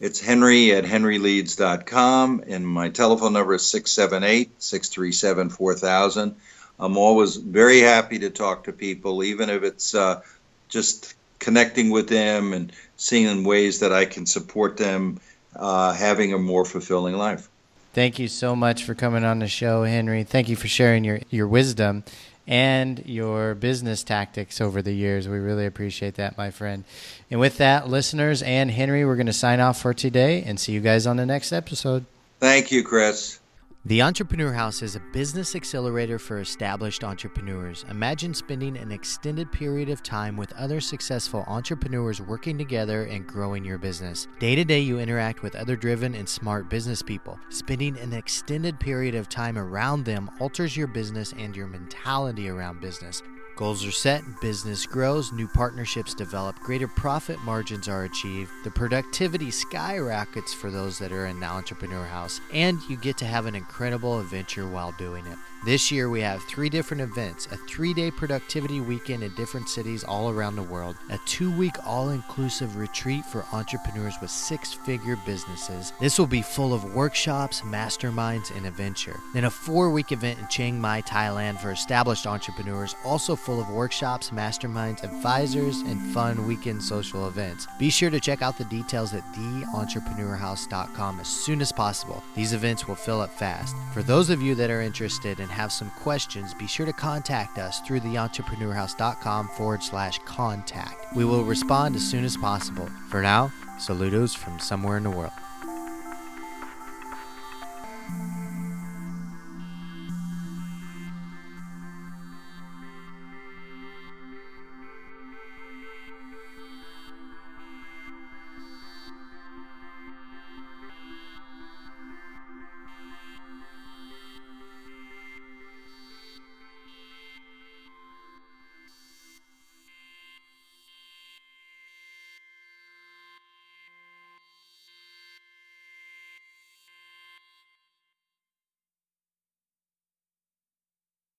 it's 0.00 0.18
henry 0.18 0.72
at 0.72 0.84
henryleeds.com 0.84 2.44
and 2.46 2.66
my 2.66 2.88
telephone 2.88 3.34
number 3.34 3.54
is 3.54 3.66
678 3.66 4.62
637 4.62 5.50
4000. 5.50 6.36
I'm 6.78 6.96
always 6.96 7.36
very 7.36 7.80
happy 7.80 8.20
to 8.20 8.30
talk 8.30 8.64
to 8.64 8.72
people, 8.72 9.22
even 9.22 9.50
if 9.50 9.62
it's 9.62 9.94
uh, 9.94 10.22
just 10.70 11.14
connecting 11.38 11.90
with 11.90 12.08
them 12.08 12.54
and 12.54 12.72
seeing 12.96 13.44
ways 13.44 13.80
that 13.80 13.92
I 13.92 14.06
can 14.06 14.24
support 14.24 14.78
them 14.78 15.20
uh, 15.54 15.92
having 15.92 16.32
a 16.32 16.38
more 16.38 16.64
fulfilling 16.64 17.16
life. 17.16 17.50
Thank 17.92 18.20
you 18.20 18.28
so 18.28 18.54
much 18.54 18.84
for 18.84 18.94
coming 18.94 19.24
on 19.24 19.40
the 19.40 19.48
show, 19.48 19.82
Henry. 19.82 20.22
Thank 20.22 20.48
you 20.48 20.54
for 20.54 20.68
sharing 20.68 21.02
your, 21.02 21.20
your 21.28 21.48
wisdom 21.48 22.04
and 22.46 23.02
your 23.04 23.56
business 23.56 24.04
tactics 24.04 24.60
over 24.60 24.80
the 24.80 24.92
years. 24.92 25.28
We 25.28 25.38
really 25.38 25.66
appreciate 25.66 26.14
that, 26.14 26.38
my 26.38 26.52
friend. 26.52 26.84
And 27.32 27.40
with 27.40 27.58
that, 27.58 27.88
listeners 27.88 28.42
and 28.42 28.70
Henry, 28.70 29.04
we're 29.04 29.16
going 29.16 29.26
to 29.26 29.32
sign 29.32 29.58
off 29.58 29.80
for 29.80 29.92
today 29.92 30.44
and 30.44 30.58
see 30.58 30.72
you 30.72 30.80
guys 30.80 31.04
on 31.04 31.16
the 31.16 31.26
next 31.26 31.52
episode. 31.52 32.06
Thank 32.38 32.70
you, 32.70 32.84
Chris. 32.84 33.39
The 33.86 34.02
Entrepreneur 34.02 34.52
House 34.52 34.82
is 34.82 34.94
a 34.94 35.00
business 35.14 35.56
accelerator 35.56 36.18
for 36.18 36.40
established 36.40 37.02
entrepreneurs. 37.02 37.86
Imagine 37.88 38.34
spending 38.34 38.76
an 38.76 38.92
extended 38.92 39.50
period 39.50 39.88
of 39.88 40.02
time 40.02 40.36
with 40.36 40.52
other 40.52 40.82
successful 40.82 41.44
entrepreneurs 41.46 42.20
working 42.20 42.58
together 42.58 43.04
and 43.04 43.26
growing 43.26 43.64
your 43.64 43.78
business. 43.78 44.28
Day 44.38 44.54
to 44.54 44.66
day, 44.66 44.80
you 44.80 44.98
interact 44.98 45.42
with 45.42 45.56
other 45.56 45.76
driven 45.76 46.14
and 46.14 46.28
smart 46.28 46.68
business 46.68 47.00
people. 47.00 47.40
Spending 47.48 47.98
an 47.98 48.12
extended 48.12 48.78
period 48.78 49.14
of 49.14 49.30
time 49.30 49.56
around 49.56 50.04
them 50.04 50.30
alters 50.40 50.76
your 50.76 50.86
business 50.86 51.32
and 51.38 51.56
your 51.56 51.66
mentality 51.66 52.50
around 52.50 52.82
business. 52.82 53.22
Goals 53.60 53.84
are 53.84 53.92
set, 53.92 54.24
business 54.40 54.86
grows, 54.86 55.32
new 55.32 55.46
partnerships 55.46 56.14
develop, 56.14 56.58
greater 56.60 56.88
profit 56.88 57.38
margins 57.40 57.88
are 57.88 58.04
achieved, 58.04 58.50
the 58.64 58.70
productivity 58.70 59.50
skyrockets 59.50 60.54
for 60.54 60.70
those 60.70 60.98
that 60.98 61.12
are 61.12 61.26
in 61.26 61.40
the 61.40 61.46
entrepreneur 61.46 62.06
house, 62.06 62.40
and 62.54 62.80
you 62.88 62.96
get 62.96 63.18
to 63.18 63.26
have 63.26 63.44
an 63.44 63.54
incredible 63.54 64.18
adventure 64.18 64.66
while 64.66 64.92
doing 64.92 65.26
it. 65.26 65.36
This 65.62 65.92
year, 65.92 66.08
we 66.08 66.22
have 66.22 66.42
three 66.44 66.70
different 66.70 67.02
events 67.02 67.46
a 67.52 67.56
three 67.68 67.92
day 67.92 68.10
productivity 68.10 68.80
weekend 68.80 69.22
in 69.22 69.34
different 69.34 69.68
cities 69.68 70.02
all 70.02 70.30
around 70.30 70.56
the 70.56 70.62
world, 70.62 70.96
a 71.10 71.18
two 71.26 71.50
week 71.50 71.74
all 71.84 72.08
inclusive 72.08 72.76
retreat 72.76 73.26
for 73.26 73.44
entrepreneurs 73.52 74.14
with 74.22 74.30
six 74.30 74.72
figure 74.72 75.16
businesses. 75.26 75.92
This 76.00 76.18
will 76.18 76.26
be 76.26 76.40
full 76.40 76.72
of 76.72 76.94
workshops, 76.94 77.60
masterminds, 77.60 78.56
and 78.56 78.64
adventure. 78.64 79.20
Then, 79.34 79.44
a 79.44 79.50
four 79.50 79.90
week 79.90 80.12
event 80.12 80.38
in 80.38 80.48
Chiang 80.48 80.80
Mai, 80.80 81.02
Thailand 81.02 81.60
for 81.60 81.72
established 81.72 82.26
entrepreneurs, 82.26 82.96
also 83.04 83.36
full 83.36 83.60
of 83.60 83.68
workshops, 83.68 84.30
masterminds, 84.30 85.04
advisors, 85.04 85.80
and 85.80 86.00
fun 86.14 86.46
weekend 86.46 86.82
social 86.82 87.28
events. 87.28 87.66
Be 87.78 87.90
sure 87.90 88.08
to 88.08 88.18
check 88.18 88.40
out 88.40 88.56
the 88.56 88.64
details 88.64 89.12
at 89.12 89.30
theentrepreneurhouse.com 89.34 91.20
as 91.20 91.28
soon 91.28 91.60
as 91.60 91.70
possible. 91.70 92.22
These 92.34 92.54
events 92.54 92.88
will 92.88 92.94
fill 92.94 93.20
up 93.20 93.30
fast. 93.34 93.76
For 93.92 94.02
those 94.02 94.30
of 94.30 94.40
you 94.40 94.54
that 94.54 94.70
are 94.70 94.80
interested 94.80 95.38
in 95.38 95.49
and 95.50 95.58
have 95.58 95.72
some 95.72 95.90
questions, 95.90 96.54
be 96.54 96.66
sure 96.66 96.86
to 96.86 96.92
contact 96.92 97.58
us 97.58 97.80
through 97.80 98.00
theentrepreneurhouse.com 98.00 99.48
forward 99.48 99.82
slash 99.82 100.18
contact. 100.20 101.14
We 101.14 101.24
will 101.24 101.42
respond 101.42 101.96
as 101.96 102.08
soon 102.08 102.24
as 102.24 102.36
possible. 102.36 102.88
For 103.08 103.20
now, 103.20 103.52
saludos 103.78 104.36
from 104.36 104.60
somewhere 104.60 104.96
in 104.96 105.02
the 105.02 105.10
world. 105.10 105.32